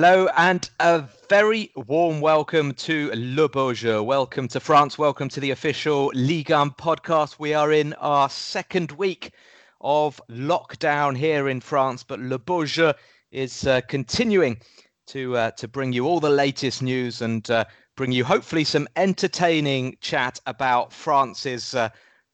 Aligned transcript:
Hello 0.00 0.28
and 0.36 0.70
a 0.78 1.02
very 1.28 1.72
warm 1.74 2.20
welcome 2.20 2.72
to 2.74 3.10
Le 3.16 3.48
Beau 3.48 3.72
Jeu. 3.72 4.00
Welcome 4.00 4.46
to 4.46 4.60
France. 4.60 4.96
Welcome 4.96 5.28
to 5.30 5.40
the 5.40 5.50
official 5.50 6.12
Ligue 6.14 6.50
1 6.50 6.70
podcast. 6.70 7.40
We 7.40 7.52
are 7.52 7.72
in 7.72 7.94
our 7.94 8.30
second 8.30 8.92
week 8.92 9.32
of 9.80 10.22
lockdown 10.30 11.16
here 11.16 11.48
in 11.48 11.60
France, 11.60 12.04
but 12.04 12.20
Le 12.20 12.38
Beau 12.38 12.64
Jeu 12.64 12.92
is 13.32 13.66
uh, 13.66 13.80
continuing 13.88 14.60
to 15.08 15.36
uh, 15.36 15.50
to 15.56 15.66
bring 15.66 15.92
you 15.92 16.06
all 16.06 16.20
the 16.20 16.30
latest 16.30 16.80
news 16.80 17.20
and 17.20 17.50
uh, 17.50 17.64
bring 17.96 18.12
you 18.12 18.24
hopefully 18.24 18.62
some 18.62 18.86
entertaining 18.94 19.96
chat 20.00 20.38
about 20.46 20.92
France's 20.92 21.74
uh, 21.74 21.88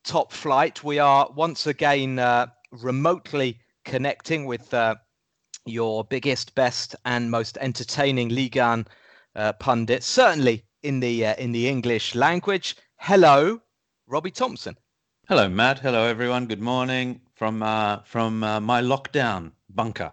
top 0.05 0.33
flight. 0.33 0.84
We 0.84 0.98
are 0.98 1.30
once 1.34 1.66
again 1.66 2.19
uh, 2.19 2.48
remotely 2.73 3.59
connecting 3.87 4.45
with 4.45 4.74
uh, 4.74 4.96
your 5.66 6.04
biggest, 6.04 6.54
best, 6.54 6.95
and 7.04 7.30
most 7.30 7.59
entertaining 7.60 8.28
Ligue 8.28 8.56
1 8.56 8.86
uh, 9.36 9.52
pundit, 9.55 10.02
certainly 10.02 10.64
in 10.82 11.00
the 11.00 11.27
uh, 11.27 11.34
in 11.36 11.52
the 11.52 11.68
English 11.68 12.14
language. 12.14 12.77
Hello, 12.96 13.60
Robbie 14.06 14.30
Thompson. 14.30 14.77
Hello, 15.28 15.48
Matt. 15.48 15.78
Hello, 15.78 16.05
everyone. 16.05 16.46
Good 16.46 16.60
morning 16.60 17.20
from 17.34 17.62
uh, 17.62 17.98
from 18.05 18.45
uh, 18.45 18.60
my 18.60 18.82
lockdown 18.82 19.52
bunker. 19.70 20.12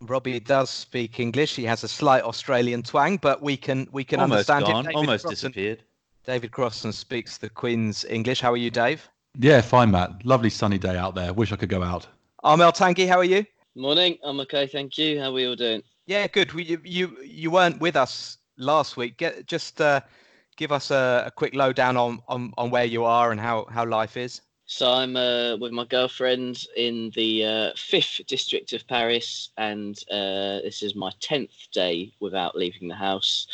Robbie 0.00 0.40
does 0.40 0.70
speak 0.70 1.18
English. 1.18 1.56
He 1.56 1.64
has 1.64 1.82
a 1.82 1.88
slight 1.88 2.22
Australian 2.22 2.82
twang, 2.82 3.16
but 3.16 3.42
we 3.42 3.56
can 3.56 3.88
we 3.92 4.04
can 4.04 4.20
almost 4.20 4.50
understand 4.50 4.86
gone, 4.86 4.94
Almost 4.94 5.24
Crossan, 5.24 5.50
disappeared. 5.50 5.82
David 6.24 6.52
Crossan 6.52 6.92
speaks 6.92 7.38
the 7.38 7.48
Queen's 7.48 8.04
English. 8.04 8.40
How 8.40 8.52
are 8.52 8.56
you, 8.56 8.70
Dave? 8.70 9.08
Yeah, 9.38 9.60
fine, 9.60 9.90
Matt. 9.90 10.24
Lovely 10.24 10.50
sunny 10.50 10.78
day 10.78 10.96
out 10.96 11.14
there. 11.14 11.32
Wish 11.32 11.52
I 11.52 11.56
could 11.56 11.68
go 11.68 11.82
out. 11.82 12.06
Armel 12.44 12.72
Tanguy, 12.72 13.08
how 13.08 13.18
are 13.18 13.24
you? 13.24 13.44
Morning. 13.78 14.18
I'm 14.24 14.40
okay, 14.40 14.66
thank 14.66 14.98
you. 14.98 15.20
How 15.20 15.26
are 15.26 15.32
we 15.32 15.46
all 15.46 15.54
doing? 15.54 15.84
Yeah, 16.06 16.26
good. 16.26 16.52
We, 16.52 16.64
you, 16.64 16.80
you 16.82 17.16
you 17.22 17.50
weren't 17.52 17.80
with 17.80 17.94
us 17.94 18.38
last 18.56 18.96
week. 18.96 19.18
Get 19.18 19.46
just 19.46 19.80
uh, 19.80 20.00
give 20.56 20.72
us 20.72 20.90
a, 20.90 21.22
a, 21.26 21.30
quick 21.30 21.54
lowdown 21.54 21.96
on, 21.96 22.20
on 22.26 22.52
on 22.58 22.70
where 22.70 22.86
you 22.86 23.04
are 23.04 23.30
and 23.30 23.40
how 23.40 23.66
how 23.70 23.86
life 23.86 24.16
is. 24.16 24.40
So 24.66 24.90
I'm 24.90 25.14
uh, 25.14 25.58
with 25.58 25.70
my 25.70 25.84
girlfriend 25.84 26.64
in 26.76 27.12
the 27.14 27.44
uh, 27.44 27.70
fifth 27.76 28.20
district 28.26 28.72
of 28.72 28.84
Paris, 28.88 29.50
and 29.58 29.96
uh, 30.10 30.58
this 30.62 30.82
is 30.82 30.96
my 30.96 31.12
tenth 31.20 31.70
day 31.70 32.12
without 32.18 32.56
leaving 32.56 32.88
the 32.88 32.96
house. 32.96 33.46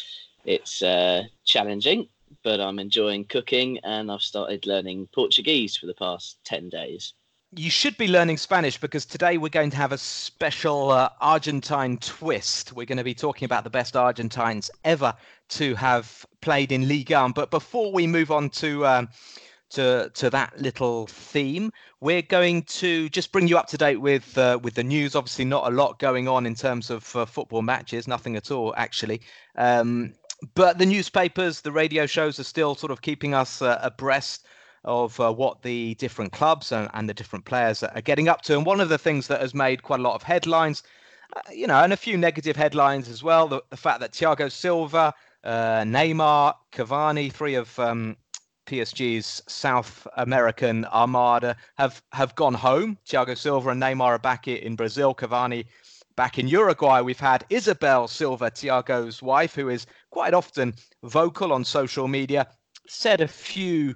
It's 0.46 0.80
uh, 0.80 1.24
challenging, 1.44 2.08
but 2.42 2.60
I'm 2.60 2.78
enjoying 2.78 3.26
cooking, 3.26 3.78
and 3.84 4.10
I've 4.10 4.22
started 4.22 4.64
learning 4.64 5.06
Portuguese 5.14 5.76
for 5.76 5.84
the 5.84 5.92
past 5.92 6.38
ten 6.44 6.70
days 6.70 7.12
you 7.56 7.70
should 7.70 7.96
be 7.96 8.08
learning 8.08 8.36
Spanish 8.36 8.78
because 8.78 9.06
today 9.06 9.38
we're 9.38 9.48
going 9.48 9.70
to 9.70 9.76
have 9.76 9.92
a 9.92 9.98
special 9.98 10.90
uh, 10.90 11.08
Argentine 11.20 11.98
twist. 11.98 12.72
We're 12.72 12.86
going 12.86 12.98
to 12.98 13.04
be 13.04 13.14
talking 13.14 13.46
about 13.46 13.64
the 13.64 13.70
best 13.70 13.96
Argentines 13.96 14.70
ever 14.84 15.14
to 15.50 15.74
have 15.74 16.26
played 16.40 16.72
in 16.72 16.88
Ligue. 16.88 17.10
1. 17.10 17.32
But 17.32 17.50
before 17.50 17.92
we 17.92 18.06
move 18.06 18.30
on 18.30 18.50
to 18.50 18.86
um, 18.86 19.08
to 19.70 20.10
to 20.14 20.30
that 20.30 20.60
little 20.60 21.06
theme, 21.06 21.70
we're 22.00 22.22
going 22.22 22.62
to 22.64 23.08
just 23.10 23.32
bring 23.32 23.48
you 23.48 23.58
up 23.58 23.68
to 23.68 23.78
date 23.78 24.00
with 24.00 24.36
uh, 24.38 24.58
with 24.62 24.74
the 24.74 24.84
news. 24.84 25.14
Obviously, 25.14 25.44
not 25.44 25.70
a 25.70 25.74
lot 25.74 25.98
going 25.98 26.28
on 26.28 26.46
in 26.46 26.54
terms 26.54 26.90
of 26.90 27.14
uh, 27.16 27.24
football 27.24 27.62
matches, 27.62 28.08
nothing 28.08 28.36
at 28.36 28.50
all 28.50 28.74
actually. 28.76 29.20
Um, 29.56 30.14
but 30.54 30.78
the 30.78 30.86
newspapers, 30.86 31.60
the 31.60 31.72
radio 31.72 32.06
shows 32.06 32.38
are 32.38 32.44
still 32.44 32.74
sort 32.74 32.90
of 32.90 33.02
keeping 33.02 33.34
us 33.34 33.62
uh, 33.62 33.78
abreast 33.82 34.44
of 34.84 35.18
uh, 35.20 35.32
what 35.32 35.62
the 35.62 35.94
different 35.94 36.32
clubs 36.32 36.72
and, 36.72 36.88
and, 36.94 37.08
the 37.08 37.14
different 37.14 37.44
players 37.44 37.82
are 37.82 38.00
getting 38.02 38.28
up 38.28 38.42
to. 38.42 38.56
And 38.56 38.66
one 38.66 38.80
of 38.80 38.88
the 38.88 38.98
things 38.98 39.26
that 39.28 39.40
has 39.40 39.54
made 39.54 39.82
quite 39.82 40.00
a 40.00 40.02
lot 40.02 40.14
of 40.14 40.22
headlines, 40.22 40.82
uh, 41.34 41.40
you 41.52 41.66
know, 41.66 41.82
and 41.82 41.92
a 41.92 41.96
few 41.96 42.16
negative 42.16 42.56
headlines 42.56 43.08
as 43.08 43.22
well, 43.22 43.48
the, 43.48 43.62
the 43.70 43.76
fact 43.76 44.00
that 44.00 44.12
Thiago 44.12 44.50
Silva, 44.50 45.14
uh, 45.42 45.82
Neymar, 45.82 46.54
Cavani, 46.72 47.32
three 47.32 47.54
of 47.54 47.78
um, 47.78 48.16
PSG's 48.66 49.42
South 49.46 50.06
American 50.16 50.84
armada 50.86 51.56
have 51.76 52.02
have 52.12 52.34
gone 52.34 52.54
home. 52.54 52.98
Thiago 53.06 53.36
Silva 53.36 53.70
and 53.70 53.82
Neymar 53.82 54.02
are 54.02 54.18
back 54.18 54.48
in 54.48 54.74
Brazil. 54.74 55.14
Cavani 55.14 55.66
back 56.16 56.38
in 56.38 56.48
Uruguay. 56.48 57.00
We've 57.00 57.20
had 57.20 57.44
Isabel 57.50 58.08
Silva, 58.08 58.50
Thiago's 58.50 59.22
wife, 59.22 59.54
who 59.54 59.68
is 59.68 59.86
quite 60.10 60.34
often 60.34 60.74
vocal 61.02 61.52
on 61.52 61.64
social 61.64 62.08
media, 62.08 62.46
said 62.86 63.20
a 63.20 63.28
few 63.28 63.94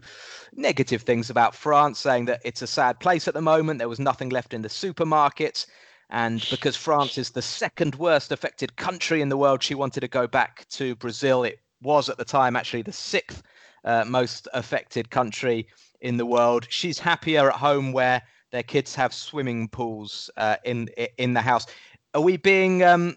negative 0.55 1.03
things 1.03 1.31
about 1.31 1.55
France, 1.55 1.99
saying 1.99 2.27
that 2.27 2.41
it's 2.45 2.63
a 2.63 2.67
sad 2.67 3.01
place 3.01 3.29
at 3.29 3.35
the 3.35 3.43
moment. 3.43 3.79
There 3.79 3.89
was 3.89 4.01
nothing 4.01 4.31
left 4.31 4.55
in 4.55 4.63
the 4.63 4.69
supermarkets. 4.69 5.67
And 6.11 6.45
because 6.51 6.77
France 6.77 7.19
is 7.19 7.31
the 7.31 7.43
second 7.43 7.95
worst 7.97 8.33
affected 8.33 8.77
country 8.77 9.21
in 9.21 9.29
the 9.29 9.37
world, 9.37 9.63
she 9.63 9.75
wanted 9.75 10.01
to 10.01 10.09
go 10.09 10.27
back 10.27 10.67
to 10.71 10.95
Brazil. 10.97 11.45
It 11.45 11.61
was 11.83 12.09
at 12.09 12.17
the 12.17 12.25
time 12.25 12.57
actually 12.57 12.83
the 12.83 12.93
sixth 12.93 13.43
uh, 13.85 14.05
most 14.07 14.49
affected 14.55 15.11
country 15.11 15.67
in 16.01 16.17
the 16.17 16.27
world. 16.27 16.67
She's 16.71 16.99
happier 16.99 17.51
at 17.51 17.57
home 17.57 17.93
where 17.93 18.23
their 18.51 18.63
kids 18.63 18.95
have 18.95 19.13
swimming 19.13 19.69
pools 19.69 20.31
uh, 20.37 20.57
in 20.65 20.89
in 21.19 21.35
the 21.35 21.43
house. 21.43 21.67
Are 22.15 22.23
we 22.23 22.39
being 22.39 22.83
um, 22.83 23.17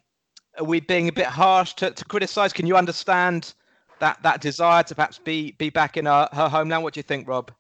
are 0.58 0.66
we 0.66 0.82
being 0.82 1.08
a 1.08 1.14
bit 1.14 1.28
harsh 1.28 1.74
to, 1.76 1.92
to 1.92 2.06
criticize? 2.06 2.52
Can 2.52 2.68
you 2.68 2.76
understand 2.76 3.54
that 4.02 4.22
that 4.24 4.42
desire 4.42 4.84
to 4.84 4.96
perhaps 4.96 5.18
be 5.18 5.54
be 5.54 5.70
back 5.70 5.96
in 5.96 6.06
her, 6.06 6.28
her 6.34 6.50
homeland. 6.50 6.84
What 6.84 6.94
do 6.94 7.00
you 7.00 7.04
think, 7.04 7.28
Rob? 7.28 7.52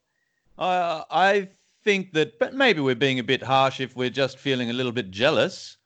Uh, 0.59 1.03
I 1.09 1.47
think 1.83 2.13
that, 2.13 2.37
but 2.37 2.53
maybe 2.53 2.81
we're 2.81 2.93
being 2.93 3.19
a 3.19 3.23
bit 3.23 3.41
harsh 3.41 3.79
if 3.79 3.95
we're 3.95 4.09
just 4.09 4.37
feeling 4.37 4.69
a 4.69 4.73
little 4.73 4.91
bit 4.91 5.09
jealous. 5.09 5.77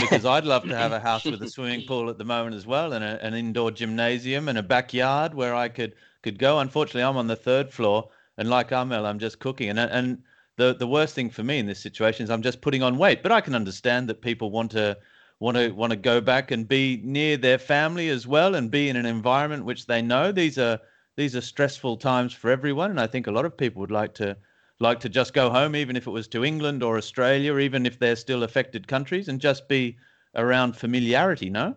because 0.00 0.24
I'd 0.24 0.46
love 0.46 0.62
to 0.64 0.74
have 0.74 0.92
a 0.92 1.00
house 1.00 1.26
with 1.26 1.42
a 1.42 1.50
swimming 1.50 1.86
pool 1.86 2.08
at 2.08 2.16
the 2.16 2.24
moment 2.24 2.56
as 2.56 2.66
well, 2.66 2.94
and 2.94 3.04
a, 3.04 3.22
an 3.22 3.34
indoor 3.34 3.70
gymnasium 3.70 4.48
and 4.48 4.56
a 4.56 4.62
backyard 4.62 5.34
where 5.34 5.54
I 5.54 5.68
could 5.68 5.94
could 6.22 6.38
go. 6.38 6.58
Unfortunately, 6.58 7.02
I'm 7.02 7.18
on 7.18 7.26
the 7.26 7.36
third 7.36 7.70
floor, 7.70 8.08
and 8.38 8.48
like 8.48 8.72
Armel, 8.72 9.04
I'm 9.04 9.18
just 9.18 9.40
cooking. 9.40 9.68
And 9.68 9.78
and 9.78 10.22
the 10.56 10.74
the 10.74 10.86
worst 10.86 11.14
thing 11.14 11.28
for 11.28 11.42
me 11.42 11.58
in 11.58 11.66
this 11.66 11.80
situation 11.80 12.24
is 12.24 12.30
I'm 12.30 12.40
just 12.40 12.62
putting 12.62 12.82
on 12.82 12.96
weight. 12.96 13.22
But 13.22 13.32
I 13.32 13.42
can 13.42 13.54
understand 13.54 14.08
that 14.08 14.22
people 14.22 14.50
want 14.50 14.70
to 14.70 14.96
want 15.40 15.56
to 15.56 15.70
want 15.70 15.90
to 15.90 15.96
go 15.96 16.20
back 16.20 16.50
and 16.50 16.68
be 16.68 17.00
near 17.02 17.36
their 17.36 17.58
family 17.58 18.08
as 18.08 18.26
well 18.26 18.54
and 18.54 18.70
be 18.70 18.88
in 18.88 18.96
an 18.96 19.06
environment 19.06 19.64
which 19.64 19.86
they 19.86 20.00
know 20.00 20.32
these 20.32 20.58
are 20.58 20.78
these 21.16 21.36
are 21.36 21.40
stressful 21.40 21.96
times 21.96 22.32
for 22.32 22.50
everyone 22.50 22.90
and 22.90 23.00
i 23.00 23.06
think 23.06 23.26
a 23.26 23.32
lot 23.32 23.44
of 23.44 23.56
people 23.56 23.80
would 23.80 23.90
like 23.90 24.14
to 24.14 24.36
like 24.80 25.00
to 25.00 25.08
just 25.08 25.32
go 25.32 25.50
home 25.50 25.76
even 25.76 25.96
if 25.96 26.06
it 26.06 26.10
was 26.10 26.28
to 26.28 26.44
england 26.44 26.82
or 26.82 26.96
australia 26.96 27.58
even 27.58 27.86
if 27.86 27.98
they're 27.98 28.16
still 28.16 28.42
affected 28.42 28.86
countries 28.86 29.28
and 29.28 29.40
just 29.40 29.68
be 29.68 29.96
around 30.36 30.76
familiarity 30.76 31.50
no 31.50 31.74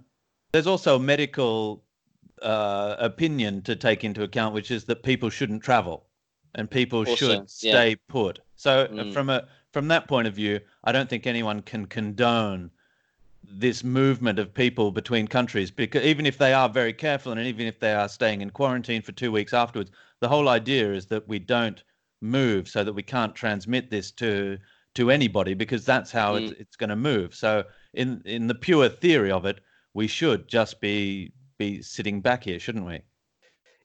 there's 0.52 0.68
also 0.68 0.96
a 0.96 1.00
medical 1.00 1.84
uh, 2.42 2.96
opinion 3.00 3.62
to 3.64 3.76
take 3.76 4.04
into 4.04 4.24
account 4.24 4.54
which 4.54 4.70
is 4.72 4.86
that 4.86 5.02
people 5.04 5.30
shouldn't 5.30 5.64
travel 5.64 6.06
and 6.56 6.70
people 6.70 7.00
also, 7.00 7.16
should 7.16 7.50
stay 7.50 7.90
yeah. 7.90 7.96
put 8.08 8.40
so 8.56 8.88
mm. 8.88 9.12
from 9.12 9.30
a 9.30 9.48
from 9.74 9.88
that 9.88 10.08
point 10.08 10.28
of 10.28 10.36
view 10.36 10.60
i 10.84 10.92
don't 10.92 11.10
think 11.10 11.26
anyone 11.26 11.62
can 11.62 11.86
condone 11.86 12.70
this 13.50 13.84
movement 13.84 14.40
of 14.40 14.54
people 14.54 14.92
between 14.92 15.28
countries 15.28 15.72
because 15.72 16.04
even 16.04 16.26
if 16.26 16.38
they 16.38 16.54
are 16.54 16.68
very 16.68 16.94
careful 16.94 17.32
and 17.32 17.42
even 17.42 17.66
if 17.66 17.80
they 17.80 17.94
are 17.94 18.10
staying 18.10 18.42
in 18.42 18.50
quarantine 18.50 19.02
for 19.02 19.14
two 19.14 19.32
weeks 19.32 19.54
afterwards 19.54 19.92
the 20.20 20.28
whole 20.28 20.50
idea 20.50 20.94
is 20.94 21.06
that 21.06 21.28
we 21.28 21.40
don't 21.40 21.84
move 22.22 22.68
so 22.68 22.84
that 22.84 22.94
we 22.94 23.04
can't 23.04 23.36
transmit 23.36 23.90
this 23.90 24.12
to 24.12 24.58
to 24.96 25.10
anybody 25.12 25.54
because 25.54 25.86
that's 25.86 26.12
how 26.12 26.34
mm. 26.34 26.42
it's, 26.42 26.60
it's 26.60 26.76
going 26.76 26.90
to 26.90 26.96
move 26.96 27.34
so 27.34 27.64
in 27.94 28.22
in 28.26 28.48
the 28.48 28.56
pure 28.56 28.90
theory 28.90 29.32
of 29.32 29.46
it 29.46 29.60
we 29.94 30.08
should 30.08 30.48
just 30.48 30.82
be 30.82 31.32
be 31.58 31.82
sitting 31.82 32.20
back 32.20 32.44
here 32.44 32.60
shouldn't 32.60 32.86
we 32.86 33.02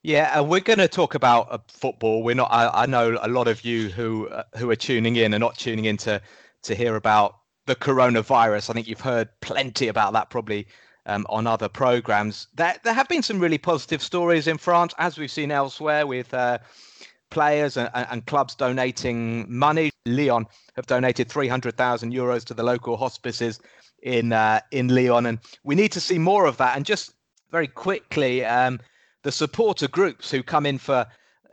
yeah, 0.05 0.37
and 0.37 0.49
we're 0.49 0.61
going 0.61 0.81
to 0.81 0.89
talk 0.89 1.15
about 1.15 1.53
uh, 1.53 1.59
football. 1.69 2.25
We're 2.25 2.35
not. 2.35 2.49
I, 2.51 2.83
I, 2.83 2.87
know 2.87 3.17
a 3.23 3.29
lot 3.29 3.47
of 3.47 3.65
you 3.65 3.89
who 3.89 4.29
uh, 4.29 4.43
who 4.57 4.69
are 4.71 4.77
tuning 4.77 5.15
in 5.15 5.33
are 5.33 5.39
not 5.39 5.57
tuning 5.57 5.85
in 5.85 5.97
to 5.99 6.21
to 6.65 6.75
hear 6.75 6.97
about 6.97 7.37
the 7.67 7.77
coronavirus. 7.77 8.71
I 8.71 8.73
think 8.73 8.89
you've 8.89 9.01
heard 9.01 9.29
plenty 9.41 9.89
about 9.89 10.13
that 10.13 10.31
probably 10.31 10.67
um, 11.07 11.27
on 11.29 11.47
other 11.47 11.69
programs. 11.69 12.49
There, 12.55 12.75
there 12.85 12.95
have 12.95 13.09
been 13.09 13.23
some 13.23 13.39
really 13.39 13.59
positive 13.59 14.03
stories 14.03 14.47
in 14.47 14.59
France, 14.59 14.95
as 14.99 15.19
we've 15.19 15.31
seen 15.31 15.51
elsewhere, 15.51 16.07
with 16.07 16.33
uh, 16.35 16.59
players 17.31 17.77
and, 17.77 17.91
and, 17.95 18.27
clubs 18.27 18.55
donating 18.55 19.47
money. 19.49 19.91
Lyon 20.07 20.47
have 20.77 20.87
donated 20.87 21.29
300,000 21.31 22.13
euros 22.13 22.45
to 22.45 22.55
the 22.55 22.63
local 22.63 22.97
hospices 22.97 23.61
in 24.03 24.33
uh, 24.33 24.61
in 24.73 24.89
Lyon, 24.89 25.27
and 25.27 25.39
we 25.65 25.75
need 25.75 25.93
to 25.93 26.01
see 26.01 26.19
more 26.19 26.47
of 26.47 26.57
that. 26.57 26.77
And 26.77 26.85
just 26.85 27.15
very 27.51 27.69
quickly, 27.69 28.45
um, 28.45 28.81
the 29.23 29.33
supporter 29.33 29.89
groups 29.89 30.31
who 30.31 30.43
come 30.43 30.67
in 30.67 30.79
for 30.79 31.07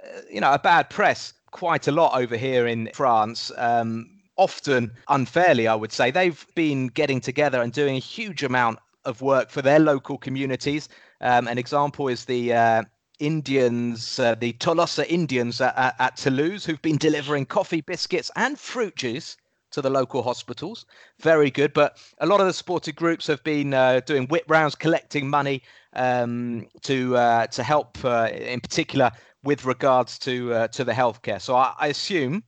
uh, 0.04 0.22
you 0.30 0.42
know 0.42 0.52
a 0.52 0.60
bad 0.60 0.90
press 0.90 1.34
quite 1.52 1.88
a 1.88 1.92
lot 1.92 2.20
over 2.20 2.36
here 2.36 2.68
in 2.68 2.90
France. 2.94 3.52
Um, 3.58 4.19
often 4.40 4.92
unfairly, 5.10 5.68
I 5.68 5.76
would 5.76 5.92
say, 5.92 6.10
they've 6.12 6.48
been 6.56 6.88
getting 6.88 7.20
together 7.20 7.62
and 7.62 7.74
doing 7.74 7.98
a 7.98 8.00
huge 8.00 8.42
amount 8.42 8.80
of 9.04 9.22
work 9.22 9.50
for 9.50 9.62
their 9.62 9.80
local 9.80 10.18
communities. 10.18 10.88
Um, 11.20 11.48
an 11.48 11.58
example 11.58 12.08
is 12.08 12.24
the 12.24 12.54
uh, 12.54 12.84
Indians, 13.20 14.18
uh, 14.18 14.36
the 14.36 14.54
Tolosa 14.54 15.06
Indians 15.10 15.60
at, 15.60 15.96
at, 16.00 16.16
Toulouse, 16.16 16.64
who've 16.66 16.82
been 16.82 16.98
delivering 16.98 17.46
coffee, 17.46 17.82
biscuits, 17.82 18.32
and 18.38 18.58
fruit 18.58 18.96
juice 18.96 19.36
to 19.72 19.82
the 19.82 19.90
local 19.90 20.24
hospitals. 20.24 20.86
Very 21.20 21.52
good. 21.52 21.74
But 21.74 21.98
a 22.20 22.26
lot 22.26 22.40
of 22.40 22.48
the 22.48 22.54
supported 22.54 22.96
groups 22.96 23.28
have 23.28 23.44
been 23.44 23.74
uh, 23.74 24.00
doing 24.06 24.26
whip 24.28 24.46
rounds, 24.48 24.74
collecting 24.74 25.30
money 25.30 25.62
um, 25.94 26.66
to 26.84 27.18
uh, 27.18 27.48
to 27.48 27.62
help, 27.62 27.98
uh, 28.06 28.30
in 28.32 28.62
particular, 28.62 29.12
with 29.44 29.66
regards 29.66 30.18
to 30.20 30.54
uh, 30.54 30.68
to 30.70 30.86
the 30.86 30.94
healthcare. 30.94 31.42
So 31.42 31.56
I, 31.56 31.74
I 31.78 31.88
assume 31.88 32.44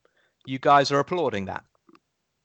you 0.45 0.57
guys 0.57 0.89
are 0.91 0.99
applauding 0.99 1.45
that. 1.45 1.65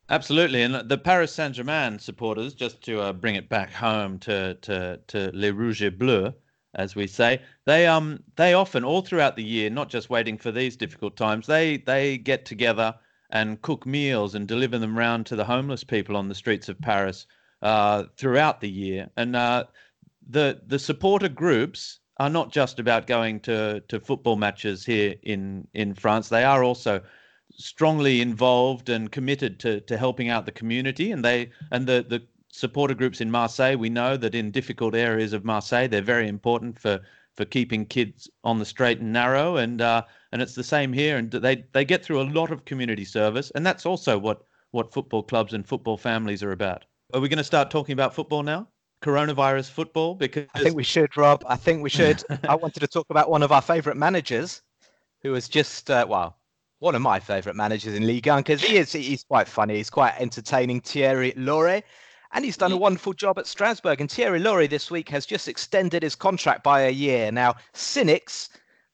Absolutely, 0.08 0.62
and 0.62 0.88
the 0.88 0.98
Paris 0.98 1.32
Saint 1.32 1.56
Germain 1.56 1.98
supporters, 1.98 2.54
just 2.54 2.80
to 2.82 3.00
uh, 3.00 3.12
bring 3.12 3.34
it 3.34 3.48
back 3.48 3.72
home 3.72 4.18
to 4.20 4.54
to 4.54 5.00
to 5.08 5.30
Les 5.34 5.50
Rouges 5.50 5.82
et 5.82 5.98
Bleus, 5.98 6.32
as 6.74 6.94
we 6.94 7.08
say, 7.08 7.42
they 7.64 7.88
um 7.88 8.22
they 8.36 8.54
often 8.54 8.84
all 8.84 9.02
throughout 9.02 9.34
the 9.34 9.42
year, 9.42 9.68
not 9.68 9.88
just 9.88 10.08
waiting 10.08 10.38
for 10.38 10.52
these 10.52 10.76
difficult 10.76 11.16
times, 11.16 11.46
they 11.48 11.78
they 11.78 12.18
get 12.18 12.44
together 12.44 12.94
and 13.30 13.60
cook 13.62 13.84
meals 13.84 14.36
and 14.36 14.46
deliver 14.46 14.78
them 14.78 14.96
round 14.96 15.26
to 15.26 15.34
the 15.34 15.44
homeless 15.44 15.82
people 15.82 16.16
on 16.16 16.28
the 16.28 16.34
streets 16.36 16.68
of 16.68 16.80
Paris 16.80 17.26
uh, 17.62 18.04
throughout 18.16 18.60
the 18.60 18.70
year. 18.70 19.10
And 19.16 19.34
uh, 19.34 19.64
the 20.28 20.62
the 20.68 20.78
supporter 20.78 21.28
groups 21.28 21.98
are 22.18 22.30
not 22.30 22.52
just 22.52 22.78
about 22.78 23.08
going 23.08 23.40
to 23.40 23.80
to 23.88 23.98
football 23.98 24.36
matches 24.36 24.86
here 24.86 25.16
in 25.24 25.66
in 25.74 25.94
France. 25.94 26.28
They 26.28 26.44
are 26.44 26.62
also 26.62 27.00
strongly 27.56 28.20
involved 28.20 28.88
and 28.88 29.10
committed 29.10 29.58
to 29.60 29.80
to 29.80 29.96
helping 29.96 30.28
out 30.28 30.46
the 30.46 30.52
community. 30.52 31.12
And 31.12 31.24
they 31.24 31.50
and 31.70 31.86
the 31.86 32.04
the 32.08 32.22
supporter 32.52 32.94
groups 32.94 33.20
in 33.20 33.30
Marseille 33.30 33.76
we 33.76 33.90
know 33.90 34.16
that 34.16 34.34
in 34.34 34.50
difficult 34.50 34.94
areas 34.94 35.32
of 35.32 35.44
Marseille 35.44 35.88
they're 35.88 36.00
very 36.00 36.28
important 36.28 36.78
for 36.78 37.00
for 37.34 37.44
keeping 37.44 37.84
kids 37.84 38.30
on 38.44 38.58
the 38.58 38.64
straight 38.64 39.00
and 39.00 39.12
narrow. 39.12 39.56
And 39.56 39.80
uh, 39.80 40.02
and 40.32 40.42
it's 40.42 40.54
the 40.54 40.64
same 40.64 40.92
here. 40.92 41.16
And 41.16 41.30
they 41.30 41.64
they 41.72 41.84
get 41.84 42.04
through 42.04 42.20
a 42.20 42.30
lot 42.30 42.50
of 42.50 42.64
community 42.64 43.04
service. 43.04 43.50
And 43.54 43.64
that's 43.64 43.86
also 43.86 44.18
what 44.18 44.42
what 44.70 44.92
football 44.92 45.22
clubs 45.22 45.52
and 45.52 45.66
football 45.66 45.96
families 45.96 46.42
are 46.42 46.52
about. 46.52 46.84
Are 47.14 47.20
we 47.20 47.28
going 47.28 47.38
to 47.38 47.44
start 47.44 47.70
talking 47.70 47.92
about 47.92 48.14
football 48.14 48.42
now? 48.42 48.68
Coronavirus 49.02 49.70
football? 49.70 50.14
Because 50.14 50.46
I 50.54 50.60
think 50.60 50.74
we 50.74 50.82
should 50.82 51.16
Rob. 51.16 51.44
I 51.46 51.56
think 51.56 51.82
we 51.82 51.90
should. 51.90 52.22
I 52.48 52.54
wanted 52.54 52.80
to 52.80 52.88
talk 52.88 53.06
about 53.10 53.30
one 53.30 53.42
of 53.42 53.52
our 53.52 53.62
favorite 53.62 53.96
managers 53.96 54.62
who 55.22 55.32
has 55.34 55.48
just 55.48 55.90
uh, 55.90 56.06
well 56.08 56.36
one 56.86 56.94
of 56.94 57.02
my 57.02 57.18
favourite 57.18 57.56
managers 57.56 57.94
in 57.94 58.06
Ligue 58.06 58.28
1 58.28 58.38
because 58.38 58.62
he 58.62 58.76
is 58.76 58.92
he's 58.92 59.24
quite 59.24 59.48
funny. 59.48 59.74
He's 59.74 59.90
quite 59.90 60.14
entertaining. 60.20 60.80
Thierry 60.80 61.32
Laurey. 61.36 61.82
And 62.30 62.44
he's 62.44 62.56
done 62.56 62.70
a 62.70 62.76
wonderful 62.76 63.12
job 63.12 63.40
at 63.40 63.48
Strasbourg. 63.48 64.00
And 64.00 64.08
Thierry 64.08 64.38
Laurey 64.38 64.68
this 64.68 64.88
week 64.88 65.08
has 65.08 65.26
just 65.26 65.48
extended 65.48 66.04
his 66.04 66.14
contract 66.14 66.62
by 66.62 66.82
a 66.82 66.90
year. 66.90 67.32
Now, 67.32 67.56
cynics 67.72 68.50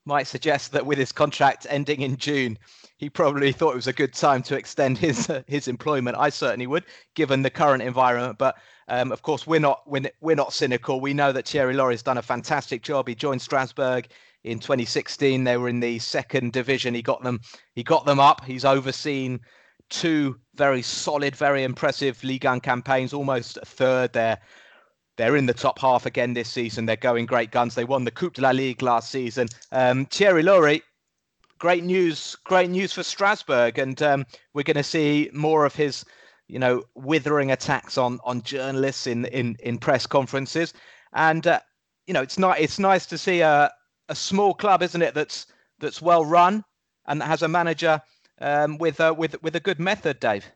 might 0.06 0.26
suggest 0.26 0.72
that 0.72 0.86
with 0.86 0.96
his 0.96 1.12
contract 1.12 1.66
ending 1.68 2.00
in 2.00 2.16
June, 2.16 2.58
he 2.96 3.10
probably 3.10 3.52
thought 3.52 3.72
it 3.72 3.76
was 3.76 3.88
a 3.88 3.92
good 3.92 4.14
time 4.14 4.42
to 4.44 4.56
extend 4.56 4.96
his 4.96 5.28
uh, 5.28 5.42
his 5.46 5.68
employment. 5.68 6.16
I 6.18 6.30
certainly 6.30 6.66
would, 6.66 6.84
given 7.14 7.42
the 7.42 7.50
current 7.50 7.82
environment. 7.82 8.38
But 8.38 8.56
um, 8.88 9.12
of 9.12 9.20
course, 9.20 9.46
we're 9.46 9.60
not 9.60 9.82
we're, 9.86 10.10
we're 10.22 10.34
not 10.34 10.54
cynical. 10.54 10.98
We 10.98 11.12
know 11.12 11.30
that 11.32 11.46
Thierry 11.46 11.76
has 11.76 12.02
done 12.02 12.16
a 12.16 12.22
fantastic 12.22 12.82
job. 12.82 13.06
He 13.06 13.14
joined 13.14 13.42
Strasbourg 13.42 14.08
in 14.44 14.58
2016 14.58 15.44
they 15.44 15.56
were 15.56 15.68
in 15.68 15.80
the 15.80 15.98
second 15.98 16.52
division. 16.52 16.94
He 16.94 17.02
got 17.02 17.22
them 17.22 17.40
he 17.74 17.82
got 17.82 18.06
them 18.06 18.20
up. 18.20 18.44
He's 18.44 18.64
overseen 18.64 19.40
two 19.90 20.38
very 20.54 20.82
solid 20.82 21.36
very 21.36 21.64
impressive 21.64 22.22
Ligue 22.24 22.44
1 22.44 22.60
campaigns 22.60 23.12
almost 23.12 23.58
a 23.60 23.64
third. 23.64 24.12
They're 24.12 24.38
they're 25.16 25.36
in 25.36 25.46
the 25.46 25.54
top 25.54 25.78
half 25.78 26.06
again 26.06 26.32
this 26.32 26.48
season. 26.48 26.86
They're 26.86 26.96
going 26.96 27.26
great 27.26 27.50
guns. 27.50 27.74
They 27.74 27.84
won 27.84 28.04
the 28.04 28.10
Coupe 28.10 28.34
de 28.34 28.42
la 28.42 28.50
Ligue 28.50 28.82
last 28.82 29.10
season. 29.10 29.48
Um, 29.70 30.06
Thierry 30.06 30.42
Laurey 30.42 30.82
great 31.58 31.84
news 31.84 32.36
great 32.44 32.70
news 32.70 32.92
for 32.92 33.04
Strasbourg. 33.04 33.78
And 33.78 34.02
um, 34.02 34.26
we're 34.52 34.64
going 34.64 34.76
to 34.76 34.82
see 34.82 35.30
more 35.32 35.64
of 35.64 35.76
his 35.76 36.04
you 36.48 36.58
know 36.58 36.82
withering 36.96 37.52
attacks 37.52 37.96
on 37.96 38.18
on 38.24 38.42
journalists 38.42 39.06
in 39.06 39.26
in 39.26 39.56
in 39.60 39.78
press 39.78 40.06
conferences. 40.06 40.74
And 41.12 41.46
uh, 41.46 41.60
you 42.06 42.14
know 42.14 42.22
it's 42.22 42.38
not 42.38 42.58
it's 42.58 42.80
nice 42.80 43.06
to 43.06 43.16
see 43.16 43.42
a 43.42 43.70
a 44.08 44.14
small 44.14 44.54
club, 44.54 44.82
isn't 44.82 45.02
it? 45.02 45.14
That's 45.14 45.46
that's 45.78 46.02
well 46.02 46.25
run 46.25 46.64
and 47.06 47.20
that 47.20 47.26
has 47.26 47.43
a 47.43 47.49
manager 47.49 48.00
um, 48.40 48.78
with 48.78 49.00
uh, 49.00 49.14
with 49.16 49.40
with 49.43 49.56
a 49.56 49.60
good 49.60 49.78
method, 49.78 50.20
Dave. 50.20 50.46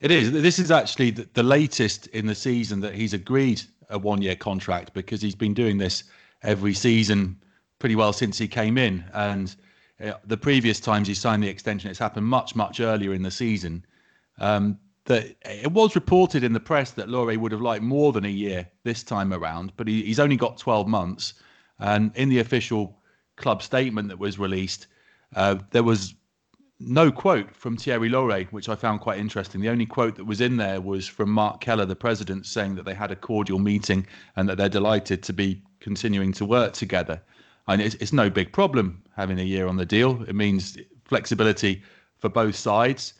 It 0.00 0.10
is. 0.10 0.32
This 0.32 0.58
is 0.58 0.70
actually 0.70 1.10
the, 1.10 1.28
the 1.34 1.42
latest 1.42 2.08
in 2.08 2.26
the 2.26 2.34
season 2.34 2.80
that 2.80 2.94
he's 2.94 3.14
agreed 3.14 3.62
a 3.90 3.98
one-year 3.98 4.36
contract 4.36 4.92
because 4.92 5.22
he's 5.22 5.34
been 5.34 5.54
doing 5.54 5.78
this 5.78 6.04
every 6.42 6.74
season 6.74 7.40
pretty 7.78 7.96
well 7.96 8.12
since 8.12 8.38
he 8.38 8.48
came 8.48 8.76
in. 8.76 9.04
And 9.12 9.54
uh, 10.02 10.14
the 10.26 10.36
previous 10.36 10.80
times 10.80 11.08
he 11.08 11.14
signed 11.14 11.42
the 11.42 11.48
extension, 11.48 11.90
it's 11.90 11.98
happened 11.98 12.26
much 12.26 12.56
much 12.56 12.80
earlier 12.80 13.14
in 13.14 13.22
the 13.22 13.30
season. 13.30 13.84
Um, 14.38 14.78
that 15.06 15.36
it 15.44 15.70
was 15.70 15.94
reported 15.94 16.42
in 16.42 16.54
the 16.54 16.60
press 16.60 16.90
that 16.92 17.10
Laurey 17.10 17.36
would 17.36 17.52
have 17.52 17.60
liked 17.60 17.84
more 17.84 18.12
than 18.12 18.24
a 18.24 18.28
year 18.28 18.66
this 18.84 19.02
time 19.02 19.34
around, 19.34 19.72
but 19.76 19.86
he, 19.86 20.02
he's 20.02 20.18
only 20.18 20.36
got 20.36 20.56
12 20.56 20.88
months. 20.88 21.34
And 21.78 22.12
in 22.16 22.28
the 22.28 22.38
official 22.38 22.98
club 23.36 23.62
statement 23.62 24.08
that 24.08 24.18
was 24.18 24.38
released, 24.38 24.86
uh, 25.34 25.56
there 25.70 25.82
was 25.82 26.14
no 26.80 27.10
quote 27.10 27.54
from 27.54 27.76
Thierry 27.76 28.08
Laurey, 28.08 28.48
which 28.50 28.68
I 28.68 28.74
found 28.74 29.00
quite 29.00 29.18
interesting. 29.18 29.60
The 29.60 29.68
only 29.68 29.86
quote 29.86 30.16
that 30.16 30.24
was 30.24 30.40
in 30.40 30.56
there 30.56 30.80
was 30.80 31.06
from 31.06 31.30
Marc 31.30 31.60
Keller, 31.60 31.86
the 31.86 31.96
president, 31.96 32.46
saying 32.46 32.74
that 32.76 32.84
they 32.84 32.94
had 32.94 33.10
a 33.10 33.16
cordial 33.16 33.58
meeting 33.58 34.06
and 34.36 34.48
that 34.48 34.58
they're 34.58 34.68
delighted 34.68 35.22
to 35.24 35.32
be 35.32 35.62
continuing 35.80 36.32
to 36.32 36.44
work 36.44 36.72
together. 36.72 37.20
And 37.68 37.80
it's, 37.80 37.94
it's 37.96 38.12
no 38.12 38.28
big 38.28 38.52
problem 38.52 39.02
having 39.16 39.38
a 39.38 39.44
year 39.44 39.66
on 39.66 39.76
the 39.76 39.86
deal. 39.86 40.22
It 40.24 40.34
means 40.34 40.76
flexibility 41.04 41.82
for 42.18 42.28
both 42.28 42.56
sides. 42.56 43.14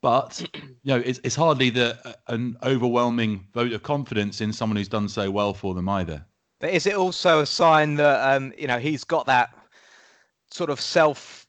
But 0.00 0.44
you 0.54 0.76
know, 0.84 1.02
it's, 1.04 1.20
it's 1.22 1.36
hardly 1.36 1.70
the 1.70 2.16
an 2.28 2.56
overwhelming 2.62 3.46
vote 3.52 3.72
of 3.72 3.82
confidence 3.82 4.40
in 4.40 4.52
someone 4.52 4.76
who's 4.76 4.88
done 4.88 5.08
so 5.08 5.30
well 5.30 5.54
for 5.54 5.74
them 5.74 5.88
either. 5.88 6.24
But 6.58 6.70
is 6.70 6.86
it 6.86 6.94
also 6.94 7.40
a 7.40 7.46
sign 7.46 7.96
that 7.96 8.34
um, 8.34 8.52
you 8.56 8.66
know 8.66 8.78
he's 8.78 9.04
got 9.04 9.26
that 9.26 9.50
sort 10.50 10.70
of 10.70 10.80
self, 10.80 11.46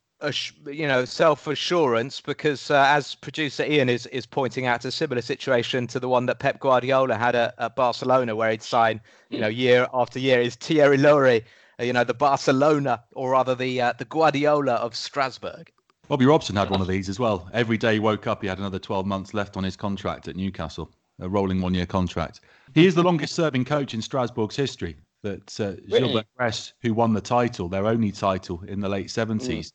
you 0.65 0.87
know, 0.87 1.05
self 1.05 1.47
assurance? 1.47 2.19
Because 2.19 2.69
uh, 2.69 2.83
as 2.87 3.15
producer 3.15 3.63
Ian 3.63 3.87
is 3.87 4.05
is 4.07 4.25
pointing 4.25 4.65
out, 4.65 4.83
a 4.83 4.91
similar 4.91 5.21
situation 5.21 5.87
to 5.87 5.99
the 5.99 6.09
one 6.09 6.25
that 6.25 6.39
Pep 6.39 6.59
Guardiola 6.59 7.15
had 7.15 7.35
at, 7.35 7.55
at 7.57 7.75
Barcelona, 7.75 8.35
where 8.35 8.51
he'd 8.51 8.63
sign, 8.63 8.99
you 9.29 9.39
know, 9.39 9.47
year 9.47 9.87
after 9.93 10.19
year. 10.19 10.41
Is 10.41 10.55
Thierry 10.55 10.97
Laurey, 10.97 11.45
uh, 11.79 11.83
you 11.83 11.93
know, 11.93 12.03
the 12.03 12.13
Barcelona 12.13 13.03
or 13.13 13.31
rather 13.31 13.55
the 13.55 13.79
uh, 13.79 13.93
the 13.97 14.05
Guardiola 14.05 14.73
of 14.73 14.93
Strasbourg? 14.93 15.71
Bobby 16.09 16.25
Robson 16.25 16.55
had 16.55 16.69
one 16.69 16.81
of 16.81 16.87
these 16.87 17.09
as 17.09 17.19
well. 17.19 17.49
Every 17.53 17.77
day 17.77 17.93
he 17.93 17.99
woke 17.99 18.27
up, 18.27 18.41
he 18.41 18.47
had 18.47 18.59
another 18.59 18.79
12 18.79 19.05
months 19.05 19.33
left 19.33 19.57
on 19.57 19.65
his 19.65 19.75
contract 19.75 20.29
at 20.29 20.37
Newcastle 20.37 20.89
a 21.19 21.29
rolling 21.29 21.61
one 21.61 21.73
year 21.73 21.85
contract. 21.85 22.41
He 22.73 22.85
is 22.85 22.95
the 22.95 23.03
longest 23.03 23.33
serving 23.33 23.65
coach 23.65 23.93
in 23.93 24.01
Strasbourg's 24.01 24.55
history. 24.55 24.97
That 25.23 25.59
uh, 25.59 25.81
really? 25.89 25.99
Gilbert 25.99 26.27
Gress, 26.37 26.73
who 26.81 26.93
won 26.93 27.13
the 27.13 27.21
title, 27.21 27.67
their 27.67 27.87
only 27.87 28.11
title 28.11 28.61
in 28.67 28.79
the 28.79 28.89
late 28.89 29.07
70s, 29.07 29.41
mm. 29.47 29.71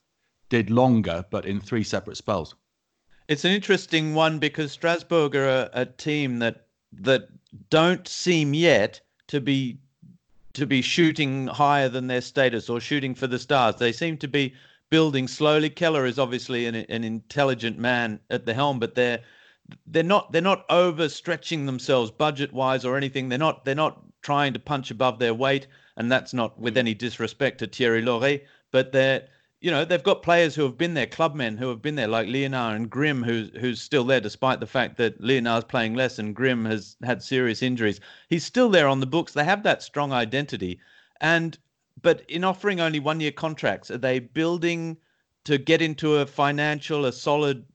did 0.49 0.69
longer, 0.69 1.25
but 1.29 1.45
in 1.45 1.59
three 1.59 1.83
separate 1.83 2.17
spells. 2.17 2.55
It's 3.27 3.45
an 3.45 3.51
interesting 3.51 4.13
one 4.13 4.39
because 4.39 4.71
Strasbourg 4.71 5.35
are 5.35 5.47
a, 5.47 5.69
a 5.73 5.85
team 5.85 6.39
that 6.39 6.67
that 7.01 7.27
don't 7.69 8.07
seem 8.07 8.53
yet 8.53 9.01
to 9.27 9.41
be 9.41 9.79
to 10.53 10.67
be 10.67 10.81
shooting 10.81 11.47
higher 11.47 11.89
than 11.89 12.07
their 12.07 12.21
status 12.21 12.69
or 12.69 12.79
shooting 12.79 13.15
for 13.15 13.27
the 13.27 13.39
stars. 13.39 13.75
They 13.75 13.91
seem 13.91 14.17
to 14.17 14.27
be 14.27 14.53
building 14.89 15.27
slowly. 15.27 15.69
Keller 15.69 16.05
is 16.05 16.19
obviously 16.19 16.67
an, 16.67 16.75
an 16.75 17.03
intelligent 17.03 17.79
man 17.79 18.19
at 18.29 18.45
the 18.45 18.53
helm, 18.53 18.79
but 18.79 18.93
they're 18.93 19.21
they're 19.87 20.03
not 20.03 20.31
they're 20.31 20.41
not 20.41 20.67
overstretching 20.67 21.65
themselves 21.65 22.11
budget 22.11 22.51
wise 22.51 22.83
or 22.83 22.97
anything. 22.97 23.29
They're 23.29 23.39
not 23.39 23.63
they're 23.63 23.75
not 23.75 24.03
trying 24.21 24.53
to 24.53 24.59
punch 24.59 24.91
above 24.91 25.19
their 25.19 25.33
weight, 25.33 25.67
and 25.95 26.11
that's 26.11 26.33
not 26.33 26.59
with 26.59 26.75
mm. 26.75 26.79
any 26.79 26.93
disrespect 26.93 27.59
to 27.59 27.67
Thierry 27.67 28.01
Laurey, 28.01 28.43
but 28.71 28.91
they're 28.91 29.27
you 29.61 29.71
know 29.71 29.85
they've 29.85 30.03
got 30.03 30.21
players 30.21 30.55
who 30.55 30.63
have 30.63 30.77
been 30.77 30.93
there, 30.93 31.07
clubmen 31.07 31.57
who 31.57 31.69
have 31.69 31.81
been 31.81 31.95
there, 31.95 32.07
like 32.07 32.27
Liénard 32.27 32.75
and 32.75 32.89
Grimm, 32.89 33.23
who's 33.23 33.51
who's 33.59 33.81
still 33.81 34.03
there 34.03 34.19
despite 34.19 34.59
the 34.59 34.67
fact 34.67 34.97
that 34.97 35.21
Liénard's 35.21 35.65
playing 35.65 35.93
less 35.93 36.19
and 36.19 36.35
Grimm 36.35 36.65
has 36.65 36.97
had 37.03 37.23
serious 37.23 37.61
injuries. 37.61 38.01
He's 38.29 38.45
still 38.45 38.69
there 38.69 38.87
on 38.87 38.99
the 38.99 39.05
books. 39.05 39.31
They 39.31 39.45
have 39.45 39.63
that 39.63 39.81
strong 39.81 40.11
identity, 40.11 40.79
and 41.21 41.57
but 42.01 42.29
in 42.29 42.43
offering 42.43 42.81
only 42.81 42.99
one 42.99 43.21
year 43.21 43.31
contracts, 43.31 43.89
are 43.89 43.97
they 43.97 44.19
building 44.19 44.97
to 45.45 45.57
get 45.57 45.81
into 45.81 46.15
a 46.15 46.25
financial, 46.25 47.05
a 47.05 47.13
solid 47.13 47.65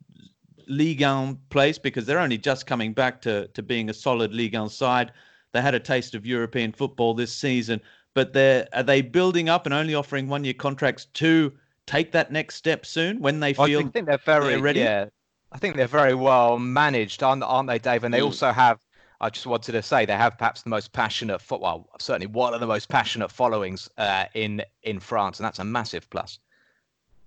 Ligue 0.68 1.02
1 1.02 1.38
place 1.50 1.78
because 1.78 2.06
they're 2.06 2.18
only 2.18 2.38
just 2.38 2.66
coming 2.66 2.92
back 2.92 3.20
to, 3.22 3.48
to 3.48 3.62
being 3.62 3.90
a 3.90 3.94
solid 3.94 4.32
Ligue 4.32 4.54
1 4.54 4.68
side. 4.68 5.12
They 5.52 5.62
had 5.62 5.74
a 5.74 5.80
taste 5.80 6.14
of 6.14 6.26
European 6.26 6.72
football 6.72 7.14
this 7.14 7.34
season, 7.34 7.80
but 8.14 8.32
they're 8.32 8.68
are 8.72 8.82
they 8.82 9.00
building 9.00 9.48
up 9.48 9.66
and 9.66 9.74
only 9.74 9.94
offering 9.94 10.28
one 10.28 10.44
year 10.44 10.54
contracts 10.54 11.06
to 11.14 11.52
take 11.86 12.12
that 12.12 12.30
next 12.30 12.56
step 12.56 12.84
soon 12.84 13.20
when 13.20 13.40
they 13.40 13.54
feel 13.54 13.80
I 13.80 13.84
think 13.84 14.06
they're 14.06 14.18
very 14.18 14.48
they're 14.48 14.60
ready? 14.60 14.80
Yeah, 14.80 15.06
I 15.52 15.58
think 15.58 15.76
they're 15.76 15.86
very 15.86 16.14
well 16.14 16.58
managed, 16.58 17.22
aren't, 17.22 17.42
aren't 17.42 17.68
they, 17.68 17.78
Dave? 17.78 18.04
And 18.04 18.12
they 18.12 18.20
mm. 18.20 18.26
also 18.26 18.52
have. 18.52 18.78
I 19.20 19.30
just 19.30 19.46
wanted 19.46 19.72
to 19.72 19.82
say 19.82 20.06
they 20.06 20.12
have 20.12 20.38
perhaps 20.38 20.62
the 20.62 20.70
most 20.70 20.92
passionate 20.92 21.40
football, 21.40 21.88
certainly 21.98 22.28
one 22.28 22.54
of 22.54 22.60
the 22.60 22.68
most 22.68 22.88
passionate 22.88 23.32
followings 23.32 23.88
uh, 23.98 24.26
in 24.34 24.62
in 24.84 25.00
France, 25.00 25.38
and 25.38 25.44
that's 25.44 25.58
a 25.58 25.64
massive 25.64 26.08
plus. 26.10 26.38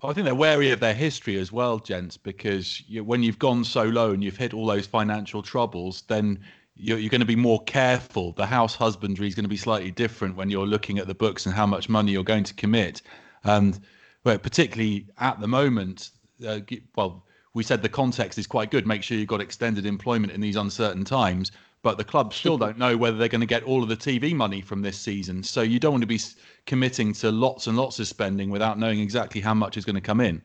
I 0.04 0.14
think 0.14 0.26
they're 0.26 0.34
wary 0.34 0.72
of 0.72 0.80
their 0.80 0.96
history 0.96 1.38
as 1.38 1.52
well, 1.52 1.78
gents, 1.78 2.18
because 2.18 2.82
you, 2.88 3.04
when 3.04 3.22
you've 3.22 3.38
gone 3.38 3.64
so 3.64 3.84
low 3.84 4.12
and 4.12 4.24
you've 4.24 4.38
hit 4.38 4.54
all 4.54 4.66
those 4.66 4.88
financial 4.88 5.44
troubles, 5.44 6.04
then 6.08 6.40
you're, 6.76 6.98
you're 6.98 7.12
going 7.12 7.22
to 7.22 7.28
be 7.28 7.36
more 7.36 7.64
careful. 7.66 8.32
The 8.32 8.46
house 8.48 8.74
husbandry 8.74 9.28
is 9.28 9.36
going 9.36 9.44
to 9.44 9.50
be 9.50 9.58
slightly 9.58 9.92
different 9.92 10.36
when 10.36 10.50
you're 10.50 10.66
looking 10.66 10.98
at 10.98 11.08
the 11.08 11.14
books 11.14 11.46
and 11.46 11.54
how 11.54 11.68
much 11.68 11.88
money 11.88 12.12
you're 12.12 12.24
going 12.24 12.46
to 12.46 12.54
commit. 12.56 13.04
And 13.44 13.80
well, 14.24 14.40
particularly 14.40 15.08
at 15.20 15.40
the 15.40 15.48
moment, 15.48 16.10
uh, 16.48 16.62
well, 16.96 17.24
we 17.54 17.64
said 17.64 17.84
the 17.84 17.90
context 17.90 18.40
is 18.40 18.48
quite 18.48 18.72
good. 18.72 18.88
Make 18.88 19.04
sure 19.04 19.18
you've 19.18 19.28
got 19.28 19.42
extended 19.42 19.86
employment 19.86 20.34
in 20.34 20.42
these 20.42 20.56
uncertain 20.56 21.06
times. 21.06 21.52
But 21.84 21.98
the 21.98 22.04
clubs 22.04 22.36
still 22.36 22.54
mm-hmm. 22.54 22.66
don't 22.66 22.78
know 22.78 22.96
whether 22.96 23.18
they're 23.18 23.28
going 23.28 23.42
to 23.42 23.48
get 23.48 23.64
all 23.64 23.82
of 23.82 23.90
the 23.90 23.98
TV 23.98 24.34
money 24.36 24.62
from 24.62 24.82
this 24.82 25.00
season. 25.00 25.42
So 25.42 25.62
you 25.62 25.80
don't 25.80 25.94
want 25.94 26.04
to 26.04 26.08
be 26.08 26.20
committing 26.66 27.14
to 27.14 27.32
lots 27.32 27.68
and 27.68 27.76
lots 27.76 28.00
of 28.00 28.08
spending 28.08 28.52
without 28.52 28.78
knowing 28.78 29.00
exactly 29.00 29.42
how 29.42 29.54
much 29.54 29.78
is 29.78 29.86
going 29.86 29.96
to 29.96 30.02
come 30.02 30.22
in. 30.22 30.42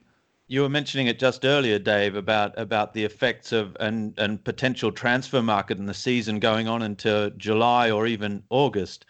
You 0.49 0.61
were 0.61 0.69
mentioning 0.69 1.07
it 1.07 1.19
just 1.19 1.43
earlier, 1.45 1.77
Dave, 1.77 2.15
about 2.15 2.57
about 2.57 2.93
the 2.93 3.03
effects 3.03 3.51
of 3.51 3.75
and 3.81 4.13
and 4.17 4.41
potential 4.43 4.91
transfer 4.91 5.41
market 5.41 5.77
in 5.77 5.85
the 5.85 5.93
season 5.93 6.39
going 6.39 6.67
on 6.67 6.81
into 6.81 7.33
July 7.37 7.91
or 7.91 8.07
even 8.07 8.41
August. 8.49 9.05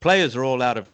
Players 0.00 0.36
are 0.36 0.44
all 0.44 0.62
out 0.62 0.78
of 0.78 0.88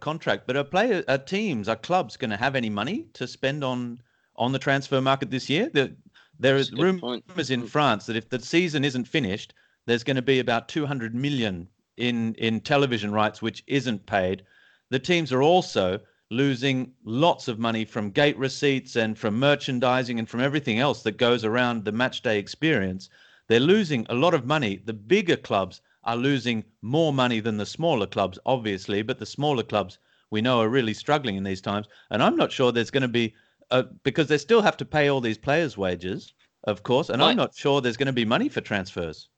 contract, 0.00 0.46
but 0.46 0.56
are 0.56 0.64
player 0.64 1.04
are 1.08 1.18
teams 1.18 1.68
are 1.68 1.76
clubs 1.76 2.16
going 2.16 2.30
to 2.30 2.36
have 2.36 2.56
any 2.56 2.68
money 2.68 3.06
to 3.14 3.26
spend 3.26 3.62
on 3.62 4.00
on 4.36 4.52
the 4.52 4.58
transfer 4.58 5.00
market 5.00 5.30
this 5.30 5.48
year? 5.48 5.70
There, 5.72 5.90
there 6.38 6.56
is 6.56 6.72
rumors 6.72 7.50
in 7.50 7.66
France 7.66 8.06
that 8.06 8.16
if 8.16 8.28
the 8.28 8.40
season 8.40 8.84
isn't 8.84 9.06
finished, 9.06 9.54
there's 9.88 10.04
going 10.04 10.16
to 10.16 10.22
be 10.22 10.38
about 10.38 10.68
200 10.68 11.14
million 11.14 11.66
in 11.96 12.34
in 12.34 12.60
television 12.60 13.10
rights 13.10 13.40
which 13.40 13.64
isn't 13.66 14.04
paid. 14.04 14.44
The 14.90 14.98
teams 14.98 15.32
are 15.32 15.40
also 15.42 16.00
losing 16.30 16.92
lots 17.04 17.48
of 17.48 17.58
money 17.58 17.86
from 17.86 18.10
gate 18.10 18.36
receipts 18.36 18.96
and 18.96 19.16
from 19.16 19.40
merchandising 19.40 20.18
and 20.18 20.28
from 20.28 20.40
everything 20.40 20.78
else 20.78 21.02
that 21.04 21.16
goes 21.16 21.42
around 21.42 21.86
the 21.86 21.92
match 21.92 22.20
day 22.20 22.38
experience. 22.38 23.08
They're 23.46 23.60
losing 23.60 24.04
a 24.10 24.14
lot 24.14 24.34
of 24.34 24.44
money. 24.44 24.76
The 24.76 24.92
bigger 24.92 25.36
clubs 25.36 25.80
are 26.04 26.16
losing 26.16 26.64
more 26.82 27.14
money 27.14 27.40
than 27.40 27.56
the 27.56 27.64
smaller 27.64 28.06
clubs, 28.06 28.38
obviously, 28.44 29.00
but 29.00 29.18
the 29.18 29.24
smaller 29.24 29.62
clubs 29.62 29.96
we 30.30 30.42
know 30.42 30.60
are 30.60 30.68
really 30.68 30.92
struggling 30.92 31.36
in 31.36 31.44
these 31.44 31.62
times. 31.62 31.86
And 32.10 32.22
I'm 32.22 32.36
not 32.36 32.52
sure 32.52 32.72
there's 32.72 32.90
going 32.90 33.08
to 33.08 33.08
be, 33.08 33.34
uh, 33.70 33.84
because 34.02 34.28
they 34.28 34.36
still 34.36 34.60
have 34.60 34.76
to 34.76 34.84
pay 34.84 35.08
all 35.08 35.22
these 35.22 35.38
players' 35.38 35.78
wages, 35.78 36.34
of 36.64 36.82
course, 36.82 37.08
and 37.08 37.22
I'm 37.22 37.36
not 37.38 37.54
sure 37.54 37.80
there's 37.80 37.96
going 37.96 38.06
to 38.06 38.12
be 38.12 38.26
money 38.26 38.50
for 38.50 38.60
transfers 38.60 39.30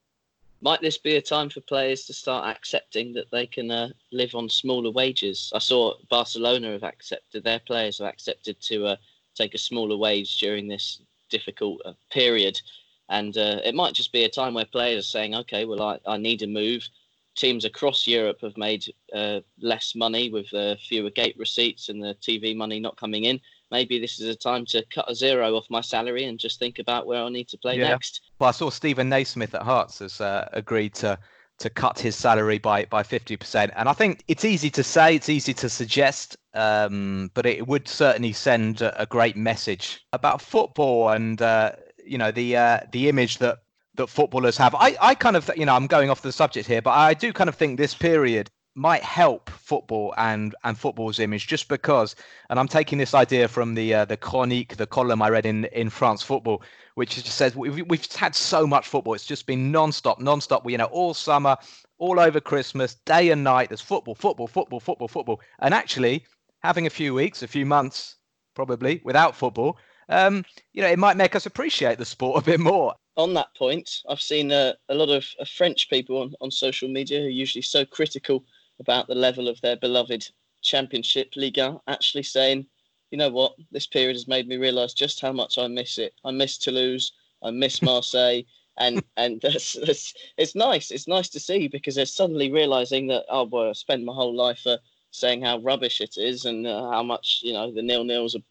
might 0.61 0.81
this 0.81 0.97
be 0.97 1.15
a 1.15 1.21
time 1.21 1.49
for 1.49 1.61
players 1.61 2.05
to 2.05 2.13
start 2.13 2.45
accepting 2.45 3.13
that 3.13 3.31
they 3.31 3.47
can 3.47 3.71
uh, 3.71 3.89
live 4.11 4.35
on 4.35 4.47
smaller 4.47 4.91
wages? 4.91 5.51
I 5.55 5.59
saw 5.59 5.95
Barcelona 6.09 6.71
have 6.73 6.83
accepted 6.83 7.43
their 7.43 7.59
players 7.59 7.97
have 7.97 8.07
accepted 8.07 8.61
to 8.61 8.85
uh, 8.85 8.95
take 9.35 9.55
a 9.55 9.59
smaller 9.59 9.97
wage 9.97 10.39
during 10.39 10.67
this 10.67 11.01
difficult 11.29 11.81
uh, 11.83 11.93
period, 12.11 12.61
and 13.09 13.37
uh, 13.37 13.59
it 13.65 13.75
might 13.75 13.93
just 13.93 14.13
be 14.13 14.23
a 14.23 14.29
time 14.29 14.53
where 14.53 14.65
players 14.65 15.05
are 15.05 15.09
saying, 15.09 15.35
"Okay, 15.35 15.65
well, 15.65 15.81
I, 15.81 15.99
I 16.05 16.17
need 16.17 16.43
a 16.43 16.47
move." 16.47 16.87
Teams 17.35 17.65
across 17.65 18.05
Europe 18.05 18.41
have 18.41 18.57
made 18.57 18.85
uh, 19.15 19.39
less 19.59 19.95
money 19.95 20.29
with 20.29 20.53
uh, 20.53 20.75
fewer 20.87 21.09
gate 21.09 21.35
receipts 21.39 21.89
and 21.89 22.03
the 22.03 22.15
TV 22.15 22.55
money 22.55 22.79
not 22.79 22.97
coming 22.97 23.23
in 23.23 23.39
maybe 23.71 23.99
this 23.99 24.19
is 24.19 24.27
a 24.27 24.35
time 24.35 24.65
to 24.67 24.85
cut 24.93 25.09
a 25.09 25.15
zero 25.15 25.55
off 25.55 25.65
my 25.69 25.81
salary 25.81 26.25
and 26.25 26.37
just 26.37 26.59
think 26.59 26.79
about 26.79 27.07
where 27.07 27.23
I 27.23 27.29
need 27.29 27.47
to 27.49 27.57
play 27.57 27.77
yeah. 27.77 27.89
next. 27.89 28.21
Well, 28.39 28.49
I 28.49 28.51
saw 28.51 28.69
Steven 28.69 29.09
Naismith 29.09 29.55
at 29.55 29.63
Hearts 29.63 29.99
has 29.99 30.21
uh, 30.21 30.49
agreed 30.53 30.93
to 30.95 31.17
to 31.59 31.69
cut 31.69 31.99
his 31.99 32.15
salary 32.15 32.57
by 32.57 32.85
by 32.85 33.03
50%. 33.03 33.71
And 33.75 33.87
I 33.87 33.93
think 33.93 34.23
it's 34.27 34.43
easy 34.43 34.69
to 34.71 34.83
say, 34.83 35.15
it's 35.15 35.29
easy 35.29 35.53
to 35.55 35.69
suggest, 35.69 36.35
um, 36.55 37.29
but 37.35 37.45
it 37.45 37.67
would 37.67 37.87
certainly 37.87 38.33
send 38.33 38.81
a, 38.81 39.01
a 39.01 39.05
great 39.05 39.37
message 39.37 40.03
about 40.11 40.41
football 40.41 41.09
and 41.09 41.41
uh, 41.41 41.73
you 42.03 42.17
know 42.17 42.31
the 42.31 42.57
uh, 42.57 42.79
the 42.91 43.09
image 43.09 43.37
that 43.37 43.59
that 43.95 44.07
footballers 44.07 44.57
have. 44.57 44.73
I, 44.75 44.95
I 44.99 45.15
kind 45.15 45.35
of 45.35 45.49
you 45.55 45.65
know 45.65 45.75
I'm 45.75 45.87
going 45.87 46.09
off 46.09 46.21
the 46.21 46.31
subject 46.31 46.67
here, 46.67 46.81
but 46.81 46.91
I 46.91 47.13
do 47.13 47.31
kind 47.31 47.47
of 47.47 47.55
think 47.55 47.77
this 47.77 47.93
period 47.93 48.49
might 48.75 49.03
help 49.03 49.49
football 49.49 50.13
and 50.17 50.55
and 50.63 50.77
football's 50.77 51.19
image 51.19 51.47
just 51.47 51.67
because 51.67 52.15
and 52.49 52.57
I'm 52.57 52.67
taking 52.67 52.97
this 52.97 53.13
idea 53.13 53.47
from 53.47 53.75
the 53.75 53.93
uh, 53.93 54.05
the 54.05 54.15
chronique 54.15 54.77
the 54.77 54.87
column 54.87 55.21
I 55.21 55.29
read 55.29 55.45
in 55.45 55.65
in 55.65 55.89
France 55.89 56.21
football 56.21 56.63
which 56.95 57.15
just 57.15 57.37
says 57.37 57.55
we've, 57.55 57.85
we've 57.87 58.11
had 58.13 58.35
so 58.35 58.67
much 58.67 58.87
football. 58.87 59.13
It's 59.13 59.25
just 59.25 59.45
been 59.45 59.71
non-stop 59.71 60.19
non-stop. 60.19 60.69
You 60.69 60.77
know 60.77 60.85
all 60.85 61.13
summer 61.13 61.57
all 61.97 62.19
over 62.19 62.39
Christmas 62.39 62.95
day 63.05 63.29
and 63.31 63.43
night 63.43 63.69
there's 63.69 63.81
football 63.81 64.15
football 64.15 64.47
football 64.47 64.79
football 64.79 65.09
football. 65.09 65.41
And 65.59 65.73
actually 65.73 66.25
having 66.63 66.87
a 66.87 66.91
few 66.91 67.13
weeks 67.13 67.43
a 67.43 67.47
few 67.47 67.65
months 67.65 68.15
probably 68.53 69.01
without 69.03 69.35
football 69.35 69.77
um, 70.07 70.45
you 70.71 70.81
know 70.81 70.89
it 70.89 70.99
might 70.99 71.17
make 71.17 71.35
us 71.35 71.45
appreciate 71.45 71.97
the 71.97 72.05
sport 72.05 72.41
a 72.41 72.45
bit 72.45 72.59
more. 72.59 72.95
On 73.17 73.33
that 73.33 73.53
point, 73.57 73.89
I've 74.09 74.21
seen 74.21 74.53
uh, 74.53 74.71
a 74.87 74.95
lot 74.95 75.09
of 75.09 75.25
uh, 75.37 75.43
French 75.43 75.89
people 75.89 76.21
on, 76.21 76.33
on 76.39 76.49
social 76.49 76.87
media 76.87 77.19
who 77.19 77.25
are 77.25 77.29
usually 77.29 77.61
so 77.61 77.85
critical 77.85 78.45
about 78.81 79.07
the 79.07 79.15
level 79.15 79.47
of 79.47 79.61
their 79.61 79.77
beloved 79.77 80.27
Championship 80.61 81.31
Liga, 81.37 81.79
actually 81.87 82.23
saying, 82.23 82.65
you 83.11 83.17
know 83.17 83.29
what, 83.29 83.53
this 83.71 83.87
period 83.87 84.15
has 84.15 84.27
made 84.27 84.47
me 84.47 84.57
realise 84.57 84.93
just 84.93 85.21
how 85.21 85.31
much 85.31 85.57
I 85.57 85.67
miss 85.67 85.97
it. 85.97 86.13
I 86.25 86.31
miss 86.31 86.57
Toulouse, 86.57 87.13
I 87.41 87.51
miss 87.51 87.81
Marseille, 87.89 88.41
and 88.77 89.03
and 89.15 89.39
that's, 89.45 89.73
that's, 89.85 90.13
it's 90.37 90.55
nice. 90.55 90.91
It's 90.91 91.07
nice 91.07 91.29
to 91.29 91.39
see 91.39 91.67
because 91.67 91.95
they're 91.95 92.05
suddenly 92.05 92.51
realising 92.51 93.07
that 93.07 93.25
oh 93.29 93.45
boy, 93.45 93.69
I 93.69 93.73
spent 93.73 94.03
my 94.03 94.13
whole 94.13 94.35
life 94.35 94.65
uh, 94.65 94.77
saying 95.11 95.41
how 95.41 95.59
rubbish 95.59 96.01
it 96.01 96.17
is 96.17 96.45
and 96.45 96.65
uh, 96.65 96.89
how 96.89 97.03
much 97.03 97.41
you 97.43 97.53
know 97.53 97.71
the 97.71 97.81
nil 97.81 98.03
nils 98.03 98.35
are 98.35 98.43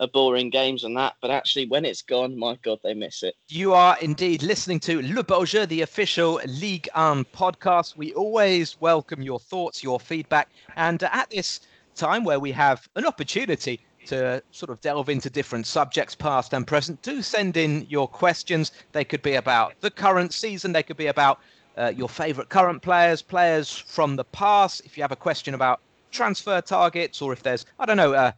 are 0.00 0.08
boring 0.08 0.50
games 0.50 0.84
and 0.84 0.96
that, 0.96 1.14
but 1.20 1.30
actually 1.30 1.66
when 1.66 1.84
it's 1.84 2.02
gone, 2.02 2.38
my 2.38 2.56
God, 2.62 2.78
they 2.82 2.94
miss 2.94 3.22
it. 3.22 3.34
You 3.48 3.74
are 3.74 3.96
indeed 4.00 4.42
listening 4.42 4.80
to 4.80 5.02
Le 5.02 5.46
Jeu, 5.46 5.66
the 5.66 5.82
official 5.82 6.40
Ligue 6.46 6.88
1 6.94 7.24
podcast. 7.26 7.96
We 7.96 8.12
always 8.14 8.80
welcome 8.80 9.22
your 9.22 9.40
thoughts, 9.40 9.82
your 9.82 9.98
feedback, 9.98 10.50
and 10.76 11.02
at 11.02 11.30
this 11.30 11.60
time 11.96 12.22
where 12.22 12.38
we 12.38 12.52
have 12.52 12.88
an 12.94 13.06
opportunity 13.06 13.80
to 14.06 14.42
sort 14.52 14.70
of 14.70 14.80
delve 14.80 15.08
into 15.08 15.28
different 15.28 15.66
subjects, 15.66 16.14
past 16.14 16.54
and 16.54 16.66
present, 16.66 17.02
do 17.02 17.20
send 17.20 17.56
in 17.56 17.84
your 17.90 18.06
questions. 18.08 18.72
They 18.92 19.04
could 19.04 19.22
be 19.22 19.34
about 19.34 19.74
the 19.80 19.90
current 19.90 20.32
season, 20.32 20.72
they 20.72 20.82
could 20.82 20.96
be 20.96 21.06
about 21.06 21.40
uh, 21.76 21.92
your 21.94 22.08
favourite 22.08 22.48
current 22.48 22.82
players, 22.82 23.20
players 23.20 23.76
from 23.76 24.16
the 24.16 24.24
past. 24.24 24.82
If 24.84 24.96
you 24.96 25.02
have 25.02 25.12
a 25.12 25.16
question 25.16 25.54
about 25.54 25.80
transfer 26.10 26.60
targets, 26.60 27.20
or 27.20 27.32
if 27.32 27.42
there's, 27.42 27.66
I 27.78 27.86
don't 27.86 27.96
know, 27.96 28.14
uh, 28.14 28.32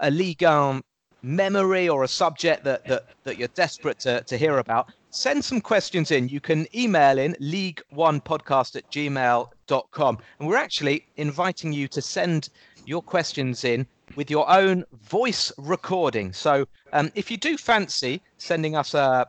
a 0.00 0.10
league 0.10 0.42
1 0.42 0.82
memory 1.22 1.88
or 1.88 2.04
a 2.04 2.08
subject 2.08 2.64
that, 2.64 2.84
that, 2.86 3.06
that 3.24 3.38
you're 3.38 3.48
desperate 3.48 3.98
to, 4.00 4.22
to 4.22 4.36
hear 4.36 4.58
about, 4.58 4.92
send 5.10 5.44
some 5.44 5.60
questions 5.60 6.10
in. 6.10 6.28
You 6.28 6.40
can 6.40 6.66
email 6.74 7.18
in 7.18 7.34
league1podcast 7.40 8.76
at 8.76 8.90
gmail.com. 8.90 10.18
And 10.38 10.48
we're 10.48 10.56
actually 10.56 11.06
inviting 11.16 11.72
you 11.72 11.88
to 11.88 12.02
send 12.02 12.48
your 12.86 13.02
questions 13.02 13.64
in 13.64 13.86
with 14.16 14.30
your 14.30 14.50
own 14.50 14.84
voice 15.02 15.52
recording. 15.58 16.32
So 16.32 16.66
um, 16.92 17.10
if 17.14 17.30
you 17.30 17.36
do 17.36 17.56
fancy 17.56 18.20
sending 18.38 18.76
us 18.76 18.94
a, 18.94 19.28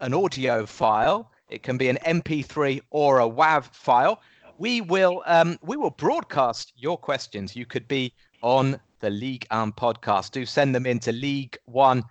an 0.00 0.14
audio 0.14 0.66
file, 0.66 1.30
it 1.48 1.62
can 1.62 1.76
be 1.76 1.88
an 1.88 1.98
MP3 2.06 2.80
or 2.90 3.20
a 3.20 3.28
WAV 3.28 3.64
file. 3.74 4.20
We 4.58 4.80
will 4.80 5.22
um, 5.26 5.58
we 5.62 5.76
will 5.76 5.90
broadcast 5.90 6.72
your 6.76 6.96
questions. 6.96 7.56
You 7.56 7.66
could 7.66 7.88
be 7.88 8.12
on 8.42 8.78
the 9.02 9.10
Ligue 9.10 9.46
1 9.50 9.72
podcast. 9.72 10.30
Do 10.30 10.46
send 10.46 10.74
them 10.74 10.86
into 10.86 11.10
League 11.10 11.58
One 11.66 12.04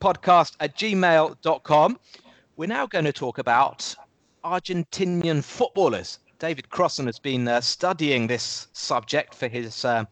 podcast 0.00 0.56
at 0.58 0.76
gmail.com. 0.76 1.98
We're 2.56 2.66
now 2.66 2.86
going 2.86 3.04
to 3.04 3.12
talk 3.12 3.38
about 3.38 3.94
Argentinian 4.44 5.42
footballers. 5.42 6.18
David 6.40 6.68
Crossan 6.68 7.06
has 7.06 7.20
been 7.20 7.46
uh, 7.46 7.60
studying 7.60 8.26
this 8.26 8.66
subject 8.72 9.36
for 9.36 9.46
his 9.46 9.84
uh, 9.84 10.04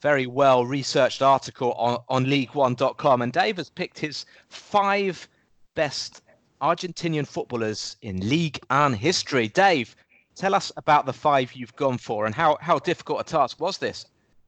very 0.00 0.26
well 0.26 0.64
researched 0.64 1.22
article 1.22 1.72
on, 1.72 1.98
on 2.08 2.24
League1.com. 2.24 3.22
And 3.22 3.32
Dave 3.32 3.56
has 3.56 3.68
picked 3.68 3.98
his 3.98 4.24
five 4.48 5.28
best 5.74 6.22
Argentinian 6.62 7.26
footballers 7.26 7.96
in 8.00 8.28
Ligue 8.28 8.60
1 8.70 8.94
history. 8.94 9.48
Dave, 9.48 9.96
tell 10.36 10.54
us 10.54 10.70
about 10.76 11.04
the 11.04 11.12
five 11.12 11.52
you've 11.54 11.74
gone 11.74 11.98
for 11.98 12.26
and 12.26 12.34
how, 12.34 12.58
how 12.60 12.78
difficult 12.78 13.20
a 13.20 13.24
task 13.24 13.58
was 13.58 13.78
this? 13.78 14.06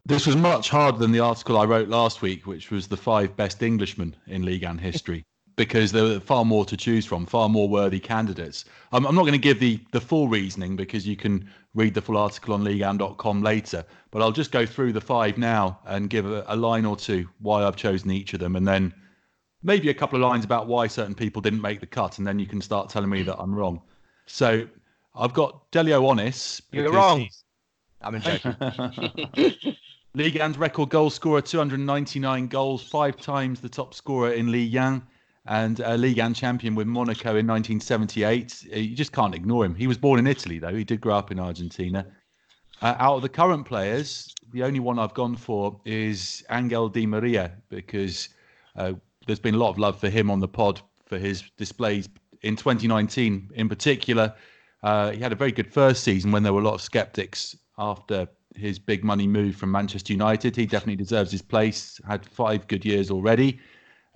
This 0.08 0.24
was 0.24 0.36
much 0.36 0.70
harder 0.70 0.98
than 0.98 1.10
the 1.10 1.18
article 1.18 1.58
I 1.58 1.64
wrote 1.64 1.88
last 1.88 2.22
week, 2.22 2.46
which 2.46 2.70
was 2.70 2.86
the 2.86 2.96
five 2.96 3.34
best 3.34 3.60
Englishmen 3.60 4.14
in 4.28 4.44
Ligue 4.44 4.62
1 4.62 4.78
history, 4.78 5.24
because 5.56 5.90
there 5.90 6.04
were 6.04 6.20
far 6.20 6.44
more 6.44 6.64
to 6.64 6.76
choose 6.76 7.04
from, 7.04 7.26
far 7.26 7.48
more 7.48 7.68
worthy 7.68 7.98
candidates. 7.98 8.66
I'm, 8.92 9.04
I'm 9.04 9.16
not 9.16 9.22
going 9.22 9.32
to 9.32 9.38
give 9.38 9.58
the, 9.58 9.80
the 9.90 10.00
full 10.00 10.28
reasoning 10.28 10.76
because 10.76 11.08
you 11.08 11.16
can 11.16 11.50
read 11.74 11.92
the 11.92 12.00
full 12.00 12.16
article 12.16 12.54
on 12.54 12.62
league1.com 12.62 13.42
later, 13.42 13.84
but 14.12 14.22
I'll 14.22 14.30
just 14.30 14.52
go 14.52 14.64
through 14.64 14.92
the 14.92 15.00
five 15.00 15.38
now 15.38 15.80
and 15.86 16.08
give 16.08 16.24
a, 16.24 16.44
a 16.46 16.54
line 16.54 16.84
or 16.84 16.96
two 16.96 17.28
why 17.40 17.64
I've 17.64 17.74
chosen 17.74 18.12
each 18.12 18.32
of 18.32 18.38
them, 18.38 18.54
and 18.54 18.68
then 18.68 18.94
maybe 19.64 19.88
a 19.88 19.94
couple 19.94 20.22
of 20.22 20.30
lines 20.30 20.44
about 20.44 20.68
why 20.68 20.86
certain 20.86 21.16
people 21.16 21.42
didn't 21.42 21.62
make 21.62 21.80
the 21.80 21.86
cut, 21.86 22.18
and 22.18 22.26
then 22.26 22.38
you 22.38 22.46
can 22.46 22.60
start 22.60 22.90
telling 22.90 23.10
me 23.10 23.24
that 23.24 23.40
I'm 23.40 23.52
wrong. 23.52 23.82
So 24.26 24.68
I've 25.16 25.34
got 25.34 25.68
Delio 25.72 26.02
Onnis. 26.02 26.60
You're 26.70 26.92
wrong. 26.92 27.28
I'm 28.02 28.20
joking. 28.20 29.74
Ligue 30.16 30.36
1's 30.36 30.56
record 30.56 30.88
goal 30.88 31.10
scorer, 31.10 31.42
299 31.42 32.46
goals, 32.46 32.82
five 32.82 33.18
times 33.18 33.60
the 33.60 33.68
top 33.68 33.92
scorer 33.92 34.32
in 34.32 34.50
Ligue 34.50 34.74
1, 34.74 35.02
and 35.44 35.80
a 35.80 35.94
Ligue 35.94 36.16
1 36.16 36.32
champion 36.32 36.74
with 36.74 36.86
Monaco 36.86 37.36
in 37.36 37.46
1978. 37.46 38.64
Uh, 38.72 38.76
you 38.78 38.96
just 38.96 39.12
can't 39.12 39.34
ignore 39.34 39.62
him. 39.62 39.74
He 39.74 39.86
was 39.86 39.98
born 39.98 40.18
in 40.18 40.26
Italy, 40.26 40.58
though. 40.58 40.74
He 40.74 40.84
did 40.84 41.02
grow 41.02 41.16
up 41.16 41.30
in 41.30 41.38
Argentina. 41.38 42.06
Uh, 42.80 42.94
out 42.98 43.16
of 43.16 43.20
the 43.20 43.28
current 43.28 43.66
players, 43.66 44.34
the 44.54 44.62
only 44.62 44.80
one 44.80 44.98
I've 44.98 45.12
gone 45.12 45.36
for 45.36 45.78
is 45.84 46.42
Angel 46.50 46.88
Di 46.88 47.04
Maria 47.04 47.52
because 47.68 48.30
uh, 48.76 48.94
there's 49.26 49.38
been 49.38 49.56
a 49.56 49.58
lot 49.58 49.68
of 49.68 49.78
love 49.78 50.00
for 50.00 50.08
him 50.08 50.30
on 50.30 50.40
the 50.40 50.48
pod 50.48 50.80
for 51.04 51.18
his 51.18 51.42
displays 51.58 52.08
in 52.40 52.56
2019 52.56 53.50
in 53.54 53.68
particular. 53.68 54.34
Uh, 54.82 55.10
he 55.10 55.18
had 55.18 55.32
a 55.32 55.36
very 55.36 55.52
good 55.52 55.70
first 55.70 56.04
season 56.04 56.32
when 56.32 56.42
there 56.42 56.54
were 56.54 56.62
a 56.62 56.64
lot 56.64 56.72
of 56.72 56.80
skeptics 56.80 57.54
after 57.76 58.26
his 58.56 58.78
big 58.78 59.04
money 59.04 59.26
move 59.26 59.56
from 59.56 59.70
Manchester 59.70 60.12
United. 60.12 60.56
He 60.56 60.66
definitely 60.66 60.96
deserves 60.96 61.30
his 61.30 61.42
place. 61.42 62.00
Had 62.06 62.26
five 62.26 62.66
good 62.66 62.84
years 62.84 63.10
already. 63.10 63.60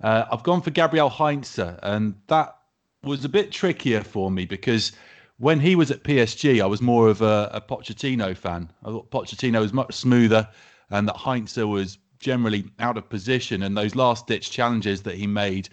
Uh, 0.03 0.25
I've 0.31 0.43
gone 0.43 0.61
for 0.61 0.71
Gabriel 0.71 1.09
Heinze, 1.09 1.59
and 1.59 2.15
that 2.27 2.55
was 3.03 3.23
a 3.23 3.29
bit 3.29 3.51
trickier 3.51 4.03
for 4.03 4.31
me 4.31 4.45
because 4.45 4.91
when 5.37 5.59
he 5.59 5.75
was 5.75 5.89
at 5.91 6.03
PSG, 6.03 6.61
I 6.61 6.65
was 6.67 6.81
more 6.81 7.07
of 7.07 7.21
a, 7.21 7.49
a 7.53 7.61
Pochettino 7.61 8.35
fan. 8.35 8.71
I 8.83 8.89
thought 8.89 9.11
Pochettino 9.11 9.59
was 9.59 9.73
much 9.73 9.95
smoother, 9.95 10.47
and 10.89 11.07
that 11.07 11.17
Heinze 11.17 11.57
was 11.57 11.97
generally 12.19 12.65
out 12.79 12.97
of 12.97 13.09
position. 13.09 13.63
And 13.63 13.75
those 13.75 13.95
last 13.95 14.27
ditch 14.27 14.51
challenges 14.51 15.01
that 15.03 15.15
he 15.15 15.27
made 15.27 15.69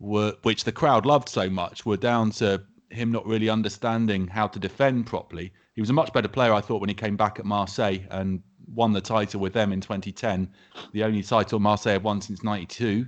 were, 0.00 0.34
which 0.42 0.64
the 0.64 0.72
crowd 0.72 1.06
loved 1.06 1.28
so 1.28 1.48
much, 1.48 1.86
were 1.86 1.96
down 1.96 2.30
to 2.32 2.62
him 2.92 3.12
not 3.12 3.26
really 3.26 3.48
understanding 3.48 4.26
how 4.26 4.46
to 4.46 4.58
defend 4.58 5.06
properly. 5.06 5.52
He 5.74 5.80
was 5.80 5.90
a 5.90 5.94
much 5.94 6.12
better 6.12 6.28
player, 6.28 6.52
I 6.52 6.60
thought, 6.60 6.80
when 6.80 6.88
he 6.88 6.94
came 6.94 7.16
back 7.16 7.38
at 7.38 7.44
Marseille 7.44 8.00
and 8.10 8.42
won 8.74 8.92
the 8.92 9.00
title 9.00 9.40
with 9.40 9.52
them 9.52 9.72
in 9.72 9.80
2010, 9.80 10.48
the 10.92 11.04
only 11.04 11.22
title 11.22 11.60
Marseille 11.60 11.94
have 11.94 12.04
won 12.04 12.20
since 12.20 12.42
'92. 12.42 13.06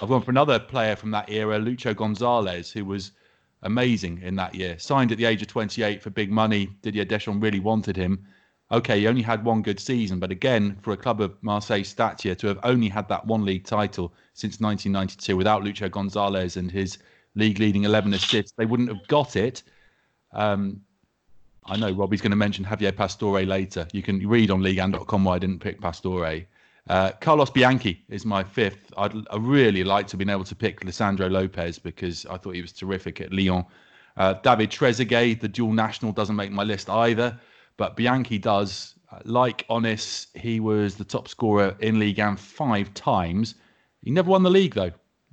I've 0.00 0.08
gone 0.08 0.22
for 0.22 0.30
another 0.30 0.58
player 0.58 0.96
from 0.96 1.12
that 1.12 1.30
era, 1.30 1.58
Lucho 1.58 1.94
Gonzalez, 1.94 2.72
who 2.72 2.84
was 2.84 3.12
amazing 3.62 4.20
in 4.22 4.36
that 4.36 4.54
year. 4.54 4.78
Signed 4.78 5.12
at 5.12 5.18
the 5.18 5.24
age 5.24 5.42
of 5.42 5.48
28 5.48 6.02
for 6.02 6.10
big 6.10 6.30
money. 6.30 6.68
Didier 6.82 7.04
Deschamps 7.04 7.42
really 7.42 7.60
wanted 7.60 7.96
him. 7.96 8.26
Okay, 8.72 9.00
he 9.00 9.08
only 9.08 9.22
had 9.22 9.44
one 9.44 9.62
good 9.62 9.78
season, 9.78 10.18
but 10.18 10.30
again, 10.30 10.76
for 10.82 10.92
a 10.92 10.96
club 10.96 11.20
of 11.20 11.36
Marseille 11.42 11.84
stature 11.84 12.34
to 12.34 12.46
have 12.46 12.58
only 12.62 12.88
had 12.88 13.08
that 13.08 13.26
one 13.26 13.44
league 13.44 13.64
title 13.64 14.12
since 14.32 14.58
1992 14.58 15.36
without 15.36 15.62
Lucho 15.62 15.90
Gonzalez 15.90 16.56
and 16.56 16.70
his 16.70 16.98
league 17.34 17.58
leading 17.58 17.84
11 17.84 18.14
assists, 18.14 18.52
they 18.52 18.66
wouldn't 18.66 18.88
have 18.88 19.06
got 19.08 19.36
it. 19.36 19.62
Um, 20.32 20.80
I 21.66 21.76
know 21.76 21.90
Robbie's 21.90 22.20
going 22.20 22.30
to 22.30 22.36
mention 22.36 22.64
Javier 22.64 22.94
Pastore 22.94 23.46
later. 23.46 23.86
You 23.92 24.02
can 24.02 24.26
read 24.28 24.50
on 24.50 24.60
league1.com 24.60 25.24
why 25.24 25.36
I 25.36 25.38
didn't 25.38 25.60
pick 25.60 25.80
Pastore. 25.80 26.46
Uh, 26.88 27.12
Carlos 27.20 27.50
Bianchi 27.50 28.04
is 28.10 28.26
my 28.26 28.44
fifth. 28.44 28.92
I'd 28.98 29.14
I 29.30 29.36
really 29.38 29.84
like 29.84 30.06
to 30.08 30.12
have 30.12 30.18
been 30.18 30.28
able 30.28 30.44
to 30.44 30.54
pick 30.54 30.80
Lisandro 30.80 31.30
Lopez 31.30 31.78
because 31.78 32.26
I 32.26 32.36
thought 32.36 32.54
he 32.54 32.60
was 32.60 32.72
terrific 32.72 33.20
at 33.22 33.32
Lyon. 33.32 33.64
Uh, 34.16 34.34
David 34.34 34.70
Trezeguet, 34.70 35.40
the 35.40 35.48
dual 35.48 35.72
national, 35.72 36.12
doesn't 36.12 36.36
make 36.36 36.52
my 36.52 36.62
list 36.62 36.90
either, 36.90 37.38
but 37.76 37.96
Bianchi 37.96 38.38
does. 38.38 38.94
Uh, 39.10 39.20
like 39.24 39.66
Onnis, 39.68 40.26
he 40.34 40.60
was 40.60 40.96
the 40.96 41.04
top 41.04 41.28
scorer 41.28 41.74
in 41.80 41.98
Ligue 41.98 42.18
1 42.18 42.36
five 42.36 42.92
times. 42.94 43.54
He 44.02 44.10
never 44.10 44.30
won 44.30 44.42
the 44.42 44.50
league 44.50 44.74
though. 44.74 44.92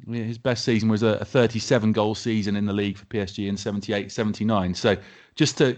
His 0.10 0.38
best 0.38 0.63
season 0.63 0.89
was 0.89 1.03
a, 1.03 1.17
a 1.22 1.25
37 1.25 1.91
goal 1.91 2.15
season 2.15 2.55
in 2.55 2.65
the 2.65 2.74
league 2.74 2.98
for 2.98 3.05
PSG 3.05 3.48
in 3.48 3.58
78 3.58 4.12
79. 4.12 4.74
So 4.74 4.98
just 5.36 5.58
to 5.60 5.77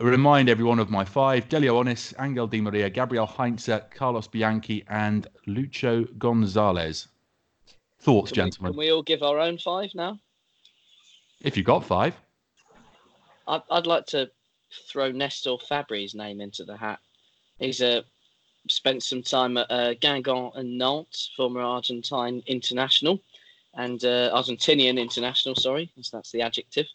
remind 0.00 0.48
everyone 0.48 0.78
of 0.78 0.90
my 0.90 1.04
five 1.04 1.48
Delio 1.48 1.74
Onnis, 1.82 2.14
Angel 2.20 2.46
Di 2.46 2.60
Maria, 2.60 2.90
Gabriel 2.90 3.26
Heinze, 3.26 3.80
Carlos 3.94 4.26
Bianchi, 4.26 4.84
and 4.88 5.26
Lucho 5.46 6.06
Gonzalez. 6.18 7.08
Thoughts, 8.00 8.30
Can 8.30 8.44
we, 8.44 8.50
gentlemen? 8.50 8.72
can 8.72 8.78
we 8.78 8.92
all 8.92 9.02
give 9.02 9.22
our 9.22 9.38
own 9.38 9.58
five 9.58 9.90
now? 9.94 10.18
If 11.40 11.56
you 11.56 11.62
got 11.62 11.84
five, 11.84 12.14
I'd, 13.48 13.62
I'd 13.70 13.86
like 13.86 14.06
to 14.06 14.30
throw 14.88 15.10
Nestor 15.10 15.56
Fabbri's 15.68 16.14
name 16.14 16.40
into 16.40 16.64
the 16.64 16.76
hat. 16.76 16.98
He's 17.58 17.80
uh, 17.80 18.02
spent 18.68 19.02
some 19.02 19.22
time 19.22 19.56
at 19.56 19.70
uh, 19.70 19.94
Guingamp 19.94 20.56
and 20.56 20.78
Nantes, 20.78 21.30
former 21.36 21.60
Argentine 21.60 22.42
international, 22.46 23.20
and 23.74 24.04
uh, 24.04 24.30
Argentinian 24.34 24.98
international. 24.98 25.54
Sorry, 25.54 25.86
that's- 25.96 26.10
that's 26.10 26.32
the 26.32 26.42
adjective. 26.42 26.86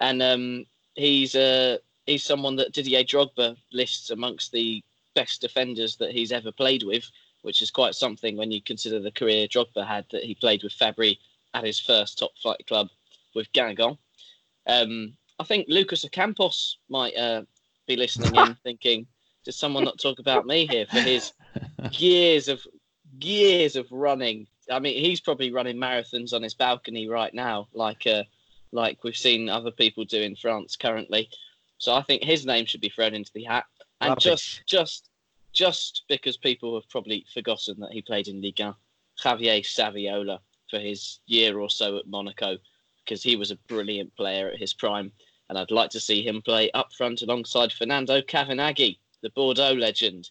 And 0.00 0.22
um, 0.22 0.66
he's 0.94 1.34
uh, 1.34 1.78
he's 2.06 2.24
someone 2.24 2.56
that 2.56 2.72
Didier 2.72 3.04
Drogba 3.04 3.56
lists 3.72 4.10
amongst 4.10 4.52
the 4.52 4.82
best 5.14 5.40
defenders 5.40 5.96
that 5.96 6.12
he's 6.12 6.32
ever 6.32 6.50
played 6.50 6.82
with, 6.82 7.04
which 7.42 7.62
is 7.62 7.70
quite 7.70 7.94
something 7.94 8.36
when 8.36 8.50
you 8.50 8.62
consider 8.62 8.98
the 8.98 9.10
career 9.12 9.46
Drogba 9.46 9.86
had 9.86 10.06
that 10.10 10.24
he 10.24 10.34
played 10.34 10.62
with 10.62 10.72
Fabbri 10.72 11.18
at 11.54 11.64
his 11.64 11.78
first 11.78 12.18
top 12.18 12.30
flight 12.38 12.64
club 12.66 12.88
with 13.34 13.52
Guingamp. 13.52 13.98
Um, 14.66 15.14
I 15.38 15.44
think 15.44 15.66
Lucas 15.68 16.04
Ocampos 16.04 16.76
might 16.88 17.16
uh, 17.16 17.42
be 17.86 17.96
listening 17.96 18.34
in, 18.36 18.54
thinking, 18.62 19.06
"Does 19.44 19.56
someone 19.56 19.84
not 19.84 19.98
talk 19.98 20.18
about 20.18 20.46
me 20.46 20.66
here 20.66 20.86
for 20.86 21.00
his 21.00 21.32
years 21.92 22.48
of 22.48 22.66
years 23.20 23.76
of 23.76 23.90
running?" 23.90 24.46
I 24.70 24.78
mean, 24.78 25.02
he's 25.02 25.20
probably 25.20 25.52
running 25.52 25.76
marathons 25.76 26.32
on 26.32 26.42
his 26.42 26.54
balcony 26.54 27.08
right 27.08 27.34
now, 27.34 27.68
like 27.72 28.06
uh, 28.06 28.24
like 28.72 29.04
we've 29.04 29.16
seen 29.16 29.48
other 29.48 29.70
people 29.70 30.04
do 30.04 30.20
in 30.20 30.36
France 30.36 30.76
currently. 30.76 31.28
So 31.78 31.94
I 31.94 32.02
think 32.02 32.22
his 32.22 32.46
name 32.46 32.66
should 32.66 32.80
be 32.80 32.88
thrown 32.88 33.14
into 33.14 33.32
the 33.34 33.44
hat. 33.44 33.64
And 34.00 34.10
Rubbish. 34.10 34.24
just 34.24 34.66
just 34.66 35.10
just 35.52 36.02
because 36.08 36.36
people 36.36 36.74
have 36.74 36.88
probably 36.88 37.26
forgotten 37.32 37.78
that 37.80 37.92
he 37.92 38.00
played 38.02 38.28
in 38.28 38.40
Ligue 38.40 38.60
1, 38.60 38.74
Javier 39.22 39.62
Saviola 39.62 40.38
for 40.70 40.78
his 40.78 41.18
year 41.26 41.58
or 41.58 41.68
so 41.68 41.98
at 41.98 42.06
Monaco, 42.06 42.56
because 43.04 43.22
he 43.22 43.36
was 43.36 43.50
a 43.50 43.56
brilliant 43.68 44.14
player 44.16 44.48
at 44.48 44.58
his 44.58 44.72
prime. 44.72 45.12
And 45.48 45.58
I'd 45.58 45.70
like 45.70 45.90
to 45.90 46.00
see 46.00 46.26
him 46.26 46.40
play 46.40 46.70
up 46.70 46.92
front 46.94 47.20
alongside 47.20 47.72
Fernando 47.72 48.22
Cavenaghi, 48.22 48.98
the 49.22 49.30
Bordeaux 49.30 49.72
legend. 49.74 50.30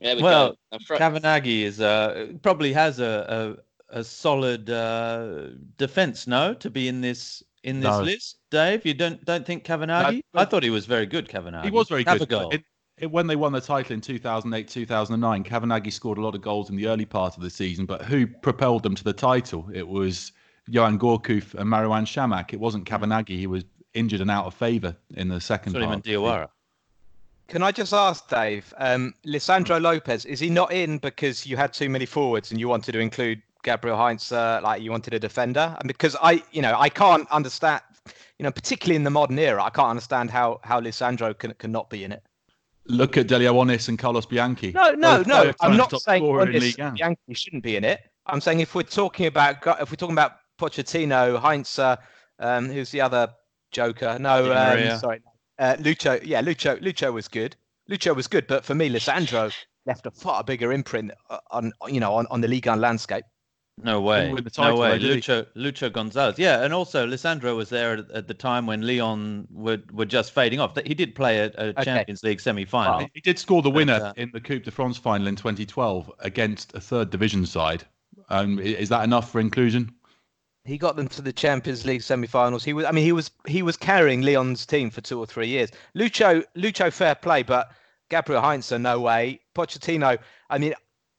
There 0.00 0.16
we 0.16 0.22
Well, 0.22 0.50
go. 0.50 0.56
And 0.72 0.80
Cavenaghi 0.86 1.62
is 1.62 1.80
uh, 1.80 2.32
probably 2.42 2.72
has 2.72 3.00
a 3.00 3.56
a, 3.90 4.00
a 4.00 4.04
solid 4.04 4.70
uh, 4.70 5.48
defense, 5.76 6.26
no, 6.26 6.54
to 6.54 6.70
be 6.70 6.88
in 6.88 7.00
this 7.00 7.42
in 7.64 7.80
this 7.80 7.90
No. 7.90 8.02
list. 8.02 8.38
Dave, 8.50 8.84
you 8.86 8.94
don't 8.94 9.22
don't 9.24 9.44
think 9.46 9.64
Cavenaghi? 9.64 10.22
No, 10.34 10.40
I 10.40 10.44
thought 10.46 10.62
he 10.62 10.70
was 10.70 10.86
very 10.86 11.06
good, 11.06 11.28
Cavenaghi. 11.28 11.64
he 11.64 11.70
was 11.70 11.88
very 11.88 12.04
Have 12.04 12.18
good. 12.18 12.28
a 12.28 12.30
goal. 12.30 12.50
It- 12.50 12.64
it- 12.98 13.10
when 13.10 13.26
they 13.26 13.36
won 13.36 13.52
the 13.52 13.60
title 13.62 13.94
in 13.94 14.00
2008 14.02 14.68
2009, 14.68 15.42
Cavenaghi 15.44 15.90
scored 15.92 16.18
a 16.18 16.20
lot 16.20 16.34
of 16.34 16.42
goals 16.42 16.68
in 16.70 16.76
the 16.76 16.86
early 16.86 17.06
part 17.06 17.36
of 17.36 17.42
the 17.42 17.48
season, 17.50 17.86
but 17.86 18.02
who 18.02 18.26
propelled 18.26 18.82
them 18.82 18.94
to 18.94 19.04
the 19.04 19.12
title? 19.14 19.68
It 19.72 19.88
was 19.88 20.32
Yoann 20.70 20.98
Gourcuff 20.98 21.54
and 21.54 21.68
Marouane 21.70 22.04
Chamakh. 22.04 22.52
It 22.52 22.60
wasn't 22.60 22.84
Cavenaghi. 22.84 23.38
He 23.38 23.46
was 23.46 23.64
injured 23.94 24.20
and 24.20 24.30
out 24.30 24.44
of 24.46 24.54
favour 24.54 24.94
in 25.14 25.28
the 25.28 25.40
second 25.40 25.74
Souleymane 25.74 25.88
part. 25.88 26.04
Diawara. 26.04 26.48
Can 27.50 27.64
I 27.64 27.72
just 27.72 27.92
ask, 27.92 28.28
Dave? 28.28 28.72
Um, 28.78 29.12
Lisandro 29.26 29.82
Lopez 29.82 30.24
is 30.24 30.38
he 30.38 30.48
not 30.48 30.72
in 30.72 30.98
because 30.98 31.44
you 31.44 31.56
had 31.56 31.72
too 31.72 31.88
many 31.90 32.06
forwards 32.06 32.52
and 32.52 32.60
you 32.60 32.68
wanted 32.68 32.92
to 32.92 33.00
include 33.00 33.42
Gabriel 33.64 33.96
Heinze? 33.96 34.30
Uh, 34.30 34.60
like 34.62 34.82
you 34.82 34.92
wanted 34.92 35.14
a 35.14 35.18
defender? 35.18 35.76
And 35.80 35.88
because 35.88 36.16
I, 36.22 36.44
you 36.52 36.62
know, 36.62 36.76
I 36.78 36.88
can't 36.88 37.28
understand. 37.32 37.82
You 38.38 38.44
know, 38.44 38.52
particularly 38.52 38.94
in 38.94 39.02
the 39.02 39.10
modern 39.10 39.36
era, 39.36 39.64
I 39.64 39.68
can't 39.68 39.88
understand 39.88 40.30
how 40.30 40.60
how 40.62 40.80
Lisandro 40.80 41.36
can 41.36 41.52
cannot 41.54 41.90
be 41.90 42.04
in 42.04 42.12
it. 42.12 42.22
Look 42.86 43.16
at 43.16 43.26
Delio 43.26 43.52
Onnis 43.54 43.88
and 43.88 43.98
Carlos 43.98 44.26
Bianchi. 44.26 44.70
No, 44.70 44.92
no, 44.92 45.22
no. 45.26 45.52
I'm 45.60 45.76
not 45.76 45.90
saying 46.00 46.22
scorer 46.22 46.42
in 46.42 46.54
Onnis 46.54 46.60
Ligue 46.60 46.78
1. 46.78 46.94
Bianchi 46.94 47.34
shouldn't 47.34 47.64
be 47.64 47.74
in 47.74 47.82
it. 47.82 48.00
I'm 48.26 48.40
saying 48.40 48.60
if 48.60 48.76
we're 48.76 48.84
talking 48.84 49.26
about 49.26 49.56
if 49.80 49.90
we're 49.90 49.96
talking 49.96 50.14
about 50.14 50.36
Pochettino, 50.56 51.36
Heinze, 51.40 51.80
uh, 51.80 51.96
um, 52.38 52.68
who's 52.68 52.90
the 52.90 53.00
other 53.00 53.34
joker? 53.72 54.18
No, 54.20 54.52
um, 54.52 54.98
sorry, 55.00 55.20
uh, 55.60 55.76
Lucho. 55.78 56.20
Yeah, 56.24 56.42
Lucho. 56.42 56.80
Lucho 56.82 57.12
was 57.12 57.28
good. 57.28 57.54
Lucho 57.88 58.14
was 58.16 58.26
good, 58.26 58.46
but 58.46 58.64
for 58.64 58.74
me, 58.74 58.88
Lisandro 58.90 59.52
left 59.86 60.06
a 60.06 60.10
far 60.10 60.42
bigger 60.44 60.72
imprint 60.72 61.12
uh, 61.28 61.38
on 61.50 61.72
you 61.88 62.00
know 62.00 62.12
on, 62.14 62.26
on 62.30 62.40
the 62.40 62.48
league 62.48 62.66
1 62.66 62.80
landscape. 62.80 63.24
No 63.82 64.00
way. 64.00 64.30
win 64.30 64.46
no 64.58 64.76
way. 64.76 64.90
though, 64.90 64.98
did 64.98 65.14
he? 65.14 65.20
Lucho, 65.22 65.46
Lucho 65.56 65.90
Gonzalez. 65.92 66.38
Yeah, 66.38 66.62
and 66.64 66.74
also 66.74 67.06
Lisandro 67.06 67.56
was 67.56 67.70
there 67.70 67.94
at, 67.94 68.10
at 68.10 68.28
the 68.28 68.34
time 68.34 68.66
when 68.66 68.82
Lyon 68.86 69.48
were, 69.50 69.78
were 69.92 70.04
just 70.04 70.32
fading 70.32 70.60
off. 70.60 70.76
He 70.84 70.92
did 70.94 71.14
play 71.14 71.38
a, 71.38 71.50
a 71.56 71.84
Champions 71.84 72.22
League 72.22 72.40
semi-final. 72.42 72.98
He- 73.00 73.10
He 73.14 73.20
did 73.22 73.38
score 73.38 73.62
the 73.62 73.70
winner 73.70 73.98
But, 73.98 74.02
uh, 74.02 74.12
in 74.18 74.30
the 74.34 74.40
Coupe 74.40 74.64
de 74.64 74.70
France 74.70 74.98
final 74.98 75.28
in 75.28 75.36
2012 75.36 76.12
against 76.18 76.74
a 76.74 76.80
third 76.80 77.08
division 77.08 77.46
side. 77.46 77.84
Um, 78.28 78.58
is 78.58 78.90
that 78.90 79.02
enough 79.02 79.30
for 79.32 79.40
inclusion? 79.40 79.90
He 80.70 80.78
got 80.78 80.94
them 80.94 81.08
to 81.08 81.20
the 81.20 81.32
Champions 81.32 81.84
League 81.84 82.00
semi-finals. 82.00 82.62
He 82.62 82.72
was, 82.72 82.84
I 82.84 82.92
mean, 82.92 83.02
he 83.02 83.10
was 83.10 83.32
he 83.44 83.60
was 83.60 83.76
carrying 83.76 84.22
Lyon's 84.22 84.64
team 84.64 84.88
for 84.88 85.00
two 85.00 85.18
or 85.18 85.26
three 85.26 85.48
years. 85.48 85.72
Lucho, 85.96 86.44
Lucho, 86.56 86.92
fair 86.92 87.16
play, 87.16 87.42
but 87.42 87.72
Gabriel 88.08 88.40
Heinze, 88.40 88.70
no 88.70 89.00
way. 89.00 89.40
Pochettino, 89.52 90.16
I 90.48 90.58
mean, 90.58 90.74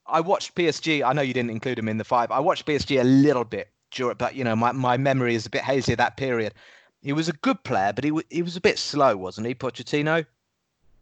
I 0.07 0.21
watched 0.21 0.55
PSG. 0.55 1.03
I 1.05 1.11
know 1.11 1.21
you 1.21 1.33
didn't 1.33 1.49
include 1.49 1.77
him 1.77 1.89
in 1.89 1.97
the 1.97 2.05
five. 2.05 2.31
I 2.31 2.39
watched 2.39 2.65
PSG 2.65 3.01
a 3.01 3.03
little 3.03 3.43
bit, 3.43 3.67
during, 3.91 4.15
but 4.15 4.35
you 4.35 4.45
know, 4.45 4.55
my, 4.55 4.71
my 4.71 4.95
memory 4.95 5.35
is 5.35 5.47
a 5.47 5.49
bit 5.49 5.63
hazy 5.63 5.91
of 5.91 5.97
that 5.97 6.15
period. 6.15 6.53
He 7.01 7.11
was 7.11 7.27
a 7.27 7.33
good 7.33 7.61
player, 7.65 7.91
but 7.91 8.05
he 8.05 8.11
wa- 8.11 8.29
he 8.29 8.43
was 8.43 8.55
a 8.55 8.61
bit 8.61 8.79
slow, 8.79 9.17
wasn't 9.17 9.47
he, 9.47 9.53
Pochettino? 9.53 10.25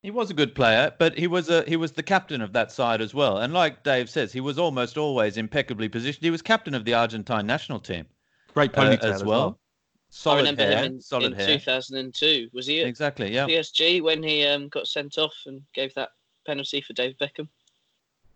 He 0.02 0.10
was 0.10 0.32
a 0.32 0.34
good 0.34 0.56
player, 0.56 0.92
but 0.98 1.20
he 1.20 1.28
was 1.28 1.52
a 1.52 1.66
he 1.68 1.76
was 1.76 1.92
the 1.92 2.02
captain 2.02 2.42
of 2.42 2.54
that 2.54 2.72
side 2.72 3.00
as 3.00 3.14
well. 3.14 3.38
And 3.38 3.54
like 3.54 3.84
Dave 3.84 4.10
says, 4.10 4.34
he 4.34 4.42
was 4.42 4.58
almost 4.58 4.98
always 4.98 5.38
impeccably 5.38 5.88
positioned. 5.88 6.24
He 6.24 6.32
was 6.32 6.42
captain 6.42 6.74
of 6.74 6.84
the 6.84 6.96
Argentine 6.96 7.46
national 7.46 7.80
team 7.80 8.08
Great 8.54 8.78
uh, 8.78 8.82
ponytail 8.82 9.04
as 9.04 9.24
well. 9.24 9.60
I 9.60 9.64
Solid 10.12 10.38
remember 10.40 10.64
hair, 10.64 10.78
him 10.78 10.86
in, 10.94 11.02
solid 11.02 11.34
in 11.34 11.34
hair. 11.34 11.48
2002. 11.60 12.50
Was 12.52 12.66
he 12.66 12.82
at 12.82 12.88
Exactly. 12.88 13.32
Yeah. 13.32 13.46
PSG 13.46 14.02
when 14.02 14.24
he 14.24 14.44
um, 14.46 14.68
got 14.70 14.88
sent 14.88 15.18
off 15.20 15.36
and 15.46 15.62
gave 15.74 15.94
that 15.94 16.10
penalty 16.48 16.82
for 16.82 16.94
David 16.94 17.18
Beckham? 17.20 17.48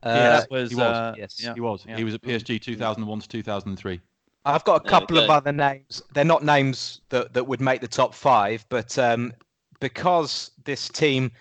Yeah, 0.05 0.09
Uh, 0.11 0.39
that 0.39 0.51
was, 0.51 0.69
he 0.69 0.75
was, 0.75 0.83
uh, 0.83 1.13
yes. 1.17 1.41
yeah. 1.43 1.53
He 1.55 1.61
was. 1.61 1.83
Yeah. 1.87 1.97
He 1.97 2.03
was 2.03 2.13
at 2.13 2.21
PSG 2.21 2.61
2001 2.61 3.19
to 3.21 3.27
2003. 3.27 4.01
I've 4.45 4.63
got 4.65 4.85
a 4.85 4.89
couple 4.89 5.17
of 5.17 5.29
other 5.29 5.51
names. 5.53 6.03
They're 6.13 6.25
not 6.25 6.43
names 6.43 7.01
that, 7.09 7.33
that 7.33 7.45
would 7.45 7.61
make 7.61 7.81
the 7.81 7.87
top 7.87 8.13
five, 8.13 8.65
but 8.69 8.97
um, 8.99 9.33
because 9.79 10.51
this 10.65 10.89
team 10.89 11.31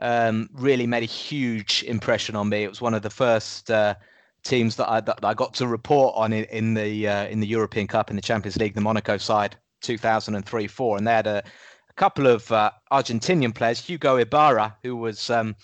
um, 0.00 0.48
really 0.52 0.86
made 0.86 1.02
a 1.02 1.06
huge 1.06 1.82
impression 1.88 2.36
on 2.36 2.50
me, 2.50 2.62
it 2.62 2.68
was 2.68 2.80
one 2.82 2.94
of 2.94 3.02
the 3.02 3.10
first 3.10 3.70
uh, 3.70 3.94
teams 4.44 4.76
that 4.76 4.90
I, 4.90 5.00
that 5.00 5.24
I 5.24 5.34
got 5.34 5.54
to 5.54 5.66
report 5.66 6.14
on 6.16 6.32
in, 6.32 6.44
in 6.44 6.74
the 6.74 7.08
uh, 7.08 7.26
in 7.26 7.40
the 7.40 7.46
European 7.46 7.86
Cup 7.86 8.10
in 8.10 8.16
the 8.16 8.22
Champions 8.22 8.56
League, 8.56 8.74
the 8.74 8.80
Monaco 8.80 9.16
side, 9.16 9.56
2003-4, 9.82 10.98
and 10.98 11.06
they 11.06 11.12
had 11.12 11.26
a, 11.26 11.38
a 11.38 11.92
couple 11.94 12.26
of 12.26 12.50
uh, 12.52 12.70
Argentinian 12.90 13.54
players, 13.54 13.80
Hugo 13.80 14.16
Ibarra, 14.16 14.76
who 14.82 14.96
was 14.96 15.30
um, 15.30 15.56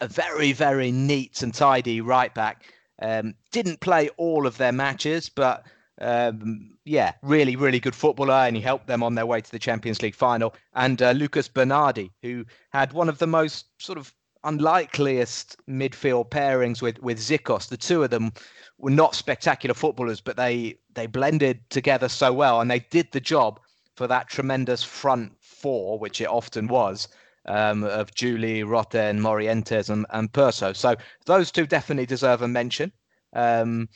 a 0.00 0.08
very 0.08 0.52
very 0.52 0.90
neat 0.90 1.42
and 1.42 1.54
tidy 1.54 2.00
right 2.00 2.34
back. 2.34 2.64
Um, 3.02 3.34
didn't 3.50 3.80
play 3.80 4.10
all 4.18 4.46
of 4.46 4.58
their 4.58 4.72
matches, 4.72 5.30
but 5.30 5.64
um, 6.00 6.70
yeah, 6.84 7.12
really, 7.22 7.56
really 7.56 7.80
good 7.80 7.94
footballer, 7.94 8.32
and 8.32 8.56
he 8.56 8.62
helped 8.62 8.86
them 8.86 9.02
on 9.02 9.14
their 9.14 9.26
way 9.26 9.40
to 9.40 9.50
the 9.50 9.58
Champions 9.58 10.02
League 10.02 10.14
final. 10.14 10.54
And 10.74 11.00
uh, 11.00 11.12
Lucas 11.12 11.48
Bernardi, 11.48 12.10
who 12.22 12.44
had 12.70 12.92
one 12.92 13.08
of 13.08 13.18
the 13.18 13.26
most 13.26 13.66
sort 13.78 13.98
of 13.98 14.12
unlikeliest 14.44 15.56
midfield 15.68 16.30
pairings 16.30 16.82
with 16.82 17.00
with 17.02 17.18
Zikos. 17.18 17.68
The 17.68 17.76
two 17.76 18.02
of 18.02 18.10
them 18.10 18.32
were 18.78 18.90
not 18.90 19.14
spectacular 19.14 19.74
footballers, 19.74 20.20
but 20.20 20.36
they 20.36 20.78
they 20.94 21.06
blended 21.06 21.68
together 21.70 22.08
so 22.08 22.32
well, 22.32 22.60
and 22.60 22.70
they 22.70 22.80
did 22.90 23.12
the 23.12 23.20
job 23.20 23.60
for 23.96 24.06
that 24.06 24.28
tremendous 24.28 24.82
front 24.82 25.32
four, 25.40 25.98
which 25.98 26.20
it 26.20 26.28
often 26.28 26.68
was. 26.68 27.08
Um, 27.46 27.84
of 27.84 28.14
Giuly, 28.14 28.62
Rothen, 28.62 29.18
Morientes, 29.18 29.88
and, 29.88 30.04
and 30.10 30.30
Prso. 30.30 30.76
So 30.76 30.94
those 31.24 31.50
two 31.50 31.66
definitely 31.66 32.04
deserve 32.04 32.42
a 32.42 32.48
mention. 32.48 32.92
Um, 33.32 33.88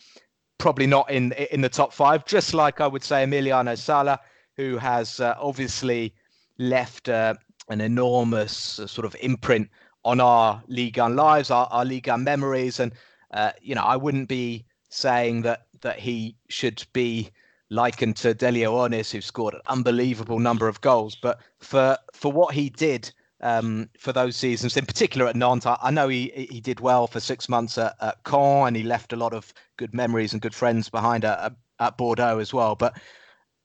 probably 0.57 0.87
not 0.87 1.11
in 1.11 1.33
in 1.53 1.61
the 1.61 1.69
top 1.69 1.93
five. 1.93 2.25
Just 2.25 2.55
like 2.55 2.81
I 2.81 2.87
would 2.87 3.05
say 3.05 3.25
Emiliano 3.25 3.77
Sala, 3.77 4.19
who 4.57 4.79
has 4.79 5.21
uh, 5.21 5.35
obviously 5.39 6.15
left 6.59 7.09
uh, 7.09 7.35
an 7.69 7.81
enormous 7.81 8.79
uh, 8.79 8.87
sort 8.87 9.05
of 9.05 9.17
imprint 9.21 9.69
on 10.05 10.21
our 10.21 10.63
league 10.69 10.99
1 10.99 11.17
lives, 11.17 11.51
our, 11.51 11.67
our 11.71 11.85
Ligue 11.85 12.09
1 12.09 12.23
memories, 12.23 12.81
and 12.81 12.93
uh, 13.33 13.53
you 13.61 13.75
know 13.75 13.83
I 13.83 13.97
wouldn't 13.97 14.29
be 14.29 14.65
saying 14.91 15.43
that 15.43 15.67
that 15.81 15.99
he 15.99 16.37
should 16.49 16.85
be 16.93 17.31
likened 17.71 18.17
to 18.17 18.35
Delio 18.35 18.73
Onnis, 18.73 19.11
who 19.11 19.21
scored 19.21 19.55
an 19.55 19.61
unbelievable 19.67 20.39
number 20.39 20.69
of 20.69 20.81
goals, 20.81 21.17
but 21.17 21.41
for 21.59 21.99
for 22.13 22.33
what 22.33 22.55
he 22.55 22.71
did. 22.71 23.13
Um, 23.41 23.91
for 23.99 24.11
those 24.11 24.37
seasons, 24.37 24.75
in 24.75 24.87
particular 24.87 25.27
at 25.27 25.37
Nantes, 25.37 25.67
I, 25.67 25.77
I 25.83 25.91
know 25.91 26.09
he 26.09 26.49
he 26.51 26.61
did 26.61 26.81
well 26.81 27.07
for 27.07 27.21
six 27.21 27.47
months 27.47 27.77
at, 27.77 27.95
at 28.01 28.23
Caen, 28.25 28.69
and 28.69 28.77
he 28.77 28.83
left 28.83 29.13
a 29.13 29.17
lot 29.17 29.35
of 29.35 29.53
good 29.77 29.93
memories 29.93 30.33
and 30.33 30.41
good 30.41 30.55
friends 30.55 30.89
behind 30.89 31.27
at, 31.27 31.53
at 31.79 31.99
Bordeaux 31.99 32.39
as 32.39 32.55
well. 32.55 32.75
But 32.75 32.97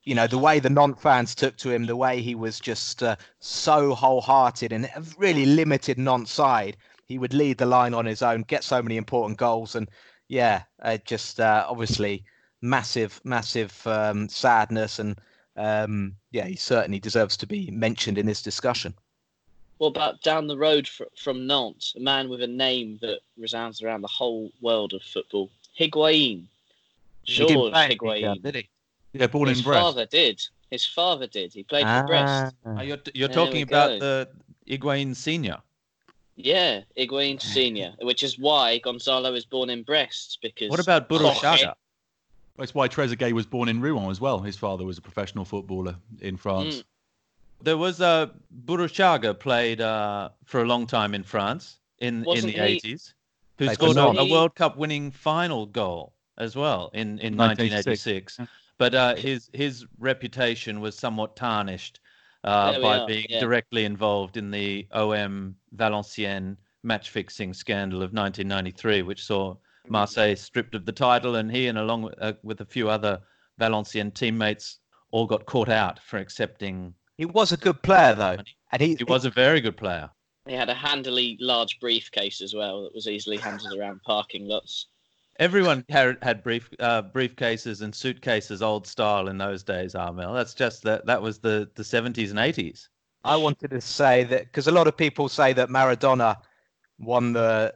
you 0.09 0.15
know 0.15 0.25
the 0.25 0.39
way 0.39 0.59
the 0.59 0.71
Nantes 0.71 0.99
fans 1.03 1.35
took 1.35 1.55
to 1.57 1.69
him, 1.69 1.85
the 1.85 1.95
way 1.95 2.19
he 2.19 2.33
was 2.33 2.59
just 2.59 3.03
uh, 3.03 3.15
so 3.39 3.93
wholehearted 3.93 4.73
and 4.73 4.85
a 4.85 5.03
really 5.19 5.45
limited 5.45 5.99
Nantes 5.99 6.31
side, 6.31 6.77
he 7.05 7.19
would 7.19 7.31
lead 7.31 7.59
the 7.59 7.67
line 7.67 7.93
on 7.93 8.07
his 8.07 8.23
own, 8.23 8.41
get 8.41 8.63
so 8.63 8.81
many 8.81 8.97
important 8.97 9.37
goals, 9.37 9.75
and 9.75 9.87
yeah, 10.27 10.63
uh, 10.81 10.97
just 11.05 11.39
uh, 11.39 11.63
obviously 11.69 12.23
massive, 12.63 13.21
massive 13.23 13.85
um, 13.85 14.27
sadness, 14.27 14.97
and 14.97 15.21
um, 15.55 16.15
yeah, 16.31 16.45
he 16.45 16.55
certainly 16.55 16.99
deserves 16.99 17.37
to 17.37 17.45
be 17.45 17.69
mentioned 17.69 18.17
in 18.17 18.25
this 18.25 18.41
discussion. 18.41 18.95
What 19.77 19.89
about 19.89 20.23
down 20.23 20.47
the 20.47 20.57
road 20.57 20.87
fr- 20.87 21.03
from 21.15 21.45
Nantes, 21.45 21.93
a 21.95 21.99
man 21.99 22.29
with 22.29 22.41
a 22.41 22.47
name 22.47 22.97
that 23.03 23.19
resounds 23.37 23.83
around 23.83 24.01
the 24.01 24.07
whole 24.07 24.51
world 24.59 24.93
of 24.93 25.03
football? 25.03 25.51
Higuain. 25.79 26.45
He 27.25 27.45
didn't 27.45 27.53
George 27.53 27.73
play 27.73 27.85
in 27.85 27.91
Ligue 27.91 28.01
1, 28.01 28.37
Higuain. 28.37 28.41
did 28.41 28.55
he? 28.55 28.69
Yeah, 29.13 29.27
born 29.27 29.49
His 29.49 29.59
in 29.59 29.65
Brest. 29.65 29.81
father 29.81 30.05
did. 30.05 30.41
His 30.71 30.85
father 30.85 31.27
did. 31.27 31.53
He 31.53 31.63
played 31.63 31.85
for 31.85 32.03
Brest. 32.05 32.55
Ah. 32.65 32.77
Uh, 32.77 32.81
you're 32.81 32.97
you're 33.13 33.27
There 33.27 33.35
talking 33.35 33.63
about 33.63 33.99
go. 33.99 33.99
the 33.99 34.29
Higuain 34.67 35.15
Senior. 35.15 35.57
Yeah, 36.35 36.81
Higuain 36.97 37.41
Senior, 37.41 37.93
which 38.01 38.23
is 38.23 38.39
why 38.39 38.77
Gonzalo 38.79 39.33
is 39.33 39.45
born 39.45 39.69
in 39.69 39.83
Brest 39.83 40.39
because. 40.41 40.69
What 40.69 40.79
about 40.79 41.09
Burruchaga? 41.09 41.73
That's 42.57 42.75
why 42.75 42.87
Trezeguet 42.87 43.33
was 43.33 43.45
born 43.45 43.69
in 43.69 43.81
Rouen 43.81 44.09
as 44.09 44.19
well. 44.19 44.39
His 44.39 44.57
father 44.57 44.85
was 44.85 44.97
a 44.97 45.01
professional 45.01 45.45
footballer 45.45 45.95
in 46.21 46.35
France. 46.37 46.77
Mm. 46.77 46.83
There 47.61 47.77
was 47.77 48.01
uh, 48.01 48.27
Burruchaga 48.65 49.37
played 49.37 49.81
uh, 49.81 50.29
for 50.45 50.61
a 50.61 50.65
long 50.65 50.85
time 50.85 51.13
in 51.13 51.23
France 51.23 51.79
in 51.99 52.23
Wasn't 52.23 52.53
in 52.53 52.59
the 52.59 52.79
80s, 52.79 53.13
who 53.57 53.67
scored 53.73 53.97
a, 53.97 54.19
a 54.19 54.29
World 54.29 54.55
Cup 54.55 54.77
winning 54.77 55.11
final 55.11 55.65
goal 55.65 56.13
as 56.37 56.55
well 56.55 56.89
in, 56.93 57.19
in 57.19 57.35
1986. 57.35 58.39
1986. 58.39 58.39
But 58.79 58.95
uh, 58.95 59.15
his 59.15 59.49
his 59.53 59.85
reputation 59.99 60.79
was 60.79 60.97
somewhat 60.97 61.35
tarnished 61.35 61.99
uh, 62.43 62.79
by 62.81 62.99
are, 62.99 63.07
being 63.07 63.25
yeah. 63.29 63.41
directly 63.41 63.85
involved 63.85 64.37
in 64.37 64.49
the 64.49 64.87
OM 64.93 65.55
Valenciennes 65.75 66.57
match 66.83 67.09
fixing 67.09 67.53
scandal 67.53 67.99
of 67.99 68.13
1993, 68.13 69.01
which 69.01 69.23
saw 69.23 69.55
Marseille 69.89 70.35
stripped 70.35 70.75
of 70.75 70.85
the 70.85 70.93
title, 70.93 71.35
and 71.35 71.51
he 71.51 71.67
and 71.67 71.77
along 71.77 72.03
with, 72.03 72.15
uh, 72.21 72.33
with 72.41 72.61
a 72.61 72.65
few 72.65 72.89
other 72.89 73.19
Valenciennes 73.59 74.13
teammates 74.13 74.79
all 75.11 75.25
got 75.25 75.45
caught 75.45 75.69
out 75.69 75.99
for 75.99 76.17
accepting. 76.17 76.93
He 77.17 77.25
was 77.25 77.51
a 77.51 77.57
good 77.57 77.81
player 77.83 78.15
though, 78.15 78.37
and 78.71 78.81
he, 78.81 78.95
He 78.95 79.03
was 79.03 79.25
a 79.25 79.29
very 79.29 79.59
good 79.59 79.75
player. 79.75 80.09
He 80.47 80.53
had 80.53 80.69
a 80.69 80.73
handily 80.73 81.37
large 81.41 81.79
briefcase 81.81 82.41
as 82.41 82.53
well 82.53 82.83
that 82.83 82.95
was 82.95 83.07
easily 83.07 83.37
handled 83.37 83.77
around 83.77 84.01
parking 84.03 84.47
lots. 84.47 84.87
Everyone 85.39 85.85
had, 85.89 86.17
had 86.21 86.43
brief 86.43 86.69
uh, 86.79 87.01
briefcases 87.01 87.81
and 87.81 87.95
suitcases, 87.95 88.61
old 88.61 88.85
style 88.85 89.29
in 89.29 89.37
those 89.37 89.63
days. 89.63 89.95
Armel. 89.95 90.33
That's 90.33 90.53
just 90.53 90.83
that. 90.83 91.05
That 91.05 91.21
was 91.21 91.39
the 91.39 91.69
the 91.75 91.83
seventies 91.83 92.31
and 92.31 92.39
eighties. 92.39 92.89
I 93.23 93.35
wanted 93.35 93.71
to 93.71 93.81
say 93.81 94.25
that 94.25 94.45
because 94.45 94.67
a 94.67 94.71
lot 94.71 94.87
of 94.87 94.95
people 94.95 95.29
say 95.29 95.53
that 95.53 95.69
Maradona 95.69 96.37
won 96.99 97.33
the 97.33 97.73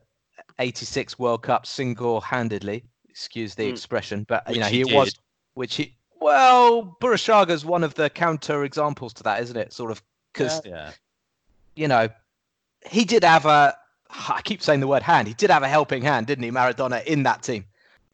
86 0.60 1.17
World 1.19 1.43
Cup 1.43 1.65
single-handedly, 1.65 2.84
excuse 3.10 3.56
the 3.56 3.67
Mm. 3.67 3.71
expression, 3.71 4.26
but 4.28 4.43
you 4.54 4.60
know, 4.60 4.67
he 4.67 4.84
he, 4.84 4.95
was 4.95 5.15
which 5.56 5.76
he 5.76 5.95
well, 6.19 6.97
Burruchaga's 7.02 7.65
one 7.65 7.84
of 7.84 7.93
the 7.95 8.10
counter 8.10 8.63
examples 8.63 9.13
to 9.15 9.23
that, 9.23 9.41
isn't 9.41 9.58
it? 9.58 9.73
Sort 9.73 9.91
of 9.91 10.02
because 10.32 10.62
Yeah. 10.65 10.91
you 11.76 11.88
know, 11.88 12.08
he 12.89 13.04
did 13.06 13.23
have 13.23 13.45
a 13.45 13.76
I 14.30 14.41
keep 14.43 14.62
saying 14.62 14.80
the 14.80 14.88
word 14.88 15.04
hand. 15.04 15.28
He 15.28 15.34
did 15.34 15.49
have 15.49 15.63
a 15.63 15.67
helping 15.67 16.02
hand, 16.02 16.28
didn't 16.28 16.43
he, 16.43 16.52
Maradona 16.52 17.04
in 17.06 17.23
that 17.23 17.43
team? 17.43 17.65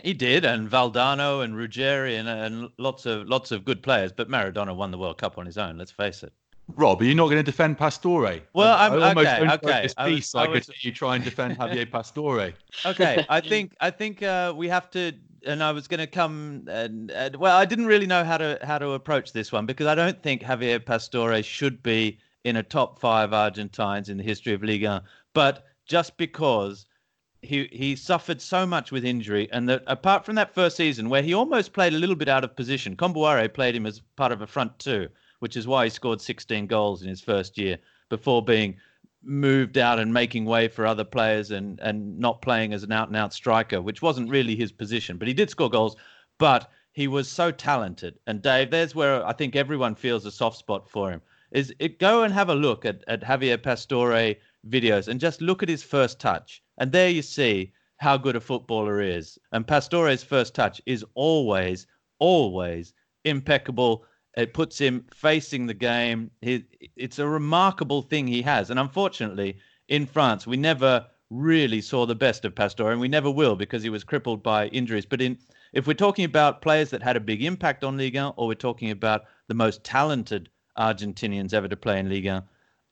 He 0.01 0.13
did, 0.13 0.45
and 0.45 0.69
Valdano 0.69 1.43
and 1.43 1.55
Ruggeri 1.55 2.17
and, 2.17 2.29
and 2.29 2.69
lots 2.77 3.05
of 3.05 3.27
lots 3.27 3.51
of 3.51 3.65
good 3.65 3.83
players. 3.83 4.12
But 4.13 4.29
Maradona 4.29 4.73
won 4.75 4.91
the 4.91 4.97
World 4.97 5.17
Cup 5.17 5.38
on 5.38 5.45
his 5.45 5.57
own. 5.57 5.77
Let's 5.77 5.91
face 5.91 6.23
it. 6.23 6.31
Rob, 6.75 7.01
are 7.01 7.03
you 7.05 7.15
not 7.15 7.25
going 7.25 7.38
to 7.38 7.43
defend 7.43 7.77
Pastore? 7.77 8.41
Well, 8.53 8.77
I, 8.77 8.88
I'm- 8.88 9.01
I 9.01 9.09
almost 9.09 9.27
okay, 9.27 9.38
don't 9.39 9.47
like 9.47 9.63
okay. 9.63 9.81
This 9.83 9.93
I 9.97 10.09
was- 10.09 10.35
I 10.35 10.43
I, 10.43 10.47
was- 10.47 10.65
could 10.67 10.75
see 10.75 10.88
you 10.88 10.93
try 10.93 11.15
and 11.15 11.23
defend 11.23 11.57
Javier 11.57 11.89
Pastore. 11.91 12.53
Okay, 12.85 13.25
I 13.27 13.41
think 13.51 13.73
I 13.81 13.89
think 13.89 14.23
uh, 14.23 14.53
we 14.55 14.69
have 14.69 14.89
to, 14.91 15.12
and 15.45 15.62
I 15.63 15.71
was 15.71 15.88
going 15.88 15.99
to 15.99 16.07
come 16.07 16.65
and, 16.69 17.12
and 17.12 17.35
well, 17.35 17.57
I 17.57 17.65
didn't 17.65 17.88
really 17.88 18.07
know 18.07 18.23
how 18.23 18.38
to 18.38 18.57
how 18.63 18.77
to 18.77 18.91
approach 18.91 19.33
this 19.33 19.51
one 19.51 19.65
because 19.65 19.88
I 19.88 19.95
don't 19.95 20.21
think 20.23 20.43
Javier 20.43 20.79
Pastore 20.85 21.43
should 21.43 21.81
be 21.83 22.19
in 22.45 22.55
a 22.55 22.63
top 22.63 22.99
five 22.99 23.33
Argentines 23.33 24.07
in 24.07 24.17
the 24.17 24.23
history 24.23 24.53
of 24.53 24.63
Ligue. 24.63 24.85
1. 24.85 25.01
But 25.33 25.65
just 25.89 26.15
because 26.17 26.86
he 27.41 27.67
he 27.71 27.95
suffered 27.95 28.41
so 28.41 28.65
much 28.65 28.91
with 28.91 29.04
injury, 29.04 29.49
and 29.52 29.67
that 29.67 29.84
apart 29.88 30.23
from 30.23 30.36
that 30.36 30.54
first 30.54 30.78
season 30.78 31.10
where 31.10 31.23
he 31.23 31.34
almost 31.34 31.73
played 31.73 31.93
a 31.93 31.97
little 31.97 32.15
bit 32.15 32.30
out 32.30 32.43
of 32.43 32.56
position, 32.56 32.95
Kombouaré 32.95 33.54
played 33.54 33.75
him 33.75 33.86
as 33.86 34.02
part 34.15 34.32
of 34.32 34.41
a 34.41 34.47
front 34.47 34.78
two, 34.80 35.10
which 35.39 35.58
is 35.58 35.67
why 35.67 35.86
he 35.86 35.89
scored 35.89 36.21
16 36.21 36.67
goals 36.67 37.02
in 37.02 37.10
his 37.10 37.21
first 37.21 37.58
year 37.58 37.78
before 38.10 38.43
being 38.43 38.78
moved 39.23 39.78
out 39.78 39.99
and 39.99 40.13
making 40.13 40.45
way 40.45 40.67
for 40.67 40.86
other 40.86 41.04
players 41.04 41.52
and 41.52 41.80
and 41.80 42.19
not 42.19 42.41
playing 42.41 42.71
as 42.73 42.84
an 42.84 42.91
out 42.91 43.08
and 43.08 43.17
out 43.17 43.34
striker, 43.34 43.82
which 43.82 44.02
wasn't 44.02 44.30
really 44.30 44.56
his 44.56 44.71
position. 44.71 45.17
But 45.17 45.28
he 45.28 45.34
did 45.34 45.49
score 45.49 45.69
goals. 45.69 45.95
But 46.38 46.69
he 46.91 47.08
was 47.08 47.28
so 47.28 47.52
talented. 47.52 48.19
And 48.28 48.41
Dave, 48.41 48.71
there's 48.71 48.95
where 48.95 49.25
I 49.25 49.34
think 49.34 49.56
everyone 49.56 49.95
feels 49.95 50.25
a 50.25 50.32
soft 50.32 50.58
spot 50.58 50.89
for 50.89 51.10
him. 51.12 51.21
Is 51.52 51.73
it 51.80 51.99
go 51.99 52.23
and 52.23 52.34
have 52.34 52.49
a 52.49 52.56
look 52.56 52.86
at, 52.86 53.04
at 53.08 53.21
Javier 53.21 53.58
Pastore 53.58 54.36
videos 54.67 55.08
and 55.08 55.19
just 55.19 55.41
look 55.41 55.63
at 55.63 55.69
his 55.69 55.84
first 55.84 56.19
touch. 56.19 56.62
And 56.78 56.91
there 56.91 57.10
you 57.10 57.22
see 57.22 57.74
how 57.98 58.17
good 58.17 58.36
a 58.36 58.41
footballer 58.41 59.02
is. 59.02 59.38
And 59.52 59.67
Pastore's 59.67 60.24
first 60.24 60.56
touch 60.56 60.82
is 60.86 61.06
always, 61.15 61.88
always 62.19 62.93
impeccable 63.26 64.06
It 64.38 64.54
puts 64.54 64.78
him 64.78 65.06
facing 65.13 65.65
the 65.65 65.74
game. 65.74 66.32
He, 66.41 66.63
it's 66.95 67.19
a 67.19 67.28
remarkable 67.28 68.02
thing 68.02 68.28
he 68.28 68.41
has. 68.43 68.69
And 68.69 68.80
unfortunately, 68.80 69.58
in 69.88 70.06
France, 70.06 70.48
we 70.48 70.56
never 70.56 71.08
really 71.30 71.82
saw 71.82 72.06
the 72.06 72.15
best 72.15 72.45
of 72.45 72.56
Pastore, 72.56 72.91
and 72.91 73.02
we 73.02 73.08
never 73.08 73.30
will 73.30 73.56
because 73.56 73.84
he 73.84 73.89
was 73.89 74.04
crippled 74.04 74.41
by 74.43 74.67
injuries. 74.67 75.06
But 75.06 75.22
in 75.22 75.38
if 75.74 75.86
we're 75.86 75.93
talking 75.93 76.26
about 76.26 76.62
players 76.62 76.89
that 76.89 77.04
had 77.04 77.15
a 77.15 77.19
big 77.19 77.43
impact 77.43 77.84
on 77.84 77.98
Ligue 77.98 78.15
1, 78.15 78.34
or 78.38 78.48
we're 78.48 78.56
talking 78.56 78.91
about 78.91 79.26
the 79.48 79.54
most 79.54 79.84
talented 79.84 80.50
Argentinians 80.78 81.54
ever 81.54 81.67
to 81.67 81.76
play 81.76 82.00
in 82.00 82.10
Ligue 82.10 82.26
1, 82.28 82.43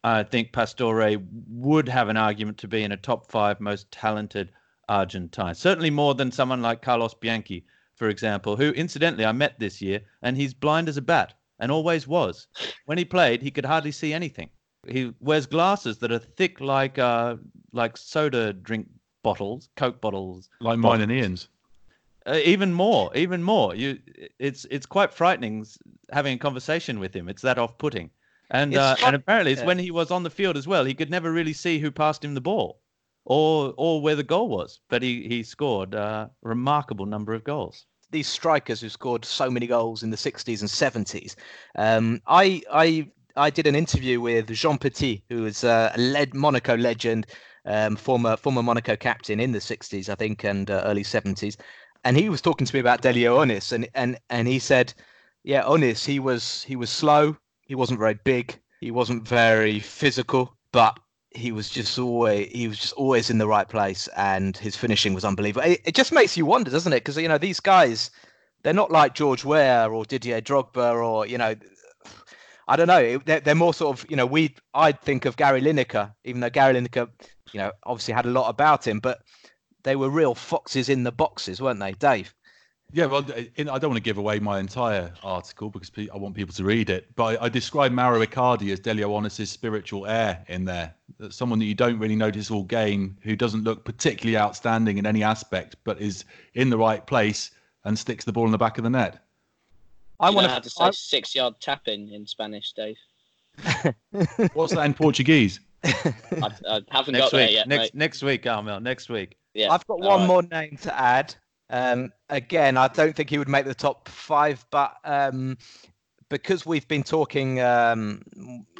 I 0.03 0.23
think 0.23 0.53
Pastore 0.53 1.17
would 1.49 1.89
have 1.89 2.09
an 2.09 2.17
argument 2.17 2.57
to 2.59 2.67
be 2.67 2.83
in 2.83 2.91
a 2.91 2.97
top 2.97 3.29
five 3.29 3.59
most 3.59 3.91
talented 3.91 4.51
Argentine. 4.89 5.55
Certainly 5.55 5.89
more 5.89 6.15
than 6.15 6.31
someone 6.31 6.61
like 6.61 6.81
Carlos 6.81 7.13
Bianchi, 7.13 7.65
for 7.95 8.09
example, 8.09 8.55
who 8.55 8.71
incidentally 8.71 9.25
I 9.25 9.31
met 9.31 9.59
this 9.59 9.81
year, 9.81 10.01
and 10.21 10.37
he's 10.37 10.53
blind 10.53 10.87
as 10.87 10.97
a 10.97 11.01
bat 11.01 11.33
and 11.59 11.71
always 11.71 12.07
was. 12.07 12.47
When 12.85 12.97
he 12.97 13.05
played, 13.05 13.41
he 13.41 13.51
could 13.51 13.65
hardly 13.65 13.91
see 13.91 14.13
anything. 14.13 14.49
He 14.87 15.13
wears 15.19 15.45
glasses 15.45 15.97
that 15.97 16.11
are 16.11 16.19
thick 16.19 16.61
like 16.61 16.97
uh, 16.97 17.35
like 17.73 17.97
soda 17.97 18.53
drink 18.53 18.87
bottles, 19.23 19.69
Coke 19.75 19.99
bottles, 19.99 20.49
like 20.61 20.79
mine 20.79 21.01
and 21.01 21.11
Ian's. 21.11 21.49
Uh, 22.25 22.39
even 22.43 22.73
more, 22.73 23.13
even 23.15 23.41
more. 23.41 23.75
You, 23.75 23.99
it's 24.39 24.65
it's 24.69 24.85
quite 24.85 25.13
frightening 25.13 25.65
having 26.11 26.35
a 26.35 26.37
conversation 26.37 26.99
with 26.99 27.13
him. 27.13 27.27
It's 27.27 27.41
that 27.41 27.57
off-putting, 27.57 28.09
and 28.49 28.75
uh, 28.75 28.95
and 29.03 29.15
apparently 29.15 29.51
it's 29.51 29.61
yeah. 29.61 29.67
when 29.67 29.79
he 29.79 29.91
was 29.91 30.11
on 30.11 30.23
the 30.23 30.29
field 30.29 30.57
as 30.57 30.67
well. 30.67 30.85
He 30.85 30.93
could 30.93 31.09
never 31.09 31.31
really 31.31 31.53
see 31.53 31.79
who 31.79 31.91
passed 31.91 32.23
him 32.23 32.33
the 32.33 32.41
ball, 32.41 32.81
or 33.25 33.73
or 33.77 34.01
where 34.01 34.15
the 34.15 34.23
goal 34.23 34.49
was. 34.49 34.79
But 34.89 35.03
he 35.03 35.27
he 35.27 35.43
scored 35.43 35.93
a 35.93 36.31
remarkable 36.41 37.05
number 37.05 37.33
of 37.33 37.43
goals. 37.43 37.85
These 38.09 38.27
strikers 38.27 38.79
who 38.79 38.89
scored 38.89 39.25
so 39.25 39.49
many 39.49 39.67
goals 39.67 40.01
in 40.01 40.11
the 40.11 40.17
60s 40.17 40.61
and 40.61 40.69
70s. 40.69 41.35
Um, 41.75 42.21
I 42.25 42.61
I 42.71 43.11
I 43.35 43.49
did 43.49 43.67
an 43.67 43.75
interview 43.75 44.21
with 44.21 44.49
Jean 44.53 44.77
Petit, 44.77 45.23
who 45.29 45.43
was 45.43 45.65
a 45.65 45.93
led 45.97 46.33
Monaco 46.33 46.77
legend, 46.77 47.27
um, 47.65 47.97
former 47.97 48.37
former 48.37 48.63
Monaco 48.63 48.95
captain 48.95 49.41
in 49.41 49.51
the 49.51 49.59
60s, 49.59 50.07
I 50.07 50.15
think, 50.15 50.45
and 50.45 50.71
uh, 50.71 50.83
early 50.85 51.03
70s. 51.03 51.57
And 52.05 52.15
he 52.15 52.29
was 52.29 52.41
talking 52.41 52.65
to 52.65 52.73
me 52.73 52.79
about 52.79 53.01
Delio 53.01 53.37
Onnis, 53.37 53.73
and 53.73 53.89
and 53.93 54.17
and 54.29 54.47
he 54.47 54.59
said, 54.59 54.93
yeah, 55.43 55.63
Onnis, 55.63 56.05
he 56.05 56.19
was 56.19 56.63
he 56.63 56.77
was 56.77 56.89
slow, 56.89 57.35
he 57.67 57.75
wasn't 57.75 57.99
very 57.99 58.19
big, 58.23 58.59
he 58.81 58.91
wasn't 58.91 59.27
very 59.27 59.79
physical, 59.79 60.55
but 60.71 60.99
he 61.31 61.51
was 61.51 61.69
just 61.69 61.99
always 61.99 62.49
he 62.51 62.67
was 62.67 62.79
just 62.79 62.93
always 62.93 63.29
in 63.29 63.37
the 63.37 63.47
right 63.47 63.67
place, 63.67 64.07
and 64.15 64.57
his 64.57 64.75
finishing 64.75 65.13
was 65.13 65.25
unbelievable. 65.25 65.67
It, 65.67 65.81
it 65.85 65.95
just 65.95 66.11
makes 66.11 66.35
you 66.37 66.45
wonder, 66.45 66.71
doesn't 66.71 66.93
it? 66.93 66.97
Because 66.97 67.17
you 67.17 67.27
know 67.27 67.37
these 67.37 67.59
guys, 67.59 68.11
they're 68.63 68.73
not 68.73 68.91
like 68.91 69.13
George 69.13 69.45
Weah 69.45 69.87
or 69.89 70.05
Didier 70.05 70.41
Drogba 70.41 71.03
or 71.03 71.25
you 71.27 71.37
know 71.37 71.55
I 72.67 72.75
don't 72.75 72.87
know. 72.87 73.17
They're, 73.19 73.39
they're 73.39 73.55
more 73.55 73.73
sort 73.73 73.97
of, 73.97 74.09
you 74.09 74.17
know, 74.17 74.25
we 74.25 74.53
I'd 74.73 75.01
think 75.01 75.25
of 75.25 75.37
Gary 75.37 75.61
Lineker, 75.61 76.13
even 76.25 76.41
though 76.41 76.49
Gary 76.49 76.73
Lineker, 76.73 77.07
you 77.53 77.59
know, 77.59 77.71
obviously 77.83 78.13
had 78.13 78.25
a 78.25 78.31
lot 78.31 78.49
about 78.49 78.85
him, 78.85 78.99
but 78.99 79.19
they 79.83 79.95
were 79.95 80.09
real 80.09 80.35
foxes 80.35 80.89
in 80.89 81.03
the 81.03 81.11
boxes, 81.11 81.61
weren't 81.61 81.79
they, 81.79 81.93
Dave? 81.93 82.33
Yeah, 82.93 83.07
well, 83.07 83.25
in, 83.57 83.67
I 83.67 83.77
don't 83.79 83.89
want 83.91 83.97
to 83.97 84.03
give 84.03 84.17
away 84.17 84.39
my 84.39 84.59
entire 84.59 85.11
article 85.21 85.69
because 85.69 85.91
I 85.97 86.15
want 86.17 86.35
people 86.35 86.53
to 86.53 86.63
read 86.63 86.89
it. 86.89 87.13
But 87.15 87.41
I, 87.41 87.45
I 87.45 87.49
describe 87.49 87.91
Mauro 87.91 88.25
Icardi 88.25 88.71
as 88.71 88.79
Delio 88.79 89.09
Onnis's 89.09 89.49
spiritual 89.49 90.07
heir 90.07 90.43
in 90.47 90.63
there. 90.63 90.93
Uh, 91.21 91.29
someone 91.29 91.59
that 91.59 91.65
you 91.65 91.75
don't 91.75 91.99
really 91.99 92.15
notice 92.15 92.49
all 92.49 92.63
game, 92.63 93.17
who 93.23 93.35
doesn't 93.35 93.65
look 93.65 93.83
particularly 93.83 94.37
outstanding 94.37 94.97
in 94.97 95.05
any 95.05 95.21
aspect, 95.21 95.75
but 95.83 95.99
is 95.99 96.23
in 96.53 96.69
the 96.69 96.77
right 96.77 97.05
place 97.05 97.51
and 97.83 97.99
sticks 97.99 98.23
the 98.23 98.31
ball 98.31 98.45
in 98.45 98.51
the 98.51 98.57
back 98.57 98.77
of 98.77 98.85
the 98.85 98.89
net. 98.89 99.19
I 100.19 100.29
want 100.29 100.47
to, 100.47 100.61
to 100.61 100.69
say 100.69 100.85
I... 100.85 100.91
six 100.91 101.35
yard 101.35 101.55
tapping 101.59 102.11
in 102.13 102.25
Spanish, 102.25 102.71
Dave. 102.71 102.97
What's 104.53 104.73
that 104.73 104.85
in 104.85 104.93
Portuguese? 104.93 105.59
I, 105.83 106.13
I 106.69 106.81
haven't 106.89 107.13
next 107.13 107.31
got 107.31 107.33
week, 107.33 107.47
there 107.47 107.49
yet. 107.49 107.67
Next 107.67 107.81
mate. 107.81 107.95
next 107.95 108.23
week, 108.23 108.47
Armel. 108.47 108.79
Next 108.79 109.09
week. 109.09 109.37
Yeah. 109.53 109.71
I've 109.71 109.85
got 109.87 109.99
one 109.99 110.21
right. 110.21 110.27
more 110.27 110.43
name 110.43 110.77
to 110.83 110.99
add. 110.99 111.35
Um, 111.69 112.11
again, 112.29 112.77
I 112.77 112.87
don't 112.87 113.15
think 113.15 113.29
he 113.29 113.37
would 113.37 113.49
make 113.49 113.65
the 113.65 113.75
top 113.75 114.07
five, 114.07 114.65
but 114.71 114.95
um, 115.03 115.57
because 116.29 116.65
we've 116.65 116.87
been 116.87 117.03
talking, 117.03 117.61
um, 117.61 118.21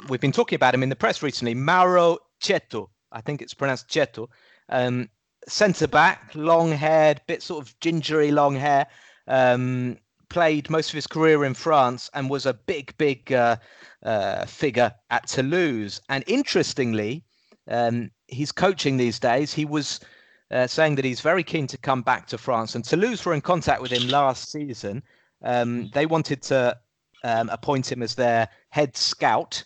we've 0.08 0.20
been 0.20 0.32
talking 0.32 0.56
about 0.56 0.74
him 0.74 0.82
in 0.82 0.88
the 0.88 0.96
press 0.96 1.22
recently. 1.22 1.54
Mauro 1.54 2.18
Cetto, 2.40 2.88
I 3.12 3.20
think 3.20 3.42
it's 3.42 3.54
pronounced 3.54 3.88
Cheto, 3.88 4.28
um, 4.68 5.08
centre 5.46 5.86
back, 5.86 6.30
long 6.34 6.72
haired, 6.72 7.20
bit 7.26 7.42
sort 7.42 7.64
of 7.64 7.78
gingery 7.80 8.30
long 8.30 8.54
hair. 8.56 8.86
Um, 9.26 9.98
played 10.28 10.68
most 10.68 10.90
of 10.90 10.94
his 10.94 11.06
career 11.06 11.44
in 11.44 11.54
France 11.54 12.10
and 12.14 12.28
was 12.28 12.46
a 12.46 12.52
big, 12.54 12.96
big 12.98 13.32
uh, 13.32 13.56
uh, 14.02 14.44
figure 14.44 14.92
at 15.10 15.26
Toulouse. 15.26 16.00
And 16.08 16.22
interestingly, 16.26 17.24
um, 17.66 18.10
he's 18.26 18.52
coaching 18.52 18.96
these 18.96 19.18
days. 19.18 19.52
He 19.54 19.64
was 19.64 20.00
uh, 20.50 20.66
saying 20.66 20.94
that 20.94 21.04
he's 21.04 21.20
very 21.20 21.42
keen 21.42 21.66
to 21.66 21.78
come 21.78 22.02
back 22.02 22.26
to 22.28 22.38
France. 22.38 22.74
And 22.74 22.84
Toulouse 22.84 23.24
were 23.24 23.34
in 23.34 23.40
contact 23.40 23.82
with 23.82 23.90
him 23.90 24.08
last 24.08 24.50
season. 24.50 25.02
Um, 25.42 25.90
they 25.90 26.06
wanted 26.06 26.42
to 26.42 26.76
um, 27.24 27.48
appoint 27.50 27.90
him 27.90 28.02
as 28.02 28.14
their 28.14 28.48
head 28.70 28.96
scout, 28.96 29.64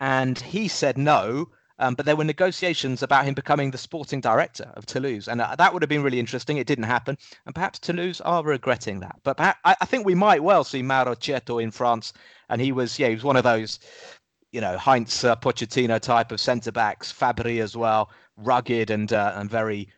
and 0.00 0.38
he 0.38 0.68
said 0.68 0.98
no. 0.98 1.48
Um, 1.78 1.94
but 1.94 2.06
there 2.06 2.14
were 2.14 2.24
negotiations 2.24 3.02
about 3.02 3.24
him 3.24 3.34
becoming 3.34 3.70
the 3.70 3.78
sporting 3.78 4.20
director 4.20 4.70
of 4.76 4.86
Toulouse, 4.86 5.26
and 5.26 5.40
uh, 5.40 5.56
that 5.56 5.72
would 5.72 5.82
have 5.82 5.88
been 5.88 6.02
really 6.02 6.20
interesting. 6.20 6.58
It 6.58 6.66
didn't 6.66 6.84
happen, 6.84 7.18
and 7.44 7.54
perhaps 7.54 7.80
Toulouse 7.80 8.20
are 8.20 8.44
regretting 8.44 9.00
that. 9.00 9.16
But 9.24 9.36
perhaps, 9.36 9.58
I, 9.64 9.74
I, 9.80 9.84
think 9.86 10.06
we 10.06 10.14
might 10.14 10.44
well 10.44 10.62
see 10.62 10.82
Mauro 10.82 11.16
Cetto 11.16 11.60
in 11.60 11.72
France, 11.72 12.12
and 12.48 12.60
he 12.60 12.70
was, 12.70 13.00
yeah, 13.00 13.08
he 13.08 13.14
was 13.14 13.24
one 13.24 13.36
of 13.36 13.42
those, 13.42 13.80
you 14.52 14.60
know, 14.60 14.78
Heinze 14.78 15.24
uh, 15.24 15.34
Pochettino 15.34 15.98
type 15.98 16.30
of 16.30 16.40
centre 16.40 16.70
backs, 16.70 17.12
Fabbri 17.12 17.60
as 17.60 17.76
well, 17.76 18.10
rugged 18.36 18.90
and 18.90 19.12
uh, 19.12 19.32
and 19.34 19.50
very 19.50 19.88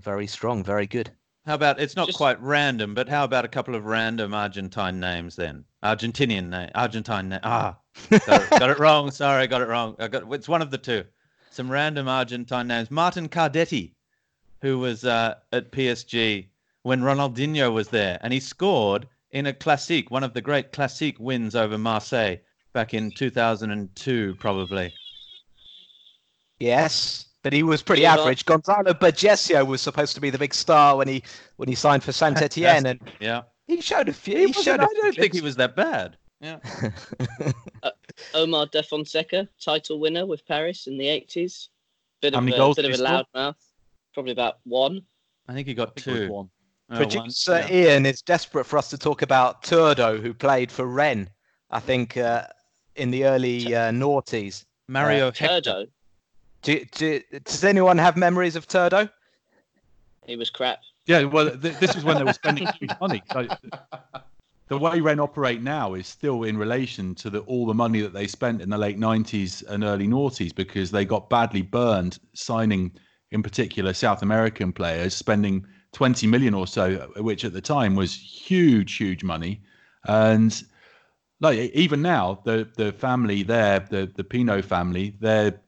very 0.00 0.26
strong, 0.26 0.64
very 0.64 0.86
good. 0.86 1.10
How 1.44 1.54
about 1.54 1.80
it's 1.80 1.96
not 1.96 2.06
Just... 2.06 2.18
quite 2.18 2.40
random, 2.40 2.94
but 2.94 3.08
how 3.08 3.24
about 3.24 3.44
a 3.44 3.48
couple 3.48 3.74
of 3.74 3.84
random 3.84 4.32
Argentine 4.32 5.00
names 5.00 5.36
then? 5.36 5.64
Argentinian 5.82 6.48
name, 6.48 6.70
Argentine 6.74 7.28
name. 7.28 7.40
Ah, 7.42 7.76
got, 8.10 8.42
it, 8.42 8.50
got 8.50 8.70
it 8.70 8.78
wrong. 8.78 9.10
Sorry, 9.10 9.46
got 9.46 9.60
it 9.60 9.68
wrong. 9.68 9.96
I 9.98 10.08
got 10.08 10.32
it's 10.32 10.48
one 10.48 10.62
of 10.62 10.70
the 10.70 10.78
two 10.78 11.04
some 11.52 11.70
random 11.70 12.08
Argentine 12.08 12.66
names. 12.66 12.90
Martin 12.90 13.28
Cardetti, 13.28 13.92
who 14.62 14.78
was 14.78 15.04
uh, 15.04 15.34
at 15.52 15.70
PSG 15.70 16.46
when 16.82 17.02
Ronaldinho 17.02 17.72
was 17.72 17.88
there, 17.88 18.18
and 18.22 18.32
he 18.32 18.40
scored 18.40 19.06
in 19.30 19.46
a 19.46 19.52
classique, 19.52 20.10
one 20.10 20.24
of 20.24 20.34
the 20.34 20.40
great 20.40 20.72
classique 20.72 21.18
wins 21.18 21.54
over 21.54 21.78
Marseille 21.78 22.36
back 22.72 22.94
in 22.94 23.10
2002, 23.10 24.34
probably. 24.36 24.92
Yes, 26.58 27.26
but 27.42 27.52
he 27.52 27.62
was 27.62 27.82
pretty 27.82 28.02
yeah, 28.02 28.14
average. 28.14 28.44
Gonzalo 28.44 28.92
Bergessio 28.92 29.66
was 29.66 29.80
supposed 29.80 30.14
to 30.14 30.20
be 30.20 30.30
the 30.30 30.38
big 30.38 30.54
star 30.54 30.96
when 30.96 31.08
he 31.08 31.22
when 31.56 31.68
he 31.68 31.74
signed 31.74 32.02
for 32.02 32.12
Saint 32.12 32.40
Etienne, 32.42 32.86
and 32.86 33.00
yeah, 33.20 33.42
he 33.66 33.80
showed 33.80 34.08
a 34.08 34.12
few. 34.12 34.36
He, 34.36 34.46
he 34.46 34.52
showed. 34.52 34.80
I 34.80 34.86
don't 34.86 35.14
think 35.14 35.34
he 35.34 35.40
was 35.40 35.56
that 35.56 35.76
bad. 35.76 36.16
Yeah. 36.42 36.58
uh, 37.84 37.90
Omar 38.34 38.66
De 38.66 38.82
Fonseca, 38.82 39.48
title 39.64 40.00
winner 40.00 40.26
with 40.26 40.44
Paris 40.46 40.88
in 40.88 40.98
the 40.98 41.06
80s. 41.06 41.68
Bit 42.20 42.34
How 42.34 42.38
of 42.38 42.44
many 42.44 42.56
a, 42.56 42.58
goals 42.58 42.76
bit 42.76 42.84
of 42.84 42.98
a 42.98 43.02
loud 43.02 43.26
mouth. 43.32 43.56
Probably 44.12 44.32
about 44.32 44.58
one. 44.64 45.02
I 45.48 45.54
think 45.54 45.68
he 45.68 45.74
got 45.74 45.94
two. 45.96 46.28
One. 46.30 46.50
Oh, 46.90 46.96
Producer 46.96 47.60
one. 47.60 47.72
Ian 47.72 48.06
is 48.06 48.22
desperate 48.22 48.64
for 48.64 48.76
us 48.76 48.90
to 48.90 48.98
talk 48.98 49.22
about 49.22 49.62
Turdo, 49.62 50.20
who 50.20 50.34
played 50.34 50.70
for 50.70 50.84
Rennes, 50.86 51.28
I 51.70 51.78
think, 51.78 52.16
uh, 52.16 52.44
in 52.96 53.12
the 53.12 53.24
early 53.24 53.74
uh, 53.74 53.92
noughties. 53.92 54.64
Mario 54.88 55.28
uh, 55.28 55.32
Turdo. 55.32 55.86
Do, 56.62 56.84
do, 56.92 57.20
does 57.44 57.64
anyone 57.64 57.98
have 57.98 58.16
memories 58.16 58.56
of 58.56 58.68
Turdo? 58.68 59.10
He 60.26 60.36
was 60.36 60.50
crap. 60.50 60.78
Yeah, 61.06 61.24
well, 61.24 61.50
th- 61.50 61.78
this 61.78 61.94
was 61.94 62.04
when 62.04 62.16
they 62.16 62.24
were 62.24 62.32
spending 62.32 62.68
huge 62.80 62.94
money. 63.00 63.22
So 63.32 63.48
the 64.68 64.78
way 64.78 65.00
Rennes 65.00 65.20
operate 65.20 65.60
now 65.60 65.94
is 65.94 66.06
still 66.06 66.44
in 66.44 66.56
relation 66.56 67.14
to 67.16 67.30
the, 67.30 67.40
all 67.40 67.66
the 67.66 67.74
money 67.74 68.00
that 68.00 68.12
they 68.12 68.28
spent 68.28 68.62
in 68.62 68.70
the 68.70 68.78
late 68.78 68.98
90s 68.98 69.66
and 69.68 69.82
early 69.82 70.06
noughties 70.06 70.54
because 70.54 70.90
they 70.92 71.04
got 71.04 71.28
badly 71.28 71.62
burned 71.62 72.18
signing, 72.34 72.92
in 73.32 73.42
particular, 73.42 73.92
South 73.92 74.22
American 74.22 74.72
players, 74.72 75.14
spending 75.14 75.66
20 75.92 76.26
million 76.28 76.54
or 76.54 76.68
so, 76.68 77.10
which 77.16 77.44
at 77.44 77.52
the 77.52 77.60
time 77.60 77.96
was 77.96 78.14
huge, 78.14 78.94
huge 78.94 79.24
money. 79.24 79.60
And 80.06 80.62
like 81.40 81.58
even 81.74 82.00
now, 82.00 82.40
the 82.44 82.68
the 82.76 82.92
family 82.92 83.42
there, 83.42 83.80
the 83.80 84.10
the 84.14 84.24
Pinault 84.24 84.64
family, 84.64 85.16
they're 85.20 85.60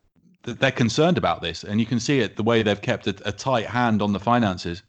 they're 0.44 0.70
concerned 0.70 1.18
about 1.18 1.42
this, 1.42 1.64
and 1.64 1.80
you 1.80 1.86
can 1.86 2.00
see 2.00 2.20
it 2.20 2.36
the 2.36 2.42
way 2.42 2.62
they've 2.62 2.80
kept 2.80 3.06
a, 3.06 3.16
a 3.26 3.32
tight 3.32 3.66
hand 3.66 4.02
on 4.02 4.12
the 4.12 4.20
finances. 4.20 4.82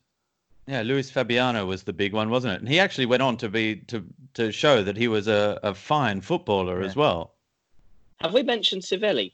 Yeah, 0.68 0.82
Luis 0.82 1.12
Fabiano 1.12 1.66
was 1.66 1.84
the 1.84 1.94
big 1.94 2.14
one, 2.14 2.30
wasn't 2.30 2.54
it? 2.54 2.60
And 2.60 2.70
he 2.70 2.80
actually 2.80 3.06
went 3.06 3.22
on 3.22 3.38
to 3.38 3.50
be 3.50 3.78
to 3.88 4.04
to 4.34 4.52
show 4.52 4.84
that 4.84 4.98
he 4.98 5.08
was 5.08 5.28
a, 5.28 5.60
a 5.64 5.74
fine 5.74 6.22
footballer 6.22 6.82
yeah. 6.82 6.88
as 6.88 6.96
well. 6.96 7.36
Have 8.20 8.34
we 8.34 8.44
mentioned 8.44 8.82
Civelli? 8.82 9.34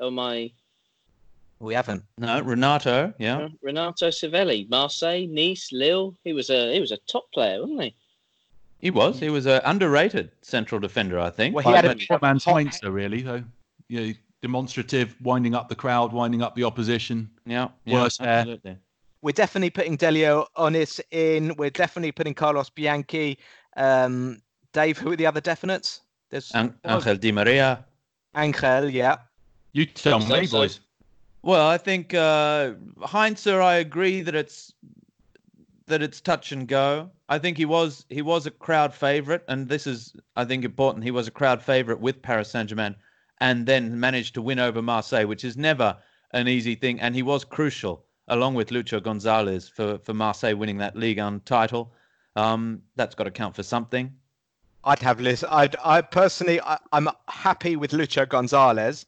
Oh 0.00 0.10
my 0.10 0.50
we 1.62 1.74
haven't. 1.74 2.02
No, 2.18 2.40
Renato, 2.40 3.14
yeah. 3.18 3.38
Uh, 3.38 3.48
Renato 3.62 4.08
Civelli, 4.08 4.68
Marseille, 4.68 5.28
Nice, 5.28 5.70
Lille. 5.72 6.16
He 6.24 6.32
was 6.32 6.50
a 6.50 6.74
he 6.74 6.80
was 6.80 6.90
a 6.90 6.98
top 7.08 7.30
player, 7.32 7.60
wasn't 7.60 7.82
he? 7.82 7.94
He 8.80 8.90
was. 8.90 9.20
He 9.20 9.30
was 9.30 9.46
an 9.46 9.60
underrated 9.64 10.32
central 10.42 10.80
defender, 10.80 11.20
I 11.20 11.30
think. 11.30 11.54
Well, 11.54 11.62
he 11.62 11.70
Like 11.70 11.76
had 11.76 11.84
a 11.84 11.88
that 11.88 12.08
bit 12.08 12.20
man's 12.22 12.44
hot- 12.44 12.54
Heinzer, 12.54 12.90
really, 12.90 13.22
though. 13.22 13.44
You 13.86 14.00
know, 14.00 14.12
demonstrative, 14.42 15.14
winding 15.22 15.54
up 15.54 15.68
the 15.68 15.74
crowd, 15.74 16.12
winding 16.12 16.42
up 16.42 16.54
the 16.54 16.64
opposition. 16.64 17.30
yeah, 17.46 17.68
yeah, 17.84 18.02
worse 18.02 18.18
hair. 18.18 18.28
absolutely. 18.40 18.76
We're 19.22 19.32
definitely 19.32 19.70
putting 19.70 19.96
Delio 19.96 20.46
Onnis 20.58 21.00
in. 21.12 21.54
We're 21.56 21.70
definitely 21.70 22.12
putting 22.12 22.34
Carlos 22.34 22.68
Bianchi. 22.70 23.38
Um, 23.76 24.42
Dave, 24.72 24.98
who 24.98 25.12
are 25.12 25.16
the 25.16 25.26
other 25.26 25.40
definites? 25.40 26.00
There's 26.30 26.50
An- 26.52 26.74
Angel 26.84 27.16
Di 27.16 27.30
Maria. 27.30 27.84
Angel, 28.36 28.90
yeah. 28.90 29.16
You 29.72 29.86
tell 29.86 30.20
So- 30.20 30.36
me, 30.40 30.46
so- 30.46 30.58
boys. 30.58 30.80
Well, 31.44 31.66
I 31.66 31.76
think 31.76 32.14
uh, 32.14 32.72
Heinzer. 33.02 33.60
I 33.60 33.74
agree 33.76 34.22
that 34.22 34.34
it's 34.34 34.72
that 35.86 36.00
it's 36.02 36.20
touch 36.20 36.52
and 36.52 36.68
go. 36.68 37.10
I 37.28 37.38
think 37.38 37.56
he 37.56 37.64
was 37.64 38.04
he 38.10 38.22
was 38.22 38.46
a 38.46 38.50
crowd 38.52 38.94
favorite, 38.94 39.44
and 39.48 39.68
this 39.68 39.86
is 39.88 40.12
I 40.36 40.44
think 40.44 40.64
important. 40.64 41.02
He 41.04 41.10
was 41.10 41.26
a 41.26 41.32
crowd 41.32 41.60
favorite 41.60 41.98
with 42.00 42.22
Paris 42.22 42.48
Saint 42.50 42.68
Germain, 42.68 42.94
and 43.42 43.66
then 43.66 43.98
managed 43.98 44.34
to 44.34 44.40
win 44.40 44.60
over 44.60 44.80
Marseille, 44.80 45.26
which 45.26 45.44
is 45.44 45.56
never 45.56 45.96
an 46.30 46.46
easy 46.46 46.76
thing. 46.76 47.00
And 47.00 47.12
he 47.12 47.24
was 47.24 47.44
crucial, 47.44 48.04
along 48.28 48.54
with 48.54 48.70
Lucho 48.70 49.02
Gonzalez, 49.02 49.68
for 49.68 49.98
for 49.98 50.14
Marseille 50.14 50.54
winning 50.56 50.78
that 50.78 50.94
Ligue 50.94 51.18
1 51.18 51.40
title. 51.44 51.92
Um, 52.36 52.82
that's 52.94 53.16
got 53.16 53.24
to 53.24 53.32
count 53.32 53.56
for 53.56 53.64
something. 53.64 54.14
I'd 54.84 55.00
have 55.00 55.20
Liz. 55.20 55.44
I'd, 55.48 55.74
I 55.84 56.02
personally, 56.02 56.60
I, 56.60 56.78
I'm 56.92 57.08
happy 57.28 57.74
with 57.76 57.90
Lucho 57.90 58.28
Gonzalez. 58.28 59.06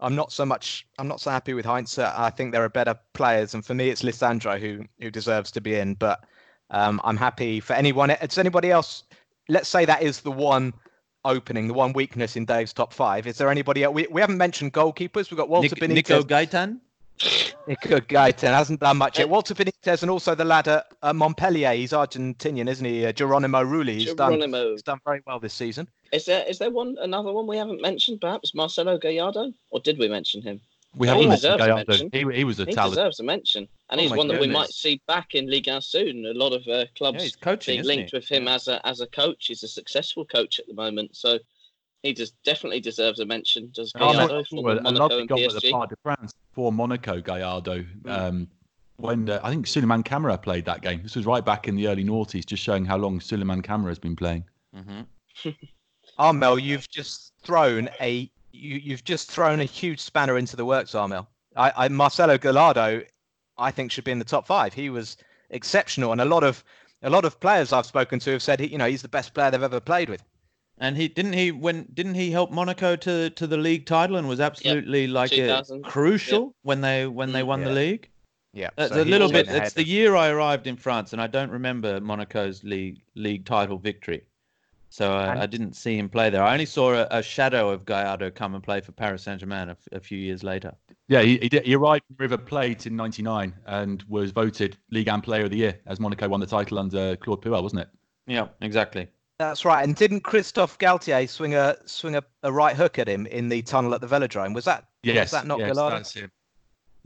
I'm 0.00 0.16
not 0.16 0.32
so 0.32 0.44
much. 0.44 0.86
I'm 0.98 1.08
not 1.08 1.20
so 1.20 1.30
happy 1.30 1.54
with 1.54 1.64
Heinze. 1.64 1.98
I 1.98 2.30
think 2.30 2.52
there 2.52 2.64
are 2.64 2.68
better 2.68 2.98
players, 3.12 3.54
and 3.54 3.64
for 3.64 3.74
me, 3.74 3.88
it's 3.90 4.02
Lisandro 4.02 4.58
who 4.58 4.84
who 5.00 5.12
deserves 5.12 5.52
to 5.52 5.60
be 5.60 5.76
in. 5.76 5.94
But 5.94 6.24
um, 6.70 7.00
I'm 7.04 7.16
happy 7.16 7.60
for 7.60 7.74
anyone. 7.74 8.10
It's 8.10 8.36
anybody 8.36 8.72
else. 8.72 9.04
Let's 9.48 9.68
say 9.68 9.84
that 9.84 10.02
is 10.02 10.22
the 10.22 10.32
one 10.32 10.74
opening, 11.26 11.66
the 11.68 11.74
one 11.74 11.92
weakness 11.92 12.36
in 12.36 12.44
Dave's 12.44 12.72
top 12.72 12.92
five. 12.92 13.26
Is 13.26 13.36
there 13.38 13.50
anybody 13.50 13.84
else? 13.84 13.94
We, 13.94 14.06
we 14.10 14.20
haven't 14.20 14.38
mentioned 14.38 14.72
goalkeepers. 14.72 15.30
We've 15.30 15.36
got 15.38 15.48
Walter 15.48 15.68
Nic- 15.68 15.78
Benitez. 15.80 15.94
Nico 15.94 16.22
Gaitan. 16.22 16.80
Nico 17.66 17.98
Gaitan 18.00 18.52
hasn't 18.52 18.80
done 18.80 18.98
much 18.98 19.18
yet. 19.18 19.28
Walter 19.28 19.54
Benitez 19.54 20.02
and 20.02 20.10
also 20.10 20.34
the 20.34 20.44
lad 20.44 20.68
at 20.68 20.86
uh, 21.02 21.12
Montpellier. 21.12 21.72
He's 21.72 21.92
Argentinian, 21.92 22.68
isn't 22.68 22.84
he? 22.84 23.06
Uh, 23.06 23.12
Geronimo 23.12 23.64
Rulli. 23.64 23.94
He's 23.94 24.14
done, 24.14 24.40
he's 24.40 24.82
done 24.82 25.00
very 25.04 25.22
well 25.26 25.40
this 25.40 25.54
season. 25.54 25.88
Is 26.12 26.26
there 26.26 26.44
is 26.48 26.58
there 26.58 26.70
one 26.70 26.96
another 27.00 27.32
one 27.32 27.46
we 27.46 27.56
haven't 27.56 27.80
mentioned? 27.82 28.20
Perhaps 28.20 28.54
Marcelo 28.54 28.98
Gallardo, 28.98 29.52
or 29.70 29.80
did 29.80 29.98
we 29.98 30.08
mention 30.08 30.42
him? 30.42 30.60
We 30.94 31.08
haven't 31.08 31.22
he 31.24 31.28
mentioned 31.28 31.58
Gallardo. 31.58 31.84
mention. 31.88 32.10
He, 32.12 32.36
he 32.36 32.44
was 32.44 32.60
a 32.60 32.64
He 32.66 32.72
talent. 32.72 32.94
deserves 32.94 33.18
a 33.20 33.24
mention, 33.24 33.66
and 33.90 33.98
Oh 33.98 34.02
he's 34.02 34.10
my 34.10 34.16
one 34.16 34.28
that 34.28 34.40
we 34.40 34.46
might 34.48 34.70
see 34.70 35.00
back 35.06 35.34
in 35.34 35.48
Ligue 35.48 35.68
1 35.68 35.80
soon. 35.82 36.26
A 36.26 36.32
lot 36.32 36.52
of 36.52 36.66
uh, 36.66 36.86
clubs 36.96 37.22
he's 37.22 37.36
coaching. 37.36 37.76
being 37.76 37.86
linked 37.86 38.10
he? 38.10 38.16
with 38.16 38.28
him 38.28 38.48
as 38.48 38.68
a 38.68 38.84
as 38.86 39.00
a 39.00 39.06
coach. 39.06 39.46
He's 39.46 39.62
a 39.62 39.68
successful 39.68 40.24
coach 40.24 40.58
at 40.58 40.66
the 40.66 40.74
moment, 40.74 41.14
so 41.16 41.38
he 42.02 42.12
just 42.12 42.34
definitely 42.44 42.80
deserves 42.80 43.20
a 43.20 43.26
mention. 43.26 43.70
Does 43.74 43.92
Oh, 43.96 44.12
Gallardo 44.12 44.38
no, 44.38 44.44
for 44.44 44.62
well, 44.62 44.74
the 44.74 44.80
a 44.80 44.84
Monaco 44.84 45.18
and 45.18 45.28
goal 45.28 45.44
at 45.44 45.52
the 45.52 45.60
PSG? 45.60 45.70
Parc 45.70 45.90
de 45.90 45.96
France 46.02 46.34
for 46.52 46.72
Monaco, 46.72 47.20
Gallardo. 47.20 47.84
Mm. 48.02 48.10
Um, 48.10 48.48
when 48.98 49.28
uh, 49.28 49.40
I 49.42 49.50
think 49.50 49.66
Souleymane 49.66 50.04
Camara 50.04 50.38
played 50.38 50.64
that 50.64 50.80
game. 50.80 51.02
This 51.02 51.16
was 51.16 51.26
right 51.26 51.44
back 51.44 51.68
in 51.68 51.76
the 51.76 51.86
early 51.88 52.04
noughties, 52.04 52.46
just 52.46 52.62
showing 52.62 52.84
how 52.84 52.96
long 52.96 53.20
Souleymane 53.20 53.62
Camara 53.62 53.90
has 53.90 53.98
been 53.98 54.16
playing. 54.16 54.44
Mhm. 54.74 55.06
Armel, 56.18 56.58
you've 56.58 56.88
just 56.88 57.32
thrown 57.42 57.90
a 58.00 58.30
you, 58.52 58.76
you've 58.82 59.04
just 59.04 59.30
thrown 59.30 59.60
a 59.60 59.64
huge 59.64 60.00
spanner 60.00 60.38
into 60.38 60.56
the 60.56 60.64
works, 60.64 60.94
Armel. 60.94 61.28
I, 61.56 61.72
I 61.76 61.88
Marcelo 61.88 62.38
Gallardo, 62.38 63.02
I 63.58 63.70
think 63.70 63.90
should 63.90 64.04
be 64.04 64.12
in 64.12 64.18
the 64.18 64.24
top 64.24 64.46
five. 64.46 64.74
He 64.74 64.90
was 64.90 65.16
exceptional, 65.50 66.12
and 66.12 66.20
a 66.20 66.24
lot 66.24 66.44
of 66.44 66.64
a 67.02 67.10
lot 67.10 67.24
of 67.24 67.38
players 67.40 67.72
I've 67.72 67.86
spoken 67.86 68.18
to 68.20 68.32
have 68.32 68.42
said 68.42 68.60
he, 68.60 68.68
you 68.68 68.78
know 68.78 68.86
he's 68.86 69.02
the 69.02 69.08
best 69.08 69.34
player 69.34 69.50
they've 69.50 69.62
ever 69.62 69.80
played 69.80 70.08
with. 70.08 70.22
And 70.78 70.96
he 70.96 71.08
didn't 71.08 71.32
he 71.32 71.52
when 71.52 71.86
didn't 71.94 72.14
he 72.16 72.30
help 72.30 72.50
Monaco 72.50 72.96
to 72.96 73.30
to 73.30 73.46
the 73.46 73.56
league 73.56 73.86
title 73.86 74.16
and 74.16 74.28
was 74.28 74.40
absolutely 74.40 75.06
like 75.06 75.32
a 75.32 75.36
2000, 75.36 75.84
crucial 75.84 76.54
when 76.62 76.80
they 76.80 77.06
when 77.06 77.32
they 77.32 77.40
Mm. 77.42 77.46
won 77.46 77.64
the 77.64 77.72
league. 77.72 78.10
Yeah, 78.52 78.70
It's 78.78 78.94
so 78.94 79.02
a 79.02 79.04
little 79.04 79.30
bit. 79.30 79.48
It's 79.48 79.74
the 79.74 79.84
year 79.84 80.16
I 80.16 80.28
arrived 80.28 80.66
in 80.66 80.76
France, 80.76 81.12
and 81.12 81.20
I 81.20 81.26
don't 81.26 81.50
remember 81.50 82.00
Monaco's 82.00 82.64
league 82.64 82.98
league 83.14 83.44
title 83.44 83.78
victory. 83.78 84.22
So 84.88 85.18
And- 85.18 85.40
I 85.40 85.46
didn't 85.46 85.74
see 85.74 85.98
him 85.98 86.08
play 86.08 86.30
there. 86.30 86.42
I 86.42 86.52
only 86.52 86.66
saw 86.66 86.94
a, 86.94 87.06
a 87.10 87.22
shadow 87.22 87.70
of 87.70 87.84
Gallardo 87.84 88.30
come 88.30 88.54
and 88.54 88.62
play 88.62 88.80
for 88.80 88.92
Paris 88.92 89.22
Saint 89.24 89.40
Germain 89.40 89.68
a, 89.68 89.72
f- 89.72 89.88
a 89.92 90.00
few 90.00 90.16
years 90.18 90.42
later. 90.42 90.72
Yeah, 91.08 91.22
he, 91.22 91.38
he, 91.38 91.48
did, 91.48 91.64
he 91.66 91.74
arrived 91.74 92.04
from 92.06 92.16
River 92.18 92.38
Plate 92.38 92.86
in 92.86 92.96
'99 92.96 93.52
and 93.66 94.02
was 94.08 94.30
voted 94.30 94.76
Ligue 94.90 95.08
1 95.08 95.20
Player 95.22 95.44
of 95.44 95.50
the 95.50 95.56
Year 95.56 95.78
as 95.86 96.00
Monaco 96.00 96.28
won 96.28 96.40
the 96.40 96.46
title 96.46 96.78
under 96.78 97.16
Claude 97.16 97.42
Puel, 97.42 97.62
wasn't 97.62 97.82
it? 97.82 97.88
Yeah, 98.26 98.48
exactly. 98.60 99.06
That's 99.38 99.64
right. 99.66 99.84
And 99.84 99.94
didn't 99.94 100.20
Christophe 100.20 100.78
Galtier 100.78 101.28
swing 101.28 101.54
a 101.54 101.76
swing 101.84 102.16
a, 102.16 102.22
a 102.42 102.50
right 102.50 102.74
hook 102.74 102.98
at 102.98 103.06
him 103.06 103.26
in 103.26 103.48
the 103.50 103.60
tunnel 103.62 103.94
at 103.94 104.00
the 104.00 104.06
Velodrome? 104.06 104.54
Was 104.54 104.64
that 104.64 104.86
Yes, 105.02 105.26
Was 105.26 105.30
that 105.32 105.46
not 105.46 105.58
yes, 105.58 105.68
Gallardo? 105.68 105.96
that's 105.96 106.14
him. 106.14 106.30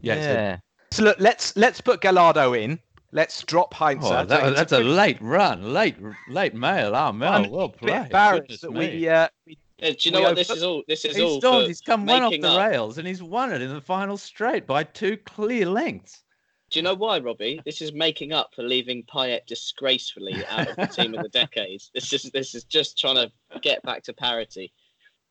Yes, 0.01 0.61
So 0.93 1.03
look, 1.05 1.17
let's 1.19 1.57
let's 1.57 1.81
put 1.81 2.01
Gallardo 2.01 2.53
in. 2.55 2.79
Let's 3.13 3.43
drop 3.43 3.75
Heinze. 3.75 4.05
Oh, 4.05 4.25
that, 4.25 4.55
that's 4.55 4.73
a 4.73 4.79
late 4.79 5.19
run, 5.21 5.73
late 5.73 5.97
late 6.29 6.55
mail. 6.55 6.95
Oh, 6.95 7.13
Mel, 7.13 7.33
I'm 7.33 7.51
well 7.51 7.65
a 7.65 7.69
bit 7.69 7.79
played. 7.79 7.97
embarrassed 8.05 8.43
Goodness 8.43 8.61
that 8.61 8.73
we, 8.73 9.09
uh, 9.09 9.29
we 9.47 9.59
Yeah, 9.79 9.91
do 9.91 9.97
you 10.01 10.11
know 10.13 10.21
We 10.21 10.25
what 10.27 10.37
this 10.37 10.51
is 10.51 10.63
all? 10.63 10.83
This 10.87 11.05
is 11.05 11.17
He's, 11.17 11.25
all 11.25 11.39
still, 11.39 11.63
for 11.63 11.67
he's 11.69 11.81
come 11.81 12.07
one 12.07 12.23
off 12.23 12.33
the 12.33 12.49
up. 12.49 12.71
rails 12.71 12.99
and 12.99 13.07
he's 13.09 13.23
won 13.23 13.53
it 13.53 13.63
in 13.63 13.71
the 13.71 13.81
final 13.81 14.17
straight 14.17 14.67
by 14.67 14.85
two 14.85 15.17
clear 15.19 15.67
lengths. 15.67 16.23
Do 16.71 16.79
you 16.79 16.85
know 16.85 16.95
why, 16.95 17.19
Robbie? 17.19 17.61
This 17.65 17.83
is 17.83 17.93
making 17.93 18.33
up 18.33 18.51
for 18.55 18.63
leaving 18.63 19.03
Payet 19.13 19.45
disgracefully 19.47 20.45
out 20.49 20.69
of 20.69 20.77
the 20.77 20.87
team 20.87 21.15
of 21.15 21.23
the 21.25 21.29
decade. 21.29 21.83
This 21.95 22.13
is 22.13 22.31
this 22.31 22.55
is 22.55 22.63
just 22.65 22.97
trying 22.97 23.17
to 23.17 23.33
get 23.61 23.83
back 23.83 24.05
to 24.05 24.13
parity. 24.13 24.73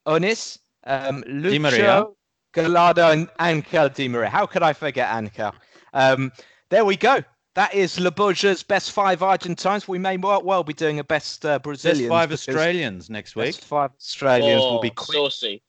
Onnis, 0.05 0.57
um, 0.85 1.23
Maria. 1.27 1.61
Lucho, 1.61 2.15
Gallardo, 2.51 3.11
and 3.11 3.29
Angel 3.39 3.87
Di 3.87 4.09
Maria. 4.09 4.29
How 4.29 4.45
could 4.45 4.63
I 4.63 4.73
forget 4.73 5.15
Angel? 5.15 5.53
Um, 5.93 6.31
there 6.69 6.83
we 6.83 6.97
go. 6.97 7.23
That 7.55 7.73
is 7.73 7.99
La 7.99 8.11
Borgia's 8.11 8.63
best 8.63 8.91
five 8.91 9.23
Argentines. 9.23 9.87
We 9.87 9.97
may 9.97 10.17
well, 10.17 10.41
well 10.43 10.63
be 10.63 10.73
doing 10.73 10.99
a 10.99 11.03
best 11.03 11.45
uh, 11.45 11.49
There's 11.49 11.61
Brazilians. 11.61 12.09
five 12.09 12.31
Australians 12.31 13.09
next 13.09 13.35
week. 13.35 13.47
Best 13.47 13.65
five 13.65 13.91
Australians 13.99 14.61
will 14.61 14.77
oh, 14.77 14.81
be 14.81 14.91
quick. 14.91 15.15
saucy. 15.15 15.61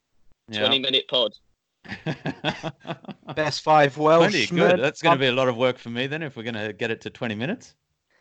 Twenty 0.53 0.79
minute 0.79 1.09
pod. 1.09 1.33
Best 3.35 3.63
five 3.63 3.95
Plenty 3.95 4.47
Welshmen. 4.47 4.57
good. 4.57 4.81
That's 4.81 5.01
going 5.01 5.17
to 5.17 5.21
be 5.21 5.29
a 5.29 5.33
lot 5.33 5.49
of 5.49 5.57
work 5.57 5.79
for 5.79 5.89
me 5.91 6.07
then 6.07 6.23
if 6.23 6.37
we're 6.37 6.43
going 6.43 6.55
to 6.55 6.73
get 6.73 6.91
it 6.91 7.01
to 7.03 7.11
20 7.11 7.35
minutes. 7.35 7.75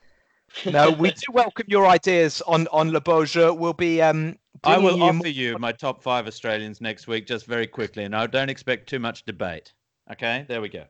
no, 0.65 0.91
we 0.91 1.11
do 1.11 1.21
welcome 1.31 1.65
your 1.67 1.85
ideas 1.85 2.41
on 2.47 2.67
on 2.69 2.91
La 2.91 2.99
Borgia. 2.99 3.53
We'll 3.53 3.73
be 3.73 4.01
um. 4.01 4.37
I 4.63 4.77
will 4.77 4.97
you 4.97 5.03
offer 5.03 5.13
more- 5.13 5.27
you 5.27 5.57
my 5.59 5.71
top 5.71 6.01
five 6.01 6.27
Australians 6.27 6.81
next 6.81 7.07
week, 7.07 7.27
just 7.27 7.45
very 7.45 7.67
quickly. 7.67 8.03
And 8.03 8.15
I 8.15 8.25
don't 8.25 8.49
expect 8.49 8.89
too 8.89 8.99
much 8.99 9.25
debate. 9.25 9.73
Okay, 10.11 10.45
there 10.47 10.59
we 10.59 10.69
go. 10.69 10.85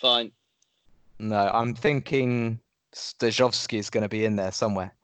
Fine. 0.00 0.30
No, 1.18 1.50
I'm 1.52 1.74
thinking 1.74 2.60
Stajovski 2.94 3.78
is 3.78 3.90
going 3.90 4.02
to 4.02 4.08
be 4.08 4.24
in 4.24 4.36
there 4.36 4.52
somewhere. 4.52 4.94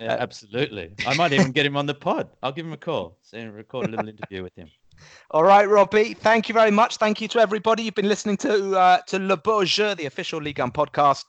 Yeah, 0.00 0.14
Uh, 0.14 0.18
absolutely. 0.18 0.94
I 1.06 1.14
might 1.14 1.32
even 1.32 1.52
get 1.52 1.66
him 1.66 1.76
on 1.76 1.86
the 1.86 1.94
pod. 1.94 2.28
I'll 2.42 2.52
give 2.52 2.66
him 2.66 2.72
a 2.72 2.76
call. 2.78 3.18
See, 3.22 3.44
record 3.44 3.86
a 3.86 3.90
little 3.90 4.08
interview 4.08 4.42
with 4.42 4.54
him. 4.56 4.70
All 5.30 5.42
right, 5.44 5.68
Robbie. 5.68 6.14
Thank 6.14 6.48
you 6.48 6.52
very 6.52 6.70
much. 6.70 6.96
Thank 6.96 7.20
you 7.20 7.28
to 7.28 7.40
everybody. 7.40 7.82
You've 7.82 7.94
been 7.94 8.08
listening 8.08 8.36
to 8.38 8.76
uh, 8.78 8.98
to 9.08 9.18
Le 9.18 9.36
Bourge, 9.36 9.76
the 9.76 10.06
official 10.06 10.40
Ligue 10.40 10.58
1 10.60 10.70
podcast. 10.72 11.24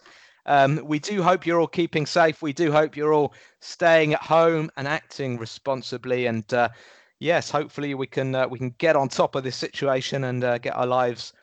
Um, 0.46 0.80
we 0.84 1.00
do 1.00 1.24
hope 1.24 1.46
you're 1.46 1.60
all 1.60 1.68
keeping 1.68 2.06
safe. 2.06 2.42
We 2.44 2.54
do 2.54 2.72
hope 2.72 2.96
you're 2.96 3.14
all 3.14 3.34
staying 3.62 4.14
at 4.14 4.22
home 4.22 4.70
and 4.78 4.88
acting 4.88 5.38
responsibly. 5.40 6.28
And 6.28 6.52
uh, 6.54 6.70
yes, 7.20 7.50
hopefully 7.50 7.96
we 7.96 8.06
can 8.08 8.36
uh, 8.36 8.48
we 8.48 8.60
can 8.60 8.76
get 8.78 8.96
on 8.96 9.10
top 9.10 9.36
of 9.36 9.44
this 9.44 9.56
situation 9.56 10.26
and 10.26 10.44
uh, 10.44 10.60
get 10.60 10.76
our 10.76 10.86
lives 10.86 11.34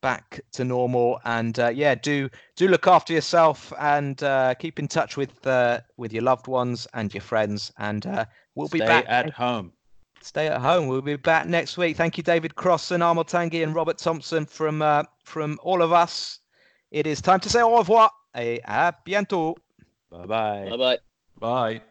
back 0.00 0.40
to 0.52 0.64
normal. 0.64 1.20
And 1.24 1.58
uh, 1.58 1.68
yeah, 1.68 1.94
do 1.94 2.28
do 2.56 2.68
look 2.68 2.86
after 2.86 3.12
yourself 3.12 3.72
and 3.78 4.22
uh, 4.22 4.54
keep 4.54 4.78
in 4.78 4.88
touch 4.88 5.16
with 5.16 5.46
uh, 5.46 5.80
with 5.96 6.12
your 6.12 6.22
loved 6.22 6.46
ones 6.48 6.86
and 6.94 7.12
your 7.12 7.22
friends. 7.22 7.72
And 7.78 8.06
uh, 8.06 8.24
we'll 8.54 8.68
Stay 8.68 8.80
be 8.80 8.86
back 8.86 9.04
at 9.08 9.30
home. 9.30 9.72
stay 10.22 10.48
at 10.48 10.60
home. 10.60 10.86
We'll 10.88 11.02
be 11.02 11.16
back 11.16 11.46
next 11.46 11.76
week. 11.76 11.96
Thank 11.96 12.16
you, 12.18 12.22
David 12.22 12.54
Cross 12.54 12.90
and 12.90 13.02
Armel 13.02 13.24
Tangi 13.24 13.62
and 13.62 13.74
Robert 13.74 13.98
Thompson 13.98 14.46
from 14.46 14.82
uh, 14.82 15.04
from 15.24 15.58
all 15.62 15.82
of 15.82 15.92
us. 15.92 16.40
It 16.90 17.06
is 17.06 17.20
time 17.20 17.40
to 17.40 17.48
say 17.48 17.62
au 17.62 17.76
revoir 17.78 18.10
et 18.34 18.60
à 18.66 18.92
bientôt. 19.06 19.56
Bye 20.10 20.26
bye. 20.26 20.68
Bye 20.70 20.76
bye. 20.76 20.98
Bye. 21.38 21.82